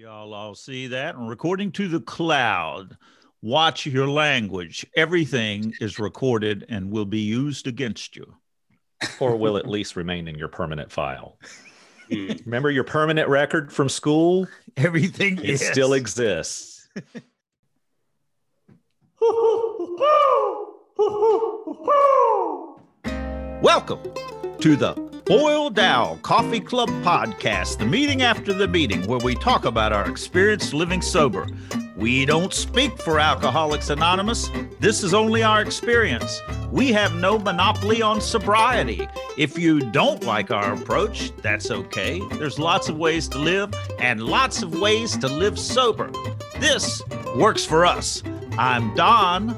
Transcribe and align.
Y'all 0.00 0.32
all 0.32 0.54
see 0.54 0.86
that? 0.86 1.14
And 1.14 1.28
recording 1.28 1.70
to 1.72 1.86
the 1.86 2.00
cloud. 2.00 2.96
Watch 3.42 3.84
your 3.84 4.08
language. 4.08 4.86
Everything 4.96 5.74
is 5.78 5.98
recorded 5.98 6.64
and 6.70 6.90
will 6.90 7.04
be 7.04 7.20
used 7.20 7.66
against 7.66 8.16
you. 8.16 8.34
or 9.20 9.36
will 9.36 9.58
at 9.58 9.68
least 9.68 9.96
remain 9.96 10.26
in 10.26 10.38
your 10.38 10.48
permanent 10.48 10.90
file. 10.90 11.36
Hmm. 12.10 12.32
Remember 12.46 12.70
your 12.70 12.84
permanent 12.84 13.28
record 13.28 13.70
from 13.70 13.90
school? 13.90 14.48
Everything 14.78 15.36
It 15.36 15.60
yes. 15.60 15.70
still 15.70 15.92
exists. 15.92 16.88
Welcome 23.60 24.00
to 24.60 24.76
the 24.76 24.92
Boiled 25.24 25.78
Owl 25.78 26.18
Coffee 26.18 26.60
Club 26.60 26.90
podcast, 27.02 27.78
the 27.78 27.86
meeting 27.86 28.20
after 28.20 28.52
the 28.52 28.68
meeting 28.68 29.06
where 29.06 29.18
we 29.18 29.34
talk 29.34 29.64
about 29.64 29.90
our 29.90 30.06
experience 30.06 30.74
living 30.74 31.00
sober. 31.00 31.46
We 31.96 32.26
don't 32.26 32.52
speak 32.52 32.98
for 32.98 33.18
Alcoholics 33.18 33.88
Anonymous. 33.88 34.50
This 34.78 35.02
is 35.02 35.14
only 35.14 35.42
our 35.42 35.62
experience. 35.62 36.42
We 36.70 36.92
have 36.92 37.14
no 37.14 37.38
monopoly 37.38 38.02
on 38.02 38.20
sobriety. 38.20 39.08
If 39.38 39.58
you 39.58 39.80
don't 39.80 40.24
like 40.24 40.50
our 40.50 40.74
approach, 40.74 41.32
that's 41.36 41.70
okay. 41.70 42.20
There's 42.32 42.58
lots 42.58 42.90
of 42.90 42.98
ways 42.98 43.28
to 43.28 43.38
live 43.38 43.72
and 43.98 44.22
lots 44.22 44.62
of 44.62 44.78
ways 44.78 45.16
to 45.18 45.28
live 45.28 45.58
sober. 45.58 46.10
This 46.58 47.02
works 47.34 47.64
for 47.64 47.86
us. 47.86 48.22
I'm 48.58 48.94
Don. 48.94 49.56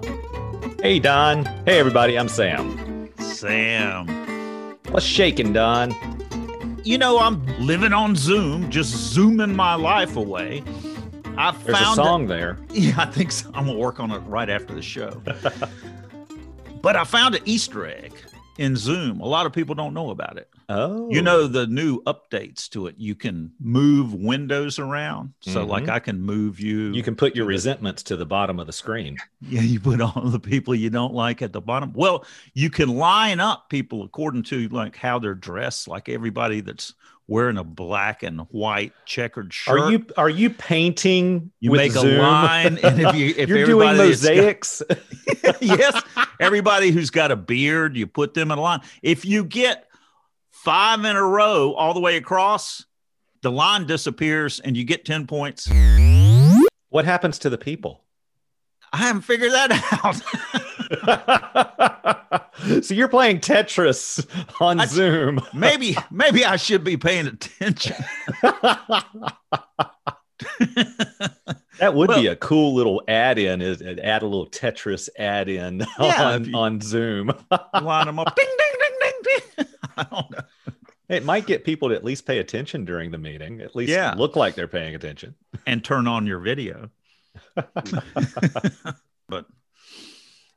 Hey, 0.80 1.00
Don. 1.00 1.44
Hey, 1.64 1.80
everybody. 1.80 2.16
I'm 2.16 2.28
Sam. 2.28 3.10
Sam. 3.18 4.21
What's 4.92 5.06
shaking, 5.06 5.52
Don? 5.52 5.92
you 6.84 6.98
know, 6.98 7.18
I'm 7.18 7.44
living 7.58 7.92
on 7.92 8.16
Zoom, 8.16 8.70
just 8.70 8.90
zooming 8.90 9.54
my 9.54 9.74
life 9.74 10.16
away. 10.16 10.62
I 11.36 11.52
There's 11.52 11.78
found 11.78 11.98
a 11.98 12.02
song 12.02 12.26
there. 12.26 12.58
Yeah, 12.72 12.94
I 12.98 13.06
think 13.06 13.32
so. 13.32 13.50
I'm 13.54 13.66
gonna 13.66 13.78
work 13.78 14.00
on 14.00 14.10
it 14.10 14.18
right 14.20 14.48
after 14.50 14.74
the 14.74 14.82
show. 14.82 15.22
but 16.82 16.96
I 16.96 17.04
found 17.04 17.34
an 17.34 17.42
Easter 17.44 17.86
egg 17.86 18.12
in 18.58 18.76
Zoom. 18.76 19.20
A 19.20 19.26
lot 19.26 19.46
of 19.46 19.52
people 19.52 19.74
don't 19.74 19.94
know 19.94 20.10
about 20.10 20.36
it. 20.36 20.48
Oh, 20.68 21.10
You 21.10 21.20
know 21.22 21.46
the 21.46 21.66
new 21.66 22.02
updates 22.04 22.68
to 22.70 22.86
it. 22.86 22.94
You 22.98 23.14
can 23.14 23.52
move 23.60 24.14
windows 24.14 24.78
around. 24.78 25.32
So, 25.40 25.64
Mhm. 25.64 25.68
like, 25.68 25.88
I 25.88 25.98
can 25.98 26.20
move 26.20 26.60
you. 26.60 26.92
you 26.92 27.02
can 27.02 27.14
put 27.16 27.34
your 27.34 27.46
resentments 27.46 28.02
to 28.04 28.16
the 28.16 28.24
bottom 28.26 28.58
of 28.60 28.66
the 28.66 28.72
screen. 28.72 29.16
Yeah, 29.40 29.62
you 29.62 29.80
put 29.80 30.00
all 30.00 30.22
the 30.28 30.40
people 30.40 30.74
you 30.74 30.88
don't 30.90 31.12
like 31.14 31.42
at 31.42 31.52
the 31.52 31.60
bottom. 31.60 31.92
Well, 31.94 32.24
you 32.54 32.70
can 32.70 32.88
line 32.96 33.40
up 33.40 33.68
people 33.70 34.02
according 34.02 34.44
to 34.44 34.68
like 34.68 34.96
how 34.96 35.18
they're 35.18 35.34
dressed, 35.34 35.88
like 35.88 36.08
everybody 36.08 36.60
that's 36.60 36.94
wearing 37.32 37.56
a 37.56 37.64
black 37.64 38.22
and 38.22 38.40
white 38.50 38.92
checkered 39.06 39.52
shirt. 39.52 39.80
Are 39.80 39.90
you 39.90 40.06
are 40.16 40.28
you 40.30 40.50
painting? 40.50 41.50
you 41.60 41.70
make 41.72 41.92
Zoom? 41.92 42.20
a 42.20 42.22
line, 42.22 42.78
and 42.82 43.00
if 43.00 43.14
you 43.14 43.34
if 43.36 43.48
You're 43.48 43.64
doing 43.66 43.96
that's 43.96 44.22
got- 44.22 44.34
mosaics. 44.36 44.82
yes, 45.60 46.00
everybody 46.38 46.90
who's 46.90 47.10
got 47.10 47.30
a 47.30 47.36
beard, 47.36 47.96
you 47.96 48.06
put 48.06 48.34
them 48.34 48.50
in 48.52 48.58
a 48.58 48.60
line. 48.60 48.80
If 49.02 49.24
you 49.24 49.44
get 49.44 49.88
five 50.50 51.04
in 51.04 51.16
a 51.16 51.22
row 51.22 51.72
all 51.72 51.94
the 51.94 52.00
way 52.00 52.16
across, 52.16 52.84
the 53.40 53.50
line 53.50 53.86
disappears 53.86 54.60
and 54.60 54.76
you 54.76 54.84
get 54.84 55.04
10 55.04 55.26
points. 55.26 55.68
what 56.90 57.04
happens 57.04 57.38
to 57.40 57.50
the 57.50 57.58
people? 57.58 58.04
I 58.92 58.98
haven't 58.98 59.22
figured 59.22 59.52
that 59.52 59.72
out. 60.04 60.20
so 62.82 62.94
you're 62.94 63.08
playing 63.08 63.40
Tetris 63.40 64.26
on 64.60 64.80
I- 64.80 64.86
Zoom. 64.86 65.40
maybe, 65.54 65.96
maybe 66.10 66.44
I 66.44 66.56
should 66.56 66.84
be 66.84 66.96
paying 66.96 67.26
attention. 67.26 67.96
That 71.78 71.94
would 71.94 72.10
be 72.10 72.26
a 72.28 72.36
cool 72.36 72.74
little 72.74 73.02
add-in. 73.08 73.60
Is 73.60 73.80
uh, 73.82 73.96
add 74.02 74.22
a 74.22 74.26
little 74.26 74.46
Tetris 74.46 75.08
add-in 75.18 75.84
Yeah, 75.98 76.22
on 76.34 76.44
you- 76.44 76.56
on 76.56 76.80
Zoom. 76.80 77.32
line 77.82 78.06
them 78.06 78.18
up. 78.20 78.36
Ding, 78.36 78.46
ding, 78.46 78.72
ding, 78.80 78.92
ding, 79.00 79.40
ding. 79.56 79.66
I 79.96 80.02
don't 80.04 80.30
know. 80.30 80.38
It 81.08 81.24
might 81.24 81.46
get 81.46 81.64
people 81.64 81.88
to 81.88 81.94
at 81.94 82.04
least 82.04 82.24
pay 82.26 82.38
attention 82.38 82.84
during 82.84 83.10
the 83.10 83.18
meeting. 83.18 83.60
At 83.60 83.74
least 83.74 83.90
Yeah. 83.90 84.14
look 84.16 84.36
like 84.36 84.54
they're 84.54 84.68
paying 84.68 84.94
attention. 84.94 85.34
And 85.66 85.84
turn 85.84 86.06
on 86.06 86.26
your 86.26 86.38
video. 86.38 86.88
but 87.54 89.46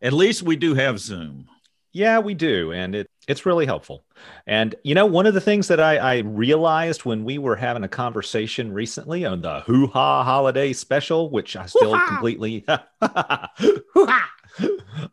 at 0.02 0.14
least 0.14 0.44
we 0.44 0.56
do 0.56 0.74
have 0.74 1.00
Zoom. 1.00 1.48
Yeah, 1.92 2.20
we 2.20 2.34
do, 2.34 2.74
and 2.74 2.94
it 2.94 3.10
it's 3.26 3.46
really 3.46 3.66
helpful. 3.66 4.04
And 4.46 4.76
you 4.84 4.96
know, 4.96 5.06
one 5.06 5.26
of 5.26 5.34
the 5.34 5.40
things 5.40 5.70
that 5.70 5.80
I, 5.80 5.96
I 5.98 6.18
realized 6.20 7.06
when 7.06 7.24
we 7.24 7.38
were 7.38 7.56
having 7.56 7.86
a 7.86 7.88
conversation 7.88 8.74
recently 8.74 9.24
on 9.24 9.42
the 9.42 9.62
Hoo 9.62 9.88
Ha 9.88 10.24
Holiday 10.24 10.74
Special, 10.74 11.30
which 11.30 11.56
I 11.56 11.66
still 11.68 11.94
Hoo-ha! 11.94 12.08
completely, 12.08 12.66
Hoo-ha! 13.02 14.32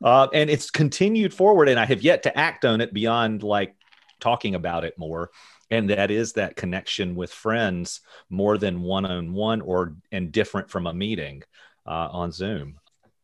uh, 0.02 0.26
and 0.34 0.50
it's 0.50 0.70
continued 0.70 1.32
forward, 1.32 1.68
and 1.68 1.78
I 1.78 1.84
have 1.84 2.02
yet 2.02 2.24
to 2.24 2.36
act 2.36 2.64
on 2.64 2.80
it 2.80 2.92
beyond 2.92 3.44
like 3.44 3.76
talking 4.18 4.56
about 4.56 4.84
it 4.84 4.98
more. 4.98 5.30
And 5.70 5.88
that 5.88 6.10
is 6.10 6.32
that 6.32 6.56
connection 6.56 7.14
with 7.14 7.32
friends 7.32 8.00
more 8.28 8.58
than 8.58 8.82
one 8.82 9.06
on 9.06 9.32
one 9.32 9.60
or 9.60 9.94
and 10.10 10.32
different 10.32 10.68
from 10.68 10.86
a 10.86 10.92
meeting 10.92 11.44
uh, 11.86 12.08
on 12.10 12.32
Zoom. 12.32 12.80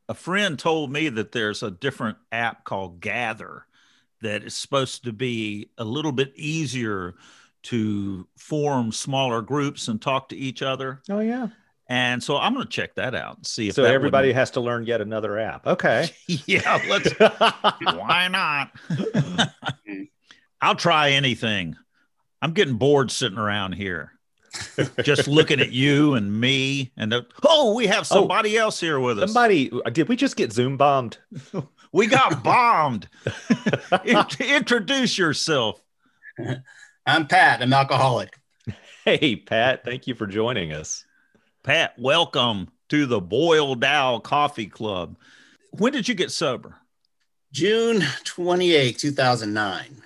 A 0.08 0.14
friend 0.14 0.58
told 0.58 0.90
me 0.90 1.08
that 1.08 1.32
there's 1.32 1.62
a 1.62 1.70
different 1.70 2.18
app 2.32 2.64
called 2.64 3.00
Gather 3.00 3.66
that 4.22 4.42
is 4.42 4.54
supposed 4.54 5.04
to 5.04 5.12
be 5.12 5.70
a 5.78 5.84
little 5.84 6.12
bit 6.12 6.32
easier 6.34 7.14
to 7.64 8.26
form 8.36 8.92
smaller 8.92 9.42
groups 9.42 9.88
and 9.88 10.00
talk 10.00 10.30
to 10.30 10.36
each 10.36 10.62
other. 10.62 11.02
Oh 11.10 11.20
yeah. 11.20 11.48
And 11.90 12.22
so 12.22 12.36
I'm 12.36 12.52
going 12.52 12.66
to 12.66 12.70
check 12.70 12.96
that 12.96 13.14
out 13.14 13.38
and 13.38 13.46
see 13.46 13.68
if 13.68 13.74
So 13.74 13.82
that 13.82 13.94
everybody 13.94 14.32
has 14.32 14.50
to 14.52 14.60
learn 14.60 14.84
yet 14.84 15.00
another 15.00 15.38
app. 15.38 15.66
Okay. 15.66 16.10
yeah, 16.26 16.80
let's. 16.88 17.10
why 17.80 18.28
not? 18.28 18.70
I'll 20.60 20.74
try 20.74 21.10
anything. 21.12 21.76
I'm 22.42 22.52
getting 22.52 22.74
bored 22.74 23.10
sitting 23.10 23.38
around 23.38 23.72
here. 23.72 24.12
Just 25.02 25.28
looking 25.28 25.60
at 25.60 25.72
you 25.72 26.14
and 26.14 26.40
me, 26.40 26.92
and 26.96 27.12
uh, 27.12 27.22
oh, 27.44 27.74
we 27.74 27.86
have 27.86 28.06
somebody 28.06 28.56
else 28.56 28.80
here 28.80 29.00
with 29.00 29.18
us. 29.18 29.32
Somebody, 29.32 29.70
did 29.92 30.08
we 30.08 30.16
just 30.16 30.36
get 30.36 30.52
Zoom 30.52 30.76
bombed? 30.76 31.18
We 31.90 32.06
got 32.06 32.42
bombed. 32.42 33.08
Introduce 34.04 35.16
yourself. 35.16 35.80
I'm 37.06 37.26
Pat. 37.26 37.62
I'm 37.62 37.72
alcoholic. 37.72 38.38
Hey, 39.06 39.36
Pat, 39.36 39.84
thank 39.84 40.06
you 40.06 40.14
for 40.14 40.26
joining 40.26 40.72
us. 40.74 41.06
Pat, 41.62 41.94
welcome 41.98 42.68
to 42.90 43.06
the 43.06 43.22
Boiled 43.22 43.82
Owl 43.82 44.20
Coffee 44.20 44.66
Club. 44.66 45.16
When 45.70 45.92
did 45.92 46.08
you 46.08 46.14
get 46.14 46.30
sober? 46.30 46.76
June 47.52 48.02
28, 48.24 48.98
2009. 48.98 50.02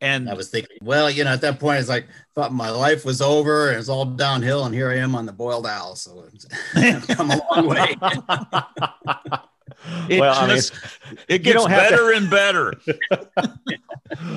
And 0.00 0.28
I 0.28 0.34
was 0.34 0.50
thinking, 0.50 0.78
well, 0.82 1.08
you 1.08 1.24
know, 1.24 1.30
at 1.30 1.40
that 1.42 1.60
point, 1.60 1.78
it's 1.78 1.88
like, 1.88 2.06
thought 2.36 2.52
my 2.52 2.68
life 2.68 3.06
was 3.06 3.22
over 3.22 3.70
and 3.70 3.78
it's 3.78 3.88
all 3.88 4.04
downhill. 4.04 4.66
And 4.66 4.74
here 4.74 4.90
I 4.90 4.96
am 4.96 5.14
on 5.14 5.24
the 5.24 5.32
boiled 5.32 5.66
owl. 5.66 5.96
So 5.96 6.26
it's 6.32 6.44
come 7.14 7.30
a 7.30 7.40
long 7.50 7.66
way. 7.66 7.96
it 10.10 10.20
well, 10.20 10.34
I 10.34 10.46
mean, 10.46 10.60
it 11.28 11.38
gets 11.38 11.56
don't 11.56 11.70
to- 11.70 11.76
better 11.76 12.12
and 12.12 12.28
better. 12.28 12.74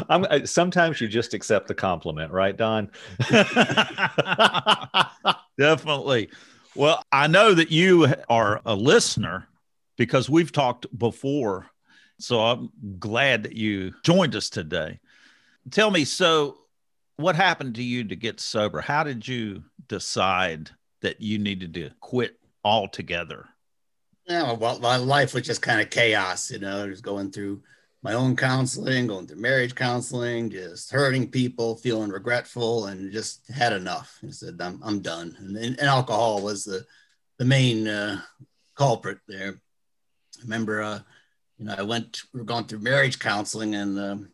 I'm, 0.10 0.26
uh, 0.30 0.46
sometimes 0.46 1.02
you 1.02 1.10
just 1.10 1.34
accept 1.34 1.68
the 1.68 1.76
compliment, 1.76 2.32
right, 2.32 2.56
Don? 2.56 2.90
Definitely. 5.58 6.30
Well, 6.76 7.04
I 7.12 7.28
know 7.28 7.54
that 7.54 7.70
you 7.70 8.08
are 8.30 8.62
a 8.66 8.76
listener 8.76 9.50
because 9.98 10.30
we've 10.30 10.54
talked 10.54 10.86
before. 10.98 11.70
So 12.18 12.40
I'm 12.40 12.70
glad 12.98 13.44
that 13.44 13.58
you 13.58 13.94
joined 14.04 14.38
us 14.38 14.50
today. 14.50 15.02
Tell 15.70 15.92
me, 15.92 16.06
so 16.06 16.60
what 17.20 17.36
happened 17.36 17.76
to 17.76 17.84
you 17.84 18.06
to 18.06 18.16
get 18.16 18.40
sober? 18.40 18.80
How 18.80 19.04
did 19.04 19.28
you 19.28 19.64
decide 19.90 20.72
that 21.02 21.20
you 21.20 21.38
needed 21.38 21.74
to 21.74 21.90
quit 22.00 22.40
altogether? 22.64 23.50
Yeah, 24.26 24.54
well, 24.54 24.80
my 24.80 24.96
life 24.96 25.34
was 25.34 25.46
just 25.46 25.62
kind 25.62 25.82
of 25.82 25.90
chaos, 25.90 26.50
you 26.50 26.60
know, 26.60 26.88
just 26.88 27.04
going 27.04 27.32
through 27.32 27.62
my 28.04 28.14
own 28.14 28.38
counseling, 28.38 29.08
going 29.08 29.28
through 29.28 29.42
marriage 29.42 29.76
counseling, 29.76 30.50
just 30.50 30.92
hurting 30.92 31.30
people, 31.30 31.76
feeling 31.76 32.10
regretful, 32.10 32.86
and 32.86 33.12
just 33.12 33.50
had 33.50 33.74
enough. 33.74 34.18
I 34.26 34.30
said, 34.30 34.56
I'm, 34.62 34.80
I'm 34.82 35.02
done. 35.02 35.36
And, 35.40 35.58
and 35.58 35.80
alcohol 35.82 36.42
was 36.42 36.64
the, 36.64 36.86
the 37.38 37.46
main 37.46 37.88
uh, 37.88 38.22
culprit 38.76 39.18
there. 39.28 39.56
I 40.38 40.42
remember, 40.44 40.82
uh, 40.82 41.00
you 41.58 41.66
know, 41.66 41.76
I 41.78 41.82
went, 41.82 42.22
we 42.34 42.40
were 42.40 42.46
going 42.46 42.64
through 42.64 42.80
marriage 42.80 43.20
counseling, 43.20 43.76
and 43.76 44.00
um, 44.00 44.30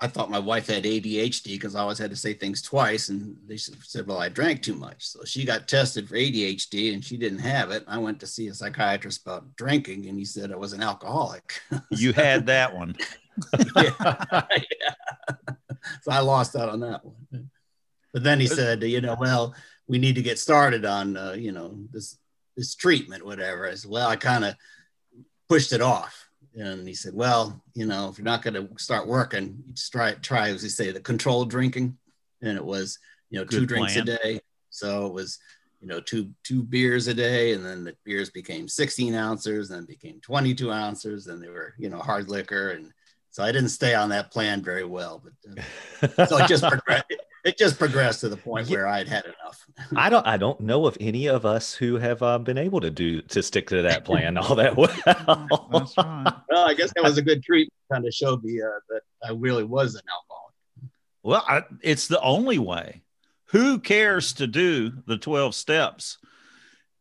I 0.00 0.06
thought 0.06 0.30
my 0.30 0.38
wife 0.38 0.68
had 0.68 0.84
ADHD 0.84 1.54
because 1.54 1.74
I 1.74 1.80
always 1.80 1.98
had 1.98 2.10
to 2.10 2.16
say 2.16 2.32
things 2.32 2.62
twice. 2.62 3.08
And 3.08 3.36
they 3.46 3.56
said, 3.56 4.06
well, 4.06 4.18
I 4.18 4.28
drank 4.28 4.62
too 4.62 4.74
much. 4.74 5.04
So 5.04 5.24
she 5.24 5.44
got 5.44 5.66
tested 5.66 6.08
for 6.08 6.14
ADHD 6.14 6.94
and 6.94 7.04
she 7.04 7.16
didn't 7.16 7.40
have 7.40 7.72
it. 7.72 7.82
I 7.88 7.98
went 7.98 8.20
to 8.20 8.26
see 8.26 8.46
a 8.46 8.54
psychiatrist 8.54 9.22
about 9.22 9.56
drinking 9.56 10.06
and 10.06 10.16
he 10.16 10.24
said 10.24 10.52
I 10.52 10.56
was 10.56 10.72
an 10.72 10.82
alcoholic. 10.82 11.60
You 11.90 12.12
had 12.12 12.46
that 12.46 12.74
one. 12.74 12.94
yeah. 13.76 14.42
So 16.02 16.12
I 16.12 16.20
lost 16.20 16.54
out 16.54 16.68
on 16.68 16.80
that 16.80 17.02
one. 17.04 17.50
But 18.12 18.22
then 18.22 18.40
he 18.40 18.46
said, 18.46 18.82
you 18.82 19.00
know, 19.00 19.16
well, 19.18 19.54
we 19.86 19.98
need 19.98 20.16
to 20.16 20.22
get 20.22 20.38
started 20.38 20.84
on, 20.84 21.16
uh, 21.16 21.32
you 21.32 21.50
know, 21.52 21.78
this 21.90 22.18
this 22.56 22.74
treatment, 22.74 23.24
whatever. 23.24 23.66
I 23.66 23.74
said, 23.74 23.90
well, 23.90 24.08
I 24.08 24.16
kind 24.16 24.44
of 24.44 24.54
pushed 25.48 25.72
it 25.72 25.80
off. 25.80 26.27
And 26.58 26.86
he 26.86 26.94
said, 26.94 27.14
well, 27.14 27.62
you 27.74 27.86
know, 27.86 28.08
if 28.08 28.18
you're 28.18 28.24
not 28.24 28.42
going 28.42 28.54
to 28.54 28.68
start 28.78 29.06
working, 29.06 29.62
you 29.66 29.72
just 29.74 29.92
try, 29.92 30.14
try, 30.14 30.48
as 30.50 30.62
they 30.62 30.68
say, 30.68 30.90
the 30.90 31.00
controlled 31.00 31.50
drinking. 31.50 31.96
And 32.42 32.56
it 32.56 32.64
was, 32.64 32.98
you 33.30 33.38
know, 33.38 33.44
Good 33.44 33.60
two 33.60 33.66
drinks 33.66 33.96
a 33.96 34.02
day. 34.02 34.40
So 34.70 35.06
it 35.06 35.12
was, 35.12 35.38
you 35.80 35.86
know, 35.86 36.00
two, 36.00 36.30
two 36.42 36.64
beers 36.64 37.06
a 37.06 37.14
day. 37.14 37.52
And 37.52 37.64
then 37.64 37.84
the 37.84 37.94
beers 38.04 38.30
became 38.30 38.66
16 38.66 39.14
ounces, 39.14 39.68
then 39.68 39.84
became 39.84 40.20
22 40.20 40.72
ounces. 40.72 41.28
And 41.28 41.42
they 41.42 41.48
were, 41.48 41.74
you 41.78 41.90
know, 41.90 41.98
hard 41.98 42.28
liquor. 42.28 42.70
And 42.70 42.92
so 43.38 43.44
I 43.44 43.52
didn't 43.52 43.68
stay 43.68 43.94
on 43.94 44.08
that 44.08 44.32
plan 44.32 44.64
very 44.64 44.82
well, 44.82 45.22
but 45.22 46.18
uh, 46.18 46.26
so 46.26 46.38
it 46.38 46.48
just 46.48 46.64
progressed 46.64 47.04
it 47.44 47.56
just 47.56 47.78
progressed 47.78 48.22
to 48.22 48.28
the 48.28 48.36
point 48.36 48.68
where 48.68 48.88
I'd 48.88 49.06
had 49.06 49.26
enough. 49.26 49.64
I 49.94 50.10
don't 50.10 50.26
I 50.26 50.36
don't 50.36 50.58
know 50.58 50.86
of 50.86 50.96
any 50.98 51.28
of 51.28 51.46
us 51.46 51.72
who 51.72 51.98
have 51.98 52.20
uh, 52.20 52.38
been 52.38 52.58
able 52.58 52.80
to 52.80 52.90
do 52.90 53.22
to 53.22 53.40
stick 53.44 53.68
to 53.68 53.82
that 53.82 54.04
plan 54.04 54.36
all 54.38 54.56
that 54.56 54.76
well. 54.76 54.90
That's 55.72 55.96
right. 55.96 56.34
Well, 56.50 56.68
I 56.68 56.74
guess 56.74 56.92
that 56.96 57.04
was 57.04 57.16
a 57.16 57.22
good 57.22 57.44
treat. 57.44 57.72
Kind 57.92 58.08
of 58.08 58.12
showed 58.12 58.42
me 58.42 58.60
uh, 58.60 58.80
that 58.88 59.02
I 59.24 59.30
really 59.30 59.62
was 59.62 59.94
an 59.94 60.02
alcoholic. 60.12 60.54
Well, 61.22 61.44
I, 61.46 61.62
it's 61.80 62.08
the 62.08 62.20
only 62.20 62.58
way. 62.58 63.02
Who 63.50 63.78
cares 63.78 64.32
to 64.32 64.48
do 64.48 64.90
the 65.06 65.16
twelve 65.16 65.54
steps 65.54 66.18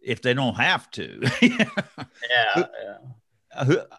if 0.04 0.22
they 0.22 0.36
don't 0.36 0.58
have 0.58 0.92
to? 0.92 1.20
yeah. 1.42 1.70
yeah. 2.56 2.98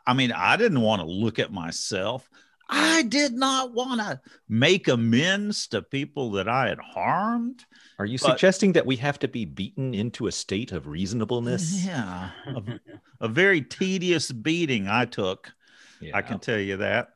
I 0.07 0.15
mean, 0.15 0.33
I 0.33 0.57
didn't 0.57 0.81
want 0.81 1.01
to 1.03 1.07
look 1.07 1.39
at 1.39 1.53
myself. 1.53 2.29
I 2.69 3.03
did 3.03 3.33
not 3.33 3.73
want 3.73 4.01
to 4.01 4.21
make 4.49 4.89
amends 4.89 5.69
to 5.69 5.81
people 5.81 6.33
that 6.33 6.49
I 6.49 6.69
had 6.69 6.79
harmed. 6.79 7.65
Are 7.99 8.05
you 8.05 8.19
but, 8.19 8.33
suggesting 8.33 8.73
that 8.73 8.85
we 8.85 8.97
have 8.97 9.19
to 9.21 9.29
be 9.29 9.47
beaten 9.47 9.95
into 9.95 10.27
a 10.27 10.33
state 10.33 10.73
of 10.73 10.87
reasonableness? 10.87 11.85
Yeah. 11.89 12.31
a, 12.47 12.81
a, 13.21 13.29
very 13.29 13.63
tedious 13.63 14.31
beating 14.31 14.87
I 14.89 15.07
took. 15.07 15.53
Yeah. 16.01 16.17
I 16.17 16.23
can 16.23 16.39
tell 16.39 16.59
you 16.59 16.79
that. 16.79 17.11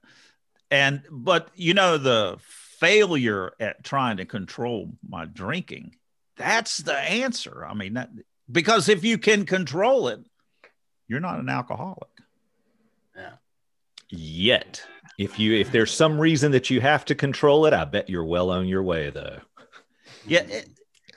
And, 0.71 1.03
but 1.11 1.51
you 1.55 1.75
know, 1.75 1.99
the 1.99 2.39
failure 2.41 3.53
at 3.61 3.85
trying 3.85 4.17
to 4.17 4.25
control 4.25 4.93
my 5.07 5.27
drinking, 5.27 5.97
that's 6.37 6.79
the 6.79 6.97
answer. 6.97 7.67
I 7.69 7.75
mean, 7.75 7.95
that, 7.95 8.11
because 8.51 8.89
if 8.89 9.05
you 9.05 9.19
can 9.19 9.45
control 9.45 10.09
it, 10.09 10.21
you're 11.09 11.21
not 11.21 11.41
an 11.41 11.51
alcoholic. 11.51 12.09
Yeah. 14.13 14.55
Yet 14.55 14.87
if 15.19 15.39
you 15.39 15.55
if 15.55 15.73
there's 15.73 15.93
some 15.93 16.19
reason 16.19 16.53
that 16.53 16.71
you 16.71 16.81
have 16.81 17.05
to 17.07 17.15
control 17.15 17.67
it, 17.67 17.73
I 17.73 17.85
bet 17.85 18.09
you're 18.09 18.25
well 18.25 18.51
on 18.51 18.67
your 18.67 18.83
way 18.83 19.11
though. 19.11 19.39
Yeah, 20.27 20.43
it, 20.43 20.69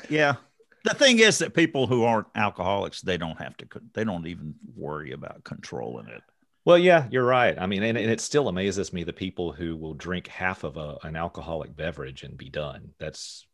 yeah. 0.10 0.36
The 0.84 0.94
thing 0.94 1.20
is 1.20 1.40
that 1.40 1.54
people 1.54 1.88
who 1.88 2.04
aren't 2.04 2.28
alcoholics, 2.36 3.02
they 3.02 3.18
don't 3.18 3.40
have 3.40 3.58
to. 3.58 3.68
They 3.94 4.04
don't 4.04 4.28
even 4.28 4.56
worry 4.76 5.12
about 5.12 5.44
controlling 5.44 6.08
it. 6.08 6.22
Well, 6.64 6.78
yeah, 6.78 7.08
you're 7.12 7.26
right. 7.26 7.56
I 7.60 7.68
mean, 7.68 7.84
and, 7.84 7.98
and 7.98 8.10
it 8.10 8.22
still 8.22 8.48
amazes 8.48 8.92
me 8.92 9.04
the 9.04 9.14
people 9.14 9.52
who 9.52 9.78
will 9.78 9.94
drink 9.94 10.28
half 10.28 10.64
of 10.64 10.78
a, 10.78 10.98
an 11.04 11.16
alcoholic 11.16 11.76
beverage 11.76 12.24
and 12.24 12.38
be 12.38 12.50
done. 12.50 12.90
That's 13.00 13.46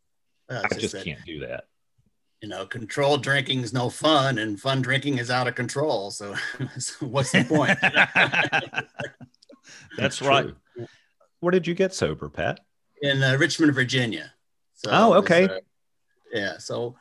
I 0.49 0.61
just, 0.69 0.79
just 0.79 0.93
that, 0.93 1.03
can't 1.03 1.23
do 1.25 1.39
that. 1.39 1.65
You 2.41 2.49
know, 2.49 2.65
controlled 2.65 3.21
drinking 3.21 3.61
is 3.61 3.71
no 3.71 3.89
fun, 3.89 4.39
and 4.39 4.59
fun 4.59 4.81
drinking 4.81 5.19
is 5.19 5.29
out 5.29 5.47
of 5.47 5.53
control. 5.53 6.09
So, 6.09 6.35
so 6.79 7.05
what's 7.05 7.31
the 7.31 7.43
point? 7.43 7.77
That's 9.97 10.21
right. 10.21 10.47
Where 11.39 11.51
did 11.51 11.67
you 11.67 11.73
get 11.73 11.93
sober, 11.93 12.29
Pat? 12.29 12.59
In 13.01 13.21
uh, 13.21 13.37
Richmond, 13.37 13.73
Virginia. 13.73 14.33
So 14.73 14.89
oh, 14.91 15.13
okay. 15.15 15.41
Was, 15.41 15.49
uh, 15.49 15.59
yeah. 16.33 16.57
So 16.57 16.95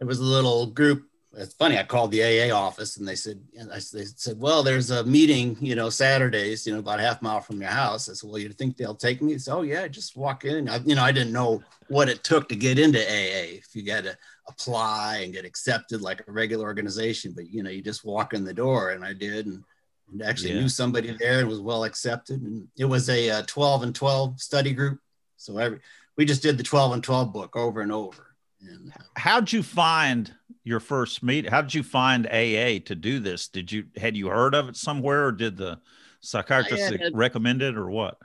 it 0.00 0.04
was 0.04 0.20
a 0.20 0.24
little 0.24 0.66
group. 0.66 1.08
It's 1.36 1.54
funny. 1.54 1.78
I 1.78 1.82
called 1.82 2.12
the 2.12 2.22
AA 2.22 2.56
office 2.56 2.96
and 2.96 3.06
they 3.06 3.14
said, 3.14 3.40
and 3.58 3.70
I, 3.70 3.78
they 3.92 4.04
said, 4.04 4.40
well, 4.40 4.62
there's 4.62 4.90
a 4.90 5.04
meeting, 5.04 5.56
you 5.60 5.74
know, 5.74 5.90
Saturdays, 5.90 6.66
you 6.66 6.72
know, 6.72 6.78
about 6.78 6.98
a 6.98 7.02
half 7.02 7.20
mile 7.20 7.40
from 7.40 7.60
your 7.60 7.70
house. 7.70 8.08
I 8.08 8.14
said, 8.14 8.30
well, 8.30 8.38
you 8.38 8.48
think 8.48 8.76
they'll 8.76 8.94
take 8.94 9.20
me? 9.20 9.36
Said, 9.36 9.54
oh 9.54 9.62
yeah, 9.62 9.86
just 9.86 10.16
walk 10.16 10.44
in. 10.44 10.68
I, 10.68 10.78
you 10.78 10.94
know, 10.94 11.02
I 11.02 11.12
didn't 11.12 11.34
know 11.34 11.62
what 11.88 12.08
it 12.08 12.24
took 12.24 12.48
to 12.48 12.56
get 12.56 12.78
into 12.78 13.00
AA. 13.00 13.58
If 13.58 13.74
you 13.74 13.82
got 13.82 14.04
to 14.04 14.16
apply 14.48 15.22
and 15.24 15.32
get 15.32 15.44
accepted 15.44 16.00
like 16.00 16.22
a 16.26 16.32
regular 16.32 16.64
organization, 16.64 17.32
but 17.34 17.50
you 17.50 17.62
know, 17.62 17.70
you 17.70 17.82
just 17.82 18.04
walk 18.04 18.34
in 18.34 18.44
the 18.44 18.54
door 18.54 18.90
and 18.90 19.04
I 19.04 19.12
did. 19.12 19.46
And 19.46 19.64
and 20.12 20.22
actually 20.22 20.52
yeah. 20.52 20.60
knew 20.60 20.68
somebody 20.68 21.16
there 21.18 21.40
and 21.40 21.48
was 21.48 21.60
well 21.60 21.84
accepted. 21.84 22.40
And 22.42 22.68
it 22.78 22.84
was 22.84 23.08
a, 23.08 23.28
a 23.28 23.38
uh, 23.38 23.42
12 23.46 23.82
and 23.84 23.94
12 23.94 24.40
study 24.40 24.72
group. 24.72 25.00
So 25.36 25.58
every, 25.58 25.80
we 26.16 26.24
just 26.24 26.42
did 26.42 26.58
the 26.58 26.62
12 26.62 26.92
and 26.92 27.04
12 27.04 27.32
book 27.32 27.56
over 27.56 27.80
and 27.80 27.92
over. 27.92 28.34
And 28.60 28.92
how'd 29.16 29.52
you 29.52 29.62
find 29.62 30.32
your 30.64 30.80
first 30.80 31.22
meet? 31.22 31.48
How 31.48 31.60
did 31.60 31.74
you 31.74 31.82
find 31.82 32.26
AA 32.26 32.78
to 32.86 32.94
do 32.94 33.20
this? 33.20 33.48
Did 33.48 33.70
you, 33.70 33.84
had 33.96 34.16
you 34.16 34.28
heard 34.28 34.54
of 34.54 34.68
it 34.68 34.76
somewhere 34.76 35.26
or 35.26 35.32
did 35.32 35.56
the 35.56 35.78
psychiatrist 36.20 36.94
had, 36.94 37.14
recommend 37.14 37.62
it 37.62 37.76
or 37.76 37.90
what? 37.90 38.18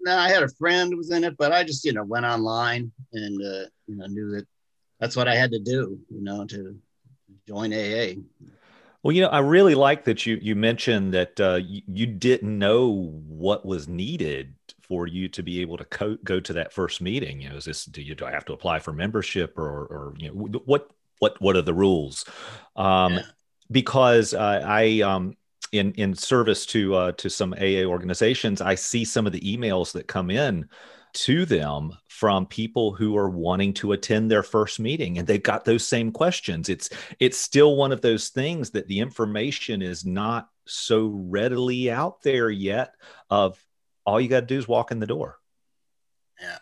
No, 0.00 0.16
I 0.16 0.28
had 0.28 0.42
a 0.42 0.48
friend 0.48 0.90
who 0.90 0.96
was 0.96 1.12
in 1.12 1.24
it, 1.24 1.36
but 1.36 1.52
I 1.52 1.62
just, 1.62 1.84
you 1.84 1.92
know, 1.92 2.02
went 2.02 2.26
online 2.26 2.90
and, 3.12 3.40
uh, 3.40 3.68
you 3.86 3.96
know, 3.96 4.06
knew 4.06 4.32
that 4.32 4.46
that's 5.02 5.16
what 5.16 5.26
I 5.26 5.34
had 5.34 5.50
to 5.50 5.58
do, 5.58 5.98
you 6.10 6.22
know, 6.22 6.44
to 6.46 6.78
join 7.48 7.72
AA. 7.72 8.22
Well, 9.02 9.10
you 9.10 9.22
know, 9.22 9.30
I 9.30 9.40
really 9.40 9.74
like 9.74 10.04
that 10.04 10.26
you 10.26 10.38
you 10.40 10.54
mentioned 10.54 11.12
that 11.12 11.40
uh, 11.40 11.56
you, 11.56 11.82
you, 11.88 12.06
didn't 12.06 12.56
know 12.56 13.20
what 13.26 13.66
was 13.66 13.88
needed 13.88 14.54
for 14.80 15.08
you 15.08 15.28
to 15.30 15.42
be 15.42 15.60
able 15.60 15.76
to 15.78 15.84
co- 15.86 16.18
go 16.22 16.38
to 16.38 16.52
that 16.52 16.72
first 16.72 17.00
meeting. 17.00 17.40
You 17.40 17.48
know, 17.48 17.56
is 17.56 17.64
this 17.64 17.84
do 17.84 18.00
you 18.00 18.14
do 18.14 18.24
I 18.24 18.30
have 18.30 18.44
to 18.44 18.52
apply 18.52 18.78
for 18.78 18.92
membership 18.92 19.58
or 19.58 19.86
or 19.86 20.14
you 20.18 20.28
know 20.28 20.60
what 20.66 20.88
what 21.18 21.40
what 21.42 21.56
are 21.56 21.62
the 21.62 21.74
rules? 21.74 22.24
Um, 22.76 23.14
yeah. 23.14 23.22
Because 23.72 24.34
uh, 24.34 24.62
I 24.64 25.00
um, 25.00 25.36
in 25.72 25.94
in 25.94 26.14
service 26.14 26.64
to 26.66 26.94
uh, 26.94 27.12
to 27.12 27.28
some 27.28 27.54
AA 27.54 27.86
organizations, 27.86 28.60
I 28.60 28.76
see 28.76 29.04
some 29.04 29.26
of 29.26 29.32
the 29.32 29.40
emails 29.40 29.90
that 29.94 30.06
come 30.06 30.30
in 30.30 30.68
to 31.12 31.44
them 31.44 31.92
from 32.08 32.46
people 32.46 32.92
who 32.92 33.16
are 33.16 33.28
wanting 33.28 33.74
to 33.74 33.92
attend 33.92 34.30
their 34.30 34.42
first 34.42 34.80
meeting 34.80 35.18
and 35.18 35.26
they've 35.26 35.42
got 35.42 35.64
those 35.64 35.86
same 35.86 36.10
questions. 36.10 36.68
It's 36.68 36.90
it's 37.18 37.38
still 37.38 37.76
one 37.76 37.92
of 37.92 38.00
those 38.00 38.28
things 38.28 38.70
that 38.70 38.88
the 38.88 39.00
information 39.00 39.82
is 39.82 40.04
not 40.04 40.48
so 40.66 41.08
readily 41.08 41.90
out 41.90 42.22
there 42.22 42.50
yet 42.50 42.94
of 43.28 43.62
all 44.06 44.20
you 44.20 44.28
got 44.28 44.40
to 44.40 44.46
do 44.46 44.58
is 44.58 44.68
walk 44.68 44.90
in 44.90 45.00
the 45.00 45.06
door. 45.06 45.38
Yeah. 46.40 46.58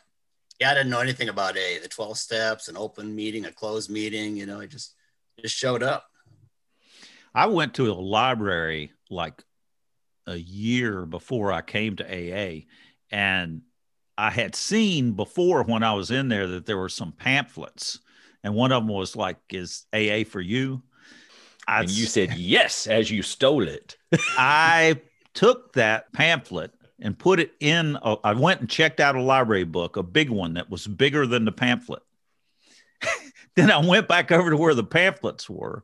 Yeah 0.58 0.70
i 0.70 0.74
didn't 0.74 0.90
know 0.90 1.00
anything 1.00 1.28
about 1.28 1.56
a 1.56 1.78
the 1.78 1.88
12 1.88 2.18
steps 2.18 2.68
an 2.68 2.76
open 2.76 3.14
meeting 3.14 3.46
a 3.46 3.52
closed 3.52 3.90
meeting 3.90 4.36
you 4.36 4.46
know 4.46 4.60
i 4.60 4.66
just 4.66 4.94
just 5.40 5.56
showed 5.56 5.82
up. 5.82 6.06
I 7.34 7.46
went 7.46 7.74
to 7.74 7.90
a 7.90 7.94
library 7.94 8.92
like 9.08 9.42
a 10.26 10.36
year 10.36 11.06
before 11.06 11.52
i 11.52 11.62
came 11.62 11.96
to 11.96 12.04
aa 12.04 12.60
and 13.10 13.62
I 14.20 14.28
had 14.28 14.54
seen 14.54 15.12
before 15.12 15.62
when 15.62 15.82
I 15.82 15.94
was 15.94 16.10
in 16.10 16.28
there 16.28 16.46
that 16.46 16.66
there 16.66 16.76
were 16.76 16.90
some 16.90 17.10
pamphlets, 17.12 18.00
and 18.44 18.54
one 18.54 18.70
of 18.70 18.82
them 18.82 18.94
was 18.94 19.16
like, 19.16 19.38
"Is 19.48 19.86
AA 19.94 20.24
for 20.28 20.42
you?" 20.42 20.82
I, 21.66 21.80
and 21.80 21.90
you 21.90 22.04
said 22.04 22.34
yes 22.34 22.86
as 22.86 23.10
you 23.10 23.22
stole 23.22 23.66
it. 23.66 23.96
I 24.36 25.00
took 25.32 25.72
that 25.72 26.12
pamphlet 26.12 26.72
and 27.00 27.18
put 27.18 27.40
it 27.40 27.52
in. 27.60 27.96
A, 28.02 28.16
I 28.22 28.34
went 28.34 28.60
and 28.60 28.68
checked 28.68 29.00
out 29.00 29.16
a 29.16 29.22
library 29.22 29.64
book, 29.64 29.96
a 29.96 30.02
big 30.02 30.28
one 30.28 30.52
that 30.54 30.68
was 30.68 30.86
bigger 30.86 31.26
than 31.26 31.46
the 31.46 31.52
pamphlet. 31.52 32.02
then 33.56 33.70
I 33.70 33.78
went 33.78 34.06
back 34.06 34.30
over 34.30 34.50
to 34.50 34.56
where 34.58 34.74
the 34.74 34.84
pamphlets 34.84 35.48
were, 35.48 35.82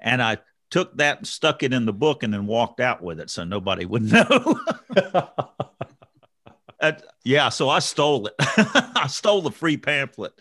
and 0.00 0.22
I 0.22 0.38
took 0.70 0.96
that 0.96 1.18
and 1.18 1.26
stuck 1.28 1.62
it 1.62 1.74
in 1.74 1.84
the 1.84 1.92
book, 1.92 2.22
and 2.22 2.32
then 2.32 2.46
walked 2.46 2.80
out 2.80 3.02
with 3.02 3.20
it 3.20 3.28
so 3.28 3.44
nobody 3.44 3.84
would 3.84 4.02
know. 4.12 4.60
Uh, 6.80 6.92
yeah, 7.24 7.48
so 7.48 7.68
I 7.68 7.78
stole 7.78 8.26
it. 8.26 8.34
I 8.38 9.06
stole 9.08 9.42
the 9.42 9.50
free 9.50 9.76
pamphlet, 9.76 10.32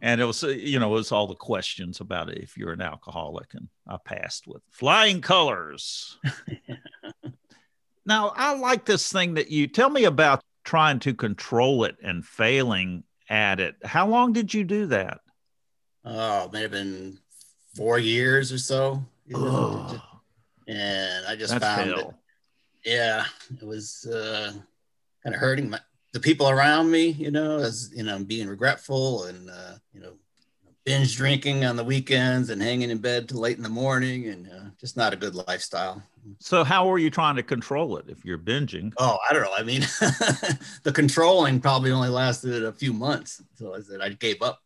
and 0.00 0.20
it 0.20 0.24
was 0.24 0.42
uh, 0.42 0.48
you 0.48 0.78
know 0.78 0.88
it 0.88 0.94
was 0.94 1.12
all 1.12 1.26
the 1.26 1.34
questions 1.34 2.00
about 2.00 2.30
it 2.30 2.38
if 2.38 2.56
you're 2.56 2.72
an 2.72 2.80
alcoholic, 2.80 3.54
and 3.54 3.68
I 3.86 3.98
passed 4.02 4.46
with 4.46 4.62
flying 4.70 5.20
colors. 5.20 6.18
now 8.06 8.32
I 8.34 8.54
like 8.56 8.84
this 8.84 9.12
thing 9.12 9.34
that 9.34 9.50
you 9.50 9.66
tell 9.66 9.90
me 9.90 10.04
about 10.04 10.42
trying 10.64 11.00
to 11.00 11.14
control 11.14 11.84
it 11.84 11.96
and 12.02 12.24
failing 12.24 13.04
at 13.28 13.60
it. 13.60 13.76
How 13.84 14.06
long 14.08 14.32
did 14.32 14.52
you 14.54 14.64
do 14.64 14.86
that? 14.86 15.20
Oh, 16.04 16.44
it 16.46 16.52
may 16.52 16.62
have 16.62 16.70
been 16.70 17.18
four 17.74 17.98
years 17.98 18.52
or 18.52 18.58
so. 18.58 19.04
Oh. 19.34 20.02
And 20.66 21.26
I 21.26 21.36
just 21.36 21.52
That's 21.52 21.64
found 21.64 21.90
hell. 21.90 22.14
it. 22.84 22.90
Yeah, 22.90 23.24
it 23.50 23.66
was. 23.66 24.06
Uh, 24.06 24.52
kind 25.22 25.34
of 25.34 25.40
hurting 25.40 25.70
my, 25.70 25.80
the 26.12 26.20
people 26.20 26.48
around 26.48 26.90
me, 26.90 27.08
you 27.08 27.30
know, 27.30 27.58
as 27.58 27.90
you 27.94 28.02
know, 28.02 28.14
I'm 28.14 28.24
being 28.24 28.48
regretful 28.48 29.24
and 29.24 29.50
uh, 29.50 29.74
you 29.92 30.00
know, 30.00 30.12
binge 30.84 31.16
drinking 31.16 31.64
on 31.64 31.76
the 31.76 31.84
weekends 31.84 32.48
and 32.50 32.62
hanging 32.62 32.90
in 32.90 32.98
bed 32.98 33.28
till 33.28 33.40
late 33.40 33.56
in 33.58 33.62
the 33.62 33.68
morning, 33.68 34.28
and 34.28 34.48
uh, 34.48 34.70
just 34.80 34.96
not 34.96 35.12
a 35.12 35.16
good 35.16 35.34
lifestyle. 35.34 36.02
So, 36.40 36.64
how 36.64 36.90
are 36.90 36.98
you 36.98 37.10
trying 37.10 37.36
to 37.36 37.42
control 37.42 37.96
it 37.98 38.06
if 38.08 38.24
you're 38.24 38.38
binging? 38.38 38.92
Oh, 38.98 39.18
I 39.28 39.32
don't 39.32 39.42
know. 39.42 39.54
I 39.56 39.62
mean, 39.62 39.80
the 40.82 40.92
controlling 40.92 41.60
probably 41.60 41.90
only 41.90 42.08
lasted 42.08 42.64
a 42.64 42.72
few 42.72 42.92
months 42.92 43.42
until 43.50 43.74
I 43.74 43.80
said 43.80 44.00
I 44.00 44.10
gave 44.10 44.40
up. 44.42 44.60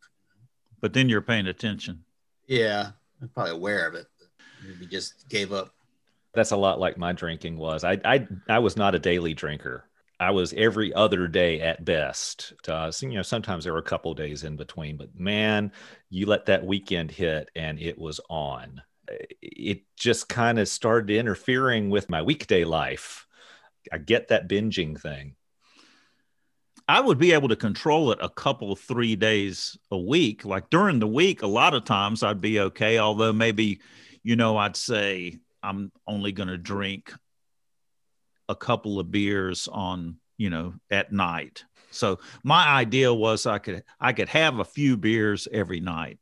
but 0.81 0.93
then 0.93 1.09
you're 1.09 1.21
paying 1.21 1.47
attention. 1.47 2.03
Yeah, 2.47 2.91
I'm 3.21 3.29
probably 3.29 3.53
aware 3.53 3.87
of 3.87 3.95
it. 3.95 4.07
Maybe 4.65 4.85
just 4.85 5.27
gave 5.29 5.51
up. 5.51 5.73
That's 6.33 6.51
a 6.51 6.57
lot 6.57 6.79
like 6.79 6.97
my 6.97 7.11
drinking 7.13 7.57
was. 7.57 7.83
I 7.83 7.99
I 8.05 8.27
I 8.49 8.59
was 8.59 8.77
not 8.77 8.95
a 8.95 8.99
daily 8.99 9.33
drinker. 9.33 9.85
I 10.19 10.31
was 10.31 10.53
every 10.53 10.93
other 10.93 11.27
day 11.27 11.59
at 11.61 11.83
best. 11.83 12.53
Uh, 12.67 12.91
so, 12.91 13.07
you 13.07 13.15
know, 13.15 13.23
sometimes 13.23 13.63
there 13.63 13.73
were 13.73 13.79
a 13.79 13.83
couple 13.83 14.13
days 14.13 14.43
in 14.43 14.55
between, 14.55 14.97
but 14.97 15.17
man, 15.19 15.71
you 16.09 16.25
let 16.25 16.45
that 16.45 16.65
weekend 16.65 17.11
hit 17.11 17.49
and 17.55 17.79
it 17.79 17.97
was 17.97 18.21
on. 18.29 18.81
It 19.41 19.81
just 19.97 20.29
kind 20.29 20.59
of 20.59 20.67
started 20.67 21.15
interfering 21.15 21.89
with 21.89 22.09
my 22.09 22.21
weekday 22.21 22.63
life. 22.63 23.27
I 23.91 23.97
get 23.97 24.29
that 24.29 24.47
binging 24.47 24.99
thing. 24.99 25.35
I 26.87 26.99
would 26.99 27.17
be 27.17 27.31
able 27.33 27.49
to 27.49 27.55
control 27.55 28.11
it 28.11 28.19
a 28.21 28.29
couple, 28.29 28.75
three 28.75 29.15
days 29.15 29.77
a 29.89 29.97
week. 29.97 30.45
Like 30.45 30.69
during 30.69 30.99
the 30.99 31.07
week, 31.07 31.41
a 31.41 31.47
lot 31.47 31.73
of 31.73 31.85
times 31.85 32.23
I'd 32.23 32.41
be 32.41 32.59
okay. 32.59 32.97
Although 32.97 33.33
maybe, 33.33 33.81
you 34.21 34.35
know, 34.35 34.57
I'd 34.57 34.75
say 34.75 35.39
I'm 35.61 35.91
only 36.07 36.33
going 36.33 36.49
to 36.49 36.57
drink 36.57 37.13
a 38.49 38.55
couple 38.55 38.99
of 38.99 39.11
beers 39.11 39.67
on, 39.71 40.17
you 40.37 40.49
know, 40.49 40.73
at 40.91 41.11
night. 41.11 41.63
So 41.91 42.19
my 42.43 42.67
idea 42.67 43.13
was 43.13 43.45
I 43.45 43.59
could 43.59 43.83
I 43.99 44.13
could 44.13 44.29
have 44.29 44.59
a 44.59 44.65
few 44.65 44.97
beers 44.97 45.47
every 45.51 45.79
night. 45.79 46.19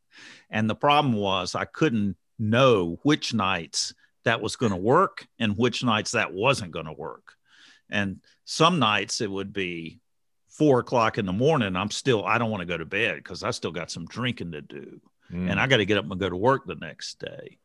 And 0.50 0.70
the 0.70 0.76
problem 0.76 1.14
was 1.14 1.56
I 1.56 1.66
couldn't 1.66 2.18
know 2.38 3.00
which 3.04 3.34
nights 3.34 3.94
that 4.26 4.42
was 4.42 4.56
going 4.56 4.72
to 4.72 4.78
work 4.78 5.26
and 5.40 5.58
which 5.58 5.84
nights 5.84 6.12
that 6.12 6.34
wasn't 6.34 6.72
going 6.72 6.86
to 6.86 6.94
work. 6.94 7.34
And 7.90 8.22
some 8.46 8.80
nights 8.80 9.22
it 9.22 9.32
would 9.32 9.54
be 9.54 10.00
four 10.50 10.80
o'clock 10.80 11.18
in 11.18 11.26
the 11.26 11.34
morning. 11.34 11.76
I'm 11.76 11.92
still, 11.92 12.26
I 12.26 12.38
don't 12.38 12.52
want 12.52 12.62
to 12.62 12.68
go 12.68 12.78
to 12.78 12.86
bed 12.86 13.16
because 13.16 13.44
I 13.44 13.52
still 13.52 13.72
got 13.72 13.92
some 13.92 14.06
drinking 14.06 14.52
to 14.52 14.62
do. 14.62 15.02
Mm. 15.32 15.50
And 15.50 15.60
I 15.60 15.68
got 15.68 15.78
to 15.78 15.86
get 15.86 15.98
up 15.98 16.10
and 16.10 16.20
go 16.20 16.30
to 16.30 16.36
work 16.36 16.66
the 16.66 16.76
next 16.76 17.20
day. 17.20 17.58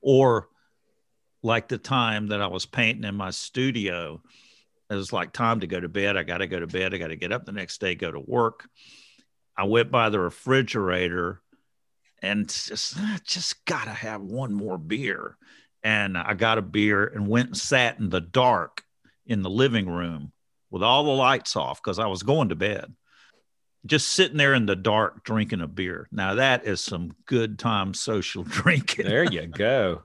Or 0.00 0.48
like 1.44 1.68
the 1.68 1.78
time 1.78 2.28
that 2.28 2.40
I 2.40 2.46
was 2.46 2.64
painting 2.64 3.04
in 3.04 3.14
my 3.14 3.30
studio, 3.30 4.20
it 4.90 4.94
was 4.94 5.12
like 5.12 5.32
time 5.32 5.60
to 5.60 5.66
go 5.66 5.78
to 5.78 5.88
bed. 5.88 6.16
I 6.16 6.22
got 6.22 6.38
to 6.38 6.46
go 6.46 6.58
to 6.58 6.66
bed. 6.66 6.94
I 6.94 6.98
got 6.98 7.08
to 7.08 7.16
get 7.16 7.32
up 7.32 7.44
the 7.44 7.52
next 7.52 7.80
day, 7.80 7.94
go 7.94 8.10
to 8.10 8.18
work. 8.18 8.66
I 9.56 9.64
went 9.64 9.90
by 9.90 10.08
the 10.08 10.18
refrigerator 10.18 11.42
and 12.22 12.48
just, 12.48 12.96
just 13.24 13.64
got 13.66 13.84
to 13.84 13.90
have 13.90 14.22
one 14.22 14.54
more 14.54 14.78
beer. 14.78 15.36
And 15.82 16.16
I 16.16 16.32
got 16.32 16.56
a 16.56 16.62
beer 16.62 17.06
and 17.06 17.28
went 17.28 17.48
and 17.48 17.56
sat 17.56 17.98
in 17.98 18.08
the 18.08 18.22
dark 18.22 18.82
in 19.26 19.42
the 19.42 19.50
living 19.50 19.86
room 19.86 20.32
with 20.70 20.82
all 20.82 21.04
the 21.04 21.10
lights 21.10 21.56
off 21.56 21.82
because 21.82 21.98
I 21.98 22.06
was 22.06 22.22
going 22.22 22.48
to 22.48 22.56
bed. 22.56 22.94
Just 23.84 24.08
sitting 24.08 24.38
there 24.38 24.54
in 24.54 24.64
the 24.64 24.76
dark 24.76 25.24
drinking 25.24 25.60
a 25.60 25.68
beer. 25.68 26.08
Now 26.10 26.36
that 26.36 26.66
is 26.66 26.80
some 26.80 27.14
good 27.26 27.58
time 27.58 27.92
social 27.94 28.44
drinking. 28.44 29.06
There 29.06 29.24
you 29.24 29.46
go. 29.46 30.04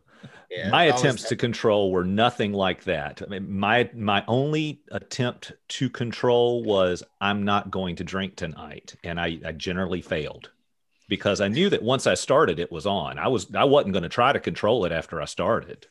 Yeah, 0.50 0.70
my 0.70 0.86
attempts 0.86 1.24
to 1.30 1.36
control 1.36 1.92
were 1.92 2.04
nothing 2.04 2.54
like 2.54 2.84
that. 2.86 3.22
I 3.22 3.30
mean, 3.30 3.60
my 3.60 3.90
my 3.94 4.24
only 4.28 4.82
attempt 4.92 5.52
to 5.68 5.90
control 5.90 6.64
was 6.64 7.04
I'm 7.22 7.44
not 7.46 7.70
going 7.70 7.98
to 7.98 8.04
drink 8.04 8.36
tonight, 8.36 8.96
and 9.04 9.20
I, 9.20 9.40
I 9.46 9.52
generally 9.52 10.02
failed 10.02 10.50
because 11.08 11.40
I 11.40 11.50
knew 11.50 11.70
that 11.70 11.84
once 11.84 12.08
I 12.08 12.16
started, 12.16 12.60
it 12.60 12.72
was 12.72 12.88
on. 12.88 13.20
I 13.20 13.28
was 13.28 13.54
I 13.54 13.66
wasn't 13.66 13.94
going 13.94 14.04
to 14.04 14.10
try 14.10 14.34
to 14.34 14.40
control 14.40 14.86
it 14.86 14.92
after 14.92 15.22
I 15.22 15.26
started. 15.26 15.86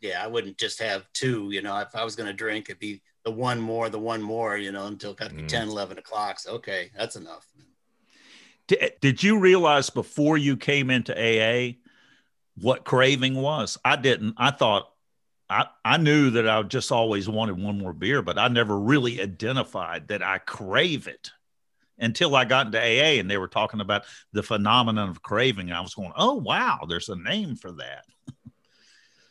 Yeah, 0.00 0.22
I 0.22 0.28
wouldn't 0.28 0.56
just 0.56 0.80
have 0.80 1.06
two. 1.12 1.50
You 1.50 1.62
know, 1.62 1.76
if 1.78 1.96
I 1.96 2.04
was 2.04 2.14
going 2.14 2.28
to 2.28 2.32
drink, 2.32 2.68
it'd 2.68 2.78
be 2.78 3.02
the 3.24 3.32
one 3.32 3.60
more, 3.60 3.88
the 3.88 3.98
one 3.98 4.22
more. 4.22 4.56
You 4.56 4.70
know, 4.70 4.86
until 4.86 5.14
got 5.14 5.30
to 5.30 5.34
be 5.34 5.42
mm. 5.42 5.48
10, 5.48 5.68
11 5.68 5.98
o'clock. 5.98 6.38
So 6.38 6.52
okay, 6.52 6.90
that's 6.96 7.16
enough. 7.16 7.46
Did, 8.68 8.92
did 9.00 9.22
you 9.22 9.40
realize 9.40 9.90
before 9.90 10.38
you 10.38 10.56
came 10.56 10.90
into 10.90 11.12
AA 11.12 11.74
what 12.60 12.84
craving 12.84 13.34
was. 13.34 13.78
I 13.84 13.96
didn't. 13.96 14.34
I 14.36 14.50
thought 14.50 14.90
I, 15.48 15.66
I 15.84 15.96
knew 15.96 16.30
that 16.30 16.48
I 16.48 16.62
just 16.62 16.92
always 16.92 17.28
wanted 17.28 17.58
one 17.60 17.76
more 17.76 17.92
beer, 17.92 18.22
but 18.22 18.38
I 18.38 18.48
never 18.48 18.78
really 18.78 19.20
identified 19.20 20.08
that 20.08 20.22
I 20.22 20.38
crave 20.38 21.08
it 21.08 21.32
until 21.98 22.34
I 22.36 22.44
got 22.44 22.66
into 22.66 22.78
AA 22.78 23.18
and 23.18 23.30
they 23.30 23.36
were 23.36 23.48
talking 23.48 23.80
about 23.80 24.04
the 24.32 24.44
phenomenon 24.44 25.08
of 25.08 25.22
craving. 25.22 25.72
I 25.72 25.80
was 25.80 25.94
going, 25.94 26.12
oh, 26.16 26.34
wow, 26.34 26.80
there's 26.88 27.08
a 27.08 27.16
name 27.16 27.56
for 27.56 27.72
that. 27.72 28.04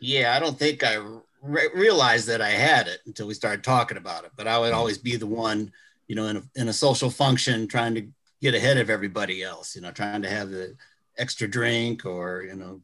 Yeah, 0.01 0.35
I 0.35 0.39
don't 0.39 0.57
think 0.57 0.83
I 0.83 0.95
re- 1.41 1.69
realized 1.73 2.27
that 2.27 2.41
I 2.41 2.49
had 2.49 2.87
it 2.87 2.99
until 3.05 3.27
we 3.27 3.33
started 3.33 3.63
talking 3.63 3.97
about 3.97 4.25
it, 4.25 4.31
but 4.35 4.47
I 4.47 4.59
would 4.59 4.67
mm-hmm. 4.67 4.77
always 4.77 4.97
be 4.97 5.15
the 5.15 5.27
one, 5.27 5.71
you 6.07 6.15
know, 6.15 6.27
in 6.27 6.37
a, 6.37 6.43
in 6.55 6.67
a 6.67 6.73
social 6.73 7.09
function 7.09 7.67
trying 7.67 7.95
to 7.95 8.07
get 8.41 8.55
ahead 8.55 8.77
of 8.77 8.89
everybody 8.89 9.43
else, 9.43 9.75
you 9.75 9.81
know, 9.81 9.91
trying 9.91 10.21
to 10.21 10.29
have 10.29 10.49
the 10.49 10.75
extra 11.17 11.47
drink 11.47 12.05
or, 12.05 12.43
you 12.43 12.55
know, 12.55 12.81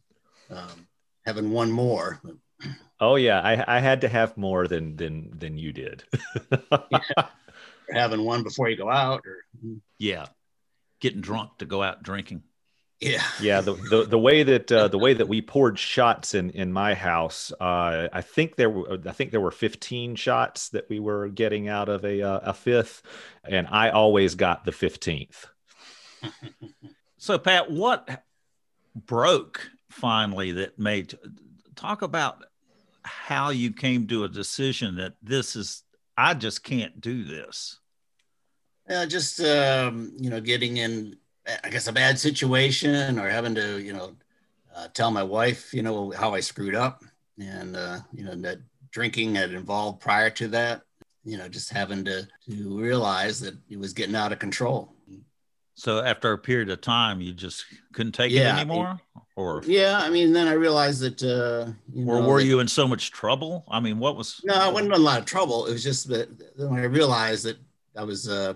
um, 0.50 0.88
having 1.26 1.52
one 1.52 1.72
more. 1.72 2.22
Oh 3.00 3.16
yeah, 3.16 3.42
I, 3.42 3.78
I 3.78 3.80
had 3.80 4.02
to 4.02 4.08
have 4.08 4.38
more 4.38 4.68
than 4.68 4.96
than 4.96 5.38
than 5.38 5.58
you 5.58 5.74
did. 5.74 6.04
yeah. 6.92 7.28
Having 7.92 8.24
one 8.24 8.44
before 8.44 8.70
you 8.70 8.78
go 8.78 8.90
out, 8.90 9.22
or 9.26 9.46
yeah, 10.00 10.28
getting 11.00 11.22
drunk 11.22 11.58
to 11.60 11.66
go 11.66 11.84
out 11.84 12.04
drinking. 12.04 12.44
Yeah, 13.02 13.24
yeah. 13.42 13.60
The, 13.60 13.74
the 13.74 14.06
the 14.06 14.18
way 14.18 14.44
that 14.44 14.72
uh, 14.72 14.88
the 14.88 14.98
way 14.98 15.14
that 15.14 15.28
we 15.28 15.42
poured 15.42 15.78
shots 15.78 16.34
in 16.34 16.52
in 16.52 16.72
my 16.72 16.94
house, 16.94 17.52
uh, 17.60 18.08
I 18.12 18.22
think 18.22 18.56
there 18.56 18.70
were 18.70 18.98
I 19.06 19.12
think 19.12 19.32
there 19.32 19.42
were 19.42 19.52
15 19.52 20.16
shots 20.16 20.70
that 20.70 20.90
we 20.90 21.00
were 21.02 21.28
getting 21.28 21.68
out 21.68 21.90
of 21.90 22.06
a 22.06 22.22
uh, 22.22 22.40
a 22.44 22.54
fifth, 22.54 23.04
and 23.44 23.68
I 23.70 23.90
always 23.90 24.36
got 24.36 24.64
the 24.64 24.72
15th. 24.72 25.46
so 27.18 27.38
Pat, 27.38 27.70
what 27.70 28.24
broke 28.96 29.70
finally 29.96 30.52
that 30.52 30.78
made 30.78 31.18
talk 31.76 32.02
about 32.02 32.46
how 33.04 33.50
you 33.50 33.72
came 33.72 34.08
to 34.08 34.24
a 34.24 34.30
decision 34.30 34.96
that 34.96 35.14
this 35.22 35.56
is 35.56 35.84
I 36.18 36.34
just 36.34 36.64
can't 36.64 37.00
do 37.02 37.24
this. 37.24 37.80
Yeah, 38.90 39.06
just 39.06 39.40
um, 39.42 40.14
you 40.18 40.30
know, 40.30 40.40
getting 40.40 40.78
in, 40.78 41.18
I 41.64 41.70
guess, 41.70 41.88
a 41.88 41.94
bad 41.94 42.20
situation, 42.20 43.20
or 43.20 43.28
having 43.30 43.56
to, 43.56 43.82
you 43.82 43.94
know, 43.94 44.16
uh, 44.76 44.88
tell 44.94 45.12
my 45.12 45.24
wife, 45.24 45.74
you 45.74 45.82
know, 45.82 46.12
how 46.12 46.34
I 46.34 46.40
screwed 46.40 46.76
up, 46.76 47.04
and 47.40 47.76
uh, 47.76 48.00
you 48.14 48.24
know 48.24 48.36
that 48.36 48.60
drinking 48.92 49.36
had 49.36 49.54
involved 49.54 50.02
prior 50.02 50.30
to 50.32 50.48
that. 50.50 50.82
You 51.24 51.38
know, 51.38 51.50
just 51.50 51.72
having 51.72 52.06
to 52.06 52.28
to 52.48 52.80
realize 52.80 53.40
that 53.42 53.56
it 53.70 53.80
was 53.80 53.94
getting 53.94 54.16
out 54.16 54.32
of 54.32 54.40
control. 54.40 54.95
So 55.78 56.00
after 56.00 56.32
a 56.32 56.38
period 56.38 56.70
of 56.70 56.80
time, 56.80 57.20
you 57.20 57.34
just 57.34 57.66
couldn't 57.92 58.14
take 58.14 58.32
yeah, 58.32 58.56
it 58.56 58.62
anymore, 58.62 58.98
or 59.36 59.62
yeah, 59.66 60.00
I 60.02 60.10
mean, 60.10 60.32
then 60.32 60.48
I 60.48 60.54
realized 60.54 61.02
that. 61.02 61.22
Uh, 61.22 61.74
you 61.94 62.10
or 62.10 62.22
know, 62.22 62.28
were 62.28 62.40
that, 62.40 62.46
you 62.46 62.62
in 62.62 62.68
so 62.70 62.88
much 62.88 63.12
trouble? 63.12 63.66
I 63.70 63.82
mean, 63.82 64.00
what 64.00 64.16
was? 64.16 64.40
No, 64.46 64.54
I 64.54 64.70
wasn't 64.70 64.94
in 64.94 65.02
a 65.02 65.04
lot 65.04 65.20
of 65.20 65.26
trouble. 65.26 65.66
It 65.66 65.74
was 65.74 65.84
just 65.84 66.08
that 66.08 66.30
when 66.56 66.80
I 66.80 66.86
realized 66.86 67.44
that 67.44 67.58
I 67.98 68.04
was, 68.04 68.30
uh, 68.30 68.54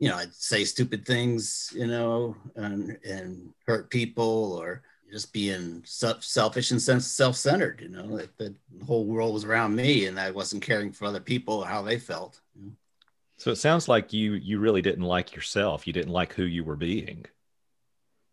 you 0.00 0.08
know, 0.08 0.16
I'd 0.16 0.34
say 0.34 0.64
stupid 0.64 1.06
things, 1.06 1.72
you 1.76 1.86
know, 1.86 2.34
and 2.56 2.98
and 3.04 3.50
hurt 3.64 3.88
people, 3.88 4.58
or 4.60 4.82
just 5.12 5.32
being 5.32 5.82
such 5.86 6.26
selfish 6.26 6.72
and 6.72 6.82
self-centered. 6.82 7.80
You 7.80 7.90
know, 7.90 8.16
that 8.16 8.36
the 8.36 8.52
whole 8.84 9.04
world 9.04 9.32
was 9.32 9.44
around 9.44 9.76
me, 9.76 10.06
and 10.06 10.18
I 10.18 10.32
wasn't 10.32 10.64
caring 10.64 10.90
for 10.90 11.04
other 11.04 11.20
people 11.20 11.60
or 11.60 11.66
how 11.66 11.82
they 11.82 12.00
felt. 12.00 12.40
So 13.38 13.52
it 13.52 13.56
sounds 13.56 13.88
like 13.88 14.12
you 14.12 14.34
you 14.34 14.58
really 14.58 14.82
didn't 14.82 15.04
like 15.04 15.34
yourself. 15.34 15.86
You 15.86 15.92
didn't 15.92 16.12
like 16.12 16.34
who 16.34 16.42
you 16.42 16.64
were 16.64 16.76
being. 16.76 17.24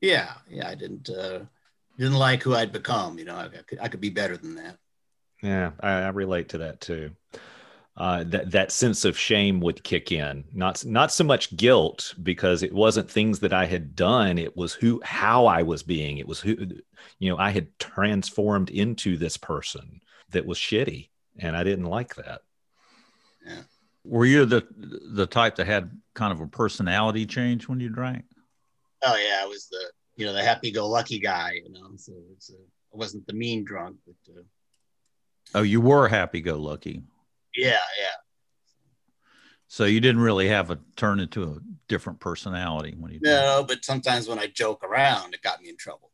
Yeah, 0.01 0.33
yeah, 0.49 0.67
I 0.67 0.75
didn't 0.75 1.09
uh, 1.09 1.41
didn't 1.97 2.15
like 2.17 2.43
who 2.43 2.55
I'd 2.55 2.71
become. 2.71 3.17
You 3.19 3.25
know, 3.25 3.35
I, 3.35 3.45
I 3.45 3.61
could 3.65 3.79
I 3.79 3.87
could 3.87 4.01
be 4.01 4.09
better 4.09 4.35
than 4.35 4.55
that. 4.55 4.77
Yeah, 5.43 5.71
I, 5.79 5.89
I 5.89 6.07
relate 6.09 6.49
to 6.49 6.57
that 6.59 6.81
too. 6.81 7.11
Uh, 7.97 8.23
that 8.25 8.51
that 8.51 8.71
sense 8.71 9.05
of 9.05 9.17
shame 9.17 9.59
would 9.61 9.83
kick 9.83 10.11
in. 10.11 10.43
Not 10.53 10.83
not 10.83 11.11
so 11.11 11.23
much 11.23 11.55
guilt 11.55 12.15
because 12.23 12.63
it 12.63 12.73
wasn't 12.73 13.09
things 13.09 13.39
that 13.39 13.53
I 13.53 13.65
had 13.67 13.95
done. 13.95 14.39
It 14.39 14.57
was 14.57 14.73
who 14.73 15.01
how 15.03 15.45
I 15.45 15.61
was 15.61 15.83
being. 15.83 16.17
It 16.17 16.27
was 16.27 16.39
who 16.39 16.57
you 17.19 17.29
know 17.29 17.37
I 17.37 17.51
had 17.51 17.67
transformed 17.77 18.71
into 18.71 19.17
this 19.17 19.37
person 19.37 20.01
that 20.31 20.47
was 20.47 20.57
shitty, 20.57 21.09
and 21.37 21.55
I 21.55 21.63
didn't 21.63 21.85
like 21.85 22.15
that. 22.15 22.41
Yeah. 23.45 23.61
Were 24.05 24.25
you 24.25 24.45
the 24.45 24.65
the 25.13 25.25
type 25.25 25.55
that 25.55 25.67
had 25.67 25.91
kind 26.13 26.31
of 26.31 26.39
a 26.39 26.47
personality 26.47 27.25
change 27.25 27.67
when 27.67 27.79
you 27.79 27.89
drank? 27.89 28.25
Oh 29.03 29.15
yeah, 29.15 29.41
I 29.41 29.45
was 29.45 29.67
the 29.67 29.91
you 30.15 30.25
know 30.25 30.33
the 30.33 30.43
happy-go-lucky 30.43 31.19
guy. 31.19 31.59
You 31.63 31.73
know, 31.73 31.89
so 31.97 32.13
it's 32.33 32.49
a, 32.51 32.53
I 32.53 32.97
wasn't 32.97 33.27
the 33.27 33.33
mean 33.33 33.63
drunk, 33.63 33.97
but. 34.05 34.33
Uh, 34.33 34.41
oh, 35.55 35.61
you 35.63 35.81
were 35.81 36.07
happy-go-lucky. 36.07 37.03
Yeah, 37.55 37.71
yeah. 37.71 38.17
So 39.67 39.85
you 39.85 39.99
didn't 39.99 40.21
really 40.21 40.47
have 40.47 40.69
a 40.69 40.79
turn 40.95 41.19
into 41.19 41.43
a 41.43 41.57
different 41.87 42.19
personality 42.19 42.95
when 42.97 43.11
you. 43.11 43.19
No, 43.21 43.55
drank. 43.55 43.67
but 43.67 43.85
sometimes 43.85 44.27
when 44.27 44.39
I 44.39 44.47
joke 44.47 44.83
around, 44.83 45.33
it 45.33 45.41
got 45.41 45.61
me 45.61 45.69
in 45.69 45.77
trouble 45.77 46.11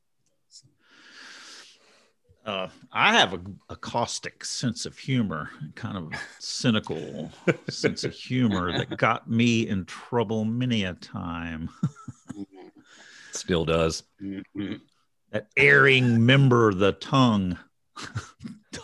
uh, 2.46 2.68
I 2.92 3.14
have 3.14 3.34
a, 3.34 3.40
a, 3.70 3.76
caustic 3.76 4.44
sense 4.44 4.86
of 4.86 4.98
humor, 4.98 5.50
kind 5.76 5.98
of 5.98 6.12
cynical 6.40 7.32
sense 7.70 8.04
of 8.04 8.14
humor 8.14 8.72
that 8.78 8.98
got 8.98 9.30
me 9.30 9.68
in 9.68 9.86
trouble 9.86 10.46
many 10.46 10.84
a 10.84 10.94
time. 10.94 11.70
Still 13.32 13.66
does. 13.66 14.04
That 15.32 15.48
airing 15.56 16.26
member 16.26 16.74
the 16.74 16.94
tongue. 16.94 17.58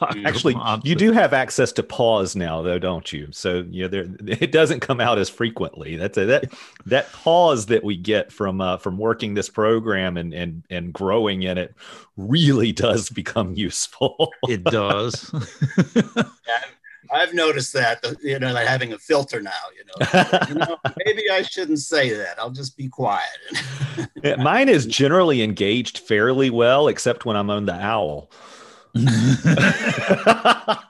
Actually, 0.02 0.56
you 0.84 0.96
do 0.96 1.12
have 1.12 1.34
access 1.34 1.72
to 1.74 1.84
pause 1.84 2.36
now, 2.36 2.62
though, 2.62 2.80
don't 2.80 3.12
you? 3.14 3.30
So 3.32 3.66
you 3.70 3.84
know, 3.84 3.88
there 3.88 4.06
it 4.28 4.52
doesn't 4.52 4.82
come 4.82 5.00
out 5.00 5.18
as 5.18 5.30
frequently. 5.30 5.96
That's 5.96 6.18
a, 6.18 6.26
that 6.26 6.54
that 6.86 7.12
pause 7.14 7.68
that 7.68 7.84
we 7.84 7.96
get 7.96 8.32
from 8.32 8.60
uh, 8.60 8.78
from 8.78 8.98
working 8.98 9.34
this 9.34 9.50
program 9.50 10.18
and 10.18 10.34
and 10.34 10.64
and 10.70 10.94
growing 10.94 11.44
in 11.44 11.58
it 11.58 11.74
really 12.18 12.72
does 12.72 13.10
become 13.10 13.54
useful. 13.56 14.32
It 14.48 14.64
does. 14.64 15.34
I've 17.10 17.34
noticed 17.34 17.72
that, 17.72 18.04
you 18.22 18.38
know, 18.38 18.52
like 18.52 18.68
having 18.68 18.92
a 18.92 18.98
filter 18.98 19.42
now, 19.42 19.52
you 19.78 19.86
know. 19.86 20.46
you 20.50 20.56
know, 20.56 20.78
maybe 21.06 21.30
I 21.32 21.42
shouldn't 21.42 21.80
say 21.80 22.10
that. 22.14 22.38
I'll 22.38 22.52
just 22.52 22.76
be 22.76 22.90
quiet. 22.90 23.24
Yeah, 24.22 24.36
Mine 24.36 24.68
is 24.68 24.86
generally 24.86 25.42
engaged 25.42 26.00
fairly 26.00 26.50
well, 26.50 26.90
except 26.90 27.24
when 27.24 27.38
I'm 27.38 27.50
on 27.50 27.66
the 27.66 27.74
owl. 27.74 28.30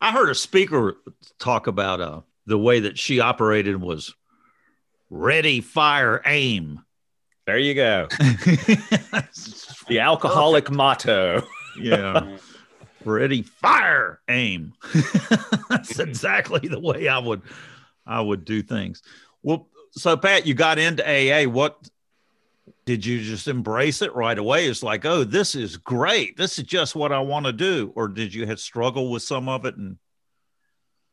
I 0.00 0.12
heard 0.12 0.30
a 0.30 0.34
speaker 0.34 0.96
talk 1.38 1.66
about 1.66 2.00
uh, 2.00 2.20
the 2.46 2.58
way 2.58 2.80
that 2.80 2.98
she 2.98 3.20
operated 3.20 3.80
was 3.80 4.14
ready, 5.10 5.60
fire, 5.60 6.22
aim. 6.24 6.84
There 7.46 7.58
you 7.58 7.74
go. 7.74 8.08
The 9.88 10.00
alcoholic 10.00 10.70
motto. 10.70 11.42
yeah. 11.80 12.36
Ready, 13.04 13.40
fire, 13.40 14.20
aim. 14.28 14.74
That's 15.70 15.98
exactly 15.98 16.68
the 16.68 16.78
way 16.78 17.08
I 17.08 17.18
would 17.18 17.40
I 18.06 18.20
would 18.20 18.44
do 18.44 18.60
things. 18.60 19.02
Well, 19.42 19.68
so 19.92 20.16
Pat, 20.18 20.46
you 20.46 20.52
got 20.52 20.78
into 20.78 21.02
AA. 21.02 21.48
What 21.48 21.88
did 22.88 23.04
you 23.04 23.20
just 23.20 23.48
embrace 23.48 24.00
it 24.00 24.14
right 24.14 24.38
away? 24.38 24.66
It's 24.66 24.82
like, 24.82 25.04
oh, 25.04 25.22
this 25.22 25.54
is 25.54 25.76
great. 25.76 26.38
This 26.38 26.58
is 26.58 26.64
just 26.64 26.96
what 26.96 27.12
I 27.12 27.18
want 27.18 27.44
to 27.44 27.52
do. 27.52 27.92
Or 27.94 28.08
did 28.08 28.32
you 28.32 28.46
have 28.46 28.58
struggle 28.58 29.10
with 29.10 29.22
some 29.22 29.46
of 29.46 29.66
it? 29.66 29.76
And 29.76 29.98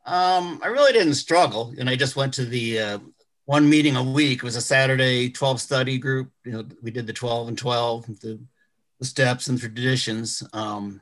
Um, 0.05 0.62
I 0.63 0.67
really 0.67 0.94
didn't 0.94 1.15
struggle, 1.15 1.74
and 1.77 1.89
I 1.89 1.98
just 1.98 2.15
went 2.15 2.34
to 2.36 2.46
the 2.46 2.79
uh, 2.79 3.00
one 3.44 3.70
meeting 3.70 3.98
a 3.98 4.03
week. 4.03 4.38
It 4.38 4.44
was 4.44 4.55
a 4.55 4.62
Saturday 4.62 5.29
12 5.29 5.60
study 5.60 5.98
group. 5.98 6.32
You 6.46 6.53
know, 6.53 6.65
we 6.82 6.91
did 6.91 7.08
the 7.08 7.12
12 7.12 7.50
and 7.50 7.58
12, 7.58 8.05
the, 8.22 8.39
the 9.00 9.05
steps 9.05 9.48
and 9.48 9.60
traditions. 9.60 10.44
Um, 10.53 11.01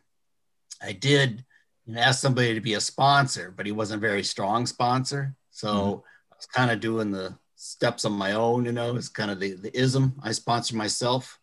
I 0.82 0.94
did 0.94 1.46
you 1.86 1.94
know, 1.94 2.02
ask 2.02 2.20
somebody 2.20 2.56
to 2.56 2.62
be 2.62 2.74
a 2.74 2.82
sponsor, 2.82 3.54
but 3.56 3.68
he 3.68 3.72
wasn't 3.72 4.00
a 4.00 4.08
very 4.08 4.24
strong 4.24 4.66
sponsor. 4.66 5.36
So 5.52 6.04
I 6.32 6.36
was 6.36 6.48
kind 6.48 6.72
of 6.72 6.80
doing 6.80 7.12
the 7.12 7.38
steps 7.64 8.04
on 8.04 8.12
my 8.12 8.34
own, 8.34 8.66
you 8.66 8.72
know, 8.72 8.96
it's 8.96 9.10
kind 9.10 9.32
of 9.32 9.40
the, 9.40 9.54
the 9.54 9.76
ism. 9.78 10.14
I 10.22 10.34
sponsor 10.34 10.76
myself. 10.76 11.40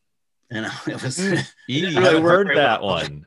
And 0.50 0.66
it 0.86 1.02
was, 1.02 1.18
You 1.66 1.98
really 1.98 2.20
heard 2.20 2.56
that 2.56 2.82
well. 2.82 2.96
one. 2.96 3.26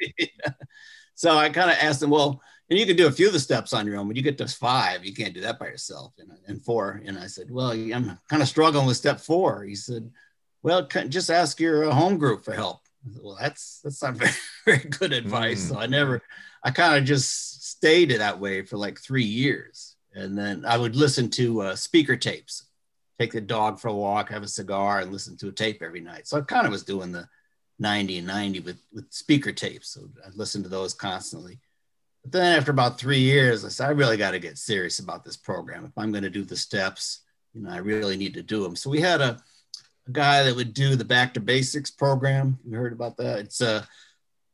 so 1.14 1.36
I 1.36 1.50
kind 1.50 1.70
of 1.70 1.76
asked 1.80 2.02
him, 2.02 2.10
well, 2.10 2.40
and 2.70 2.78
you 2.78 2.86
can 2.86 2.96
do 2.96 3.06
a 3.06 3.12
few 3.12 3.26
of 3.26 3.32
the 3.32 3.40
steps 3.40 3.72
on 3.72 3.86
your 3.86 3.98
own, 3.98 4.06
but 4.06 4.16
you 4.16 4.22
get 4.22 4.38
to 4.38 4.46
five, 4.48 5.04
you 5.04 5.12
can't 5.12 5.34
do 5.34 5.42
that 5.42 5.58
by 5.58 5.66
yourself. 5.66 6.14
And, 6.18 6.30
and 6.46 6.62
four, 6.62 7.02
and 7.04 7.18
I 7.18 7.26
said, 7.26 7.50
well, 7.50 7.72
I'm 7.72 8.18
kind 8.30 8.40
of 8.40 8.48
struggling 8.48 8.86
with 8.86 8.96
step 8.96 9.20
four. 9.20 9.64
He 9.64 9.74
said, 9.74 10.10
well, 10.62 10.86
just 10.86 11.28
ask 11.28 11.58
your 11.60 11.90
uh, 11.90 11.92
home 11.92 12.18
group 12.18 12.44
for 12.44 12.52
help. 12.52 12.80
Said, 13.12 13.22
well, 13.22 13.36
that's 13.38 13.80
that's 13.82 14.02
not 14.02 14.14
very, 14.14 14.32
very 14.64 14.78
good 14.78 15.12
advice. 15.12 15.66
Mm. 15.66 15.68
So 15.70 15.78
I 15.78 15.86
never, 15.86 16.22
I 16.62 16.70
kind 16.70 16.96
of 16.96 17.04
just 17.04 17.68
stayed 17.68 18.12
that 18.12 18.38
way 18.38 18.62
for 18.62 18.76
like 18.76 19.00
three 19.00 19.24
years, 19.24 19.91
and 20.14 20.36
then 20.36 20.64
I 20.64 20.76
would 20.76 20.96
listen 20.96 21.30
to 21.30 21.62
uh, 21.62 21.76
speaker 21.76 22.16
tapes, 22.16 22.64
take 23.18 23.32
the 23.32 23.40
dog 23.40 23.80
for 23.80 23.88
a 23.88 23.94
walk, 23.94 24.30
have 24.30 24.42
a 24.42 24.48
cigar, 24.48 25.00
and 25.00 25.12
listen 25.12 25.36
to 25.38 25.48
a 25.48 25.52
tape 25.52 25.82
every 25.82 26.00
night. 26.00 26.26
So 26.26 26.38
I 26.38 26.42
kind 26.42 26.66
of 26.66 26.72
was 26.72 26.84
doing 26.84 27.12
the 27.12 27.28
90 27.78 28.18
and 28.18 28.26
90 28.26 28.60
with 28.60 28.80
with 28.92 29.12
speaker 29.12 29.52
tapes. 29.52 29.88
So 29.88 30.08
I 30.24 30.30
listened 30.34 30.64
to 30.64 30.70
those 30.70 30.94
constantly. 30.94 31.58
But 32.22 32.32
then 32.32 32.56
after 32.56 32.70
about 32.70 32.98
three 32.98 33.18
years, 33.18 33.64
I 33.64 33.68
said, 33.68 33.88
I 33.88 33.90
really 33.90 34.16
got 34.16 34.30
to 34.30 34.38
get 34.38 34.56
serious 34.56 35.00
about 35.00 35.24
this 35.24 35.36
program. 35.36 35.84
If 35.84 35.92
I'm 35.96 36.12
going 36.12 36.22
to 36.22 36.30
do 36.30 36.44
the 36.44 36.56
steps, 36.56 37.20
you 37.52 37.62
know, 37.62 37.70
I 37.70 37.78
really 37.78 38.16
need 38.16 38.34
to 38.34 38.42
do 38.42 38.62
them. 38.62 38.76
So 38.76 38.90
we 38.90 39.00
had 39.00 39.20
a, 39.20 39.42
a 40.06 40.10
guy 40.10 40.44
that 40.44 40.54
would 40.54 40.72
do 40.72 40.94
the 40.94 41.04
back 41.04 41.34
to 41.34 41.40
basics 41.40 41.90
program. 41.90 42.58
You 42.64 42.76
heard 42.76 42.92
about 42.92 43.16
that? 43.16 43.40
It's 43.40 43.60
uh, 43.60 43.84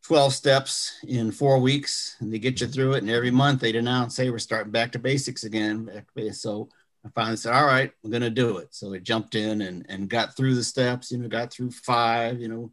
12 0.09 0.33
steps 0.33 1.01
in 1.07 1.31
four 1.31 1.59
weeks 1.59 2.17
and 2.21 2.33
they 2.33 2.39
get 2.39 2.63
you 2.63 2.67
through 2.67 2.95
it. 2.95 3.03
And 3.03 3.11
every 3.11 3.31
month 3.31 3.61
they'd 3.61 3.77
announce, 3.77 4.17
hey, 4.17 4.31
we're 4.31 4.39
starting 4.39 4.73
back 4.73 4.91
to 4.93 4.99
basics 4.99 5.45
again. 5.45 5.85
Back 5.85 6.07
to 6.07 6.13
basics. 6.15 6.41
So 6.41 6.71
I 7.05 7.11
finally 7.15 7.37
said, 7.37 7.53
all 7.53 7.67
right, 7.67 7.93
we're 8.03 8.11
going 8.11 8.23
to 8.23 8.31
do 8.31 8.57
it. 8.57 8.69
So 8.71 8.95
I 8.95 9.01
jumped 9.01 9.35
in 9.35 9.61
and, 9.61 9.85
and 9.91 10.09
got 10.09 10.35
through 10.35 10.55
the 10.55 10.65
steps, 10.65 11.13
you 11.13 11.19
know, 11.19 11.29
got 11.29 11.53
through 11.53 11.73
five, 11.73 12.41
you 12.41 12.49
know, 12.49 12.73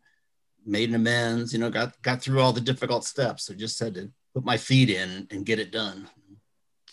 made 0.65 0.87
an 0.87 0.95
amends, 0.95 1.51
you 1.51 1.59
know, 1.59 1.69
got, 1.69 2.01
got 2.01 2.21
through 2.21 2.39
all 2.39 2.53
the 2.53 2.61
difficult 2.61 3.03
steps. 3.03 3.43
So 3.43 3.53
just 3.53 3.77
had 3.81 3.95
to 3.95 4.09
put 4.33 4.45
my 4.45 4.55
feet 4.55 4.89
in 4.89 5.27
and 5.29 5.45
get 5.45 5.59
it 5.59 5.71
done. 5.73 6.07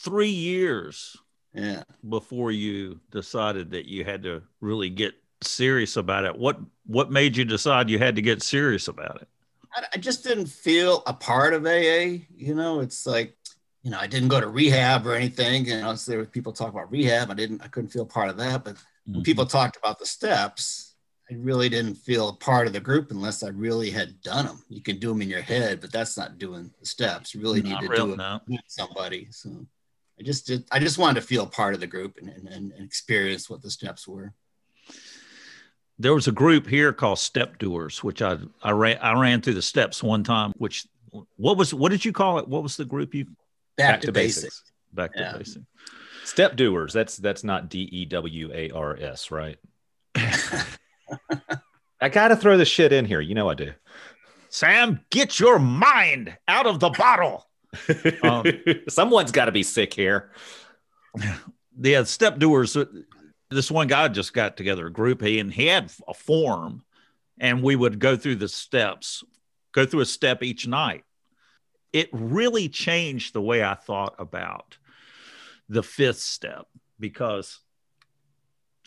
three 0.00 0.28
years 0.28 1.16
Yeah. 1.54 1.84
before 2.08 2.50
you 2.50 2.98
decided 3.12 3.70
that 3.70 3.86
you 3.86 4.04
had 4.04 4.24
to 4.24 4.42
really 4.60 4.90
get 4.90 5.14
serious 5.42 5.96
about 5.96 6.24
it. 6.24 6.36
What 6.36 6.58
what 6.84 7.12
made 7.12 7.36
you 7.36 7.44
decide 7.44 7.88
you 7.88 8.00
had 8.00 8.16
to 8.16 8.22
get 8.22 8.42
serious 8.42 8.88
about 8.88 9.22
it? 9.22 9.28
I, 9.94 9.98
just 9.98 10.24
didn't 10.24 10.46
feel 10.46 11.02
a 11.06 11.12
part 11.12 11.54
of 11.54 11.66
AA. 11.66 12.24
You 12.36 12.54
know, 12.54 12.80
it's 12.80 13.06
like, 13.06 13.36
you 13.82 13.90
know, 13.90 13.98
I 13.98 14.06
didn't 14.06 14.28
go 14.28 14.40
to 14.40 14.48
rehab 14.48 15.06
or 15.06 15.14
anything. 15.14 15.66
You 15.66 15.80
know, 15.80 15.94
so 15.94 16.12
there 16.12 16.18
were 16.18 16.26
people 16.26 16.52
talk 16.52 16.70
about 16.70 16.90
rehab. 16.90 17.30
I 17.30 17.34
didn't, 17.34 17.62
I 17.62 17.68
couldn't 17.68 17.90
feel 17.90 18.06
part 18.06 18.28
of 18.28 18.36
that. 18.36 18.64
But 18.64 18.76
when 19.04 19.16
mm-hmm. 19.16 19.22
people 19.22 19.46
talked 19.46 19.76
about 19.76 19.98
the 19.98 20.06
steps, 20.06 20.94
I 21.30 21.34
really 21.36 21.68
didn't 21.68 21.94
feel 21.94 22.28
a 22.28 22.36
part 22.36 22.66
of 22.66 22.72
the 22.72 22.80
group 22.80 23.10
unless 23.10 23.42
I 23.42 23.48
really 23.48 23.90
had 23.90 24.20
done 24.20 24.46
them. 24.46 24.62
You 24.68 24.82
can 24.82 24.98
do 24.98 25.08
them 25.08 25.22
in 25.22 25.30
your 25.30 25.40
head, 25.40 25.80
but 25.80 25.92
that's 25.92 26.16
not 26.16 26.38
doing 26.38 26.70
the 26.78 26.86
steps. 26.86 27.34
You 27.34 27.40
really 27.40 27.62
need 27.62 27.78
to 27.80 27.88
real, 27.88 28.06
do 28.06 28.12
it 28.14 28.16
no. 28.16 28.40
with 28.46 28.60
somebody. 28.66 29.28
So 29.30 29.66
I 30.18 30.22
just 30.22 30.46
did, 30.46 30.64
I 30.70 30.78
just 30.78 30.98
wanted 30.98 31.20
to 31.20 31.26
feel 31.26 31.46
part 31.46 31.74
of 31.74 31.80
the 31.80 31.86
group 31.86 32.18
and, 32.18 32.28
and, 32.28 32.72
and 32.72 32.84
experience 32.84 33.48
what 33.48 33.62
the 33.62 33.70
steps 33.70 34.06
were. 34.06 34.34
There 36.02 36.14
was 36.14 36.26
a 36.28 36.32
group 36.32 36.66
here 36.66 36.92
called 36.92 37.18
Step 37.18 37.58
Doers, 37.58 38.02
which 38.02 38.20
I 38.22 38.38
I 38.62 38.72
ran 38.72 38.98
I 38.98 39.18
ran 39.20 39.40
through 39.40 39.54
the 39.54 39.62
steps 39.62 40.02
one 40.02 40.24
time. 40.24 40.52
Which 40.56 40.86
what 41.36 41.56
was 41.56 41.72
what 41.72 41.90
did 41.90 42.04
you 42.04 42.12
call 42.12 42.38
it? 42.38 42.48
What 42.48 42.62
was 42.62 42.76
the 42.76 42.84
group 42.84 43.14
you 43.14 43.26
Back, 43.76 44.02
to, 44.02 44.12
basics. 44.12 44.62
back 44.92 45.12
to 45.14 45.20
Yeah. 45.20 45.36
basic? 45.38 45.62
Step 46.24 46.56
doers. 46.56 46.92
That's 46.92 47.16
that's 47.16 47.42
not 47.44 47.68
D 47.70 47.88
E 47.92 48.04
W 48.06 48.50
A 48.52 48.70
R 48.70 48.96
S, 49.00 49.30
right? 49.30 49.58
I 52.00 52.08
gotta 52.10 52.36
throw 52.36 52.56
the 52.56 52.64
shit 52.64 52.92
in 52.92 53.04
here. 53.04 53.20
You 53.20 53.34
know 53.34 53.48
I 53.48 53.54
do. 53.54 53.72
Sam, 54.48 55.00
get 55.10 55.40
your 55.40 55.58
mind 55.58 56.36
out 56.48 56.66
of 56.66 56.80
the 56.80 56.90
bottle. 56.90 57.46
Um, 58.22 58.44
Someone's 58.90 59.32
got 59.32 59.46
to 59.46 59.52
be 59.52 59.62
sick 59.62 59.94
here. 59.94 60.30
Yeah, 61.80 62.02
step 62.04 62.38
doers 62.38 62.76
this 63.52 63.70
one 63.70 63.86
guy 63.86 64.08
just 64.08 64.32
got 64.32 64.56
together 64.56 64.86
a 64.86 64.92
group 64.92 65.22
he 65.22 65.38
and 65.38 65.52
he 65.52 65.66
had 65.66 65.92
a 66.08 66.14
form 66.14 66.82
and 67.38 67.62
we 67.62 67.76
would 67.76 67.98
go 67.98 68.16
through 68.16 68.36
the 68.36 68.48
steps 68.48 69.24
go 69.72 69.86
through 69.86 70.00
a 70.00 70.06
step 70.06 70.42
each 70.42 70.66
night. 70.66 71.04
It 71.92 72.08
really 72.12 72.68
changed 72.68 73.34
the 73.34 73.42
way 73.42 73.64
i 73.64 73.74
thought 73.74 74.14
about 74.18 74.78
the 75.68 75.82
fifth 75.82 76.20
step 76.20 76.66
because 77.00 77.60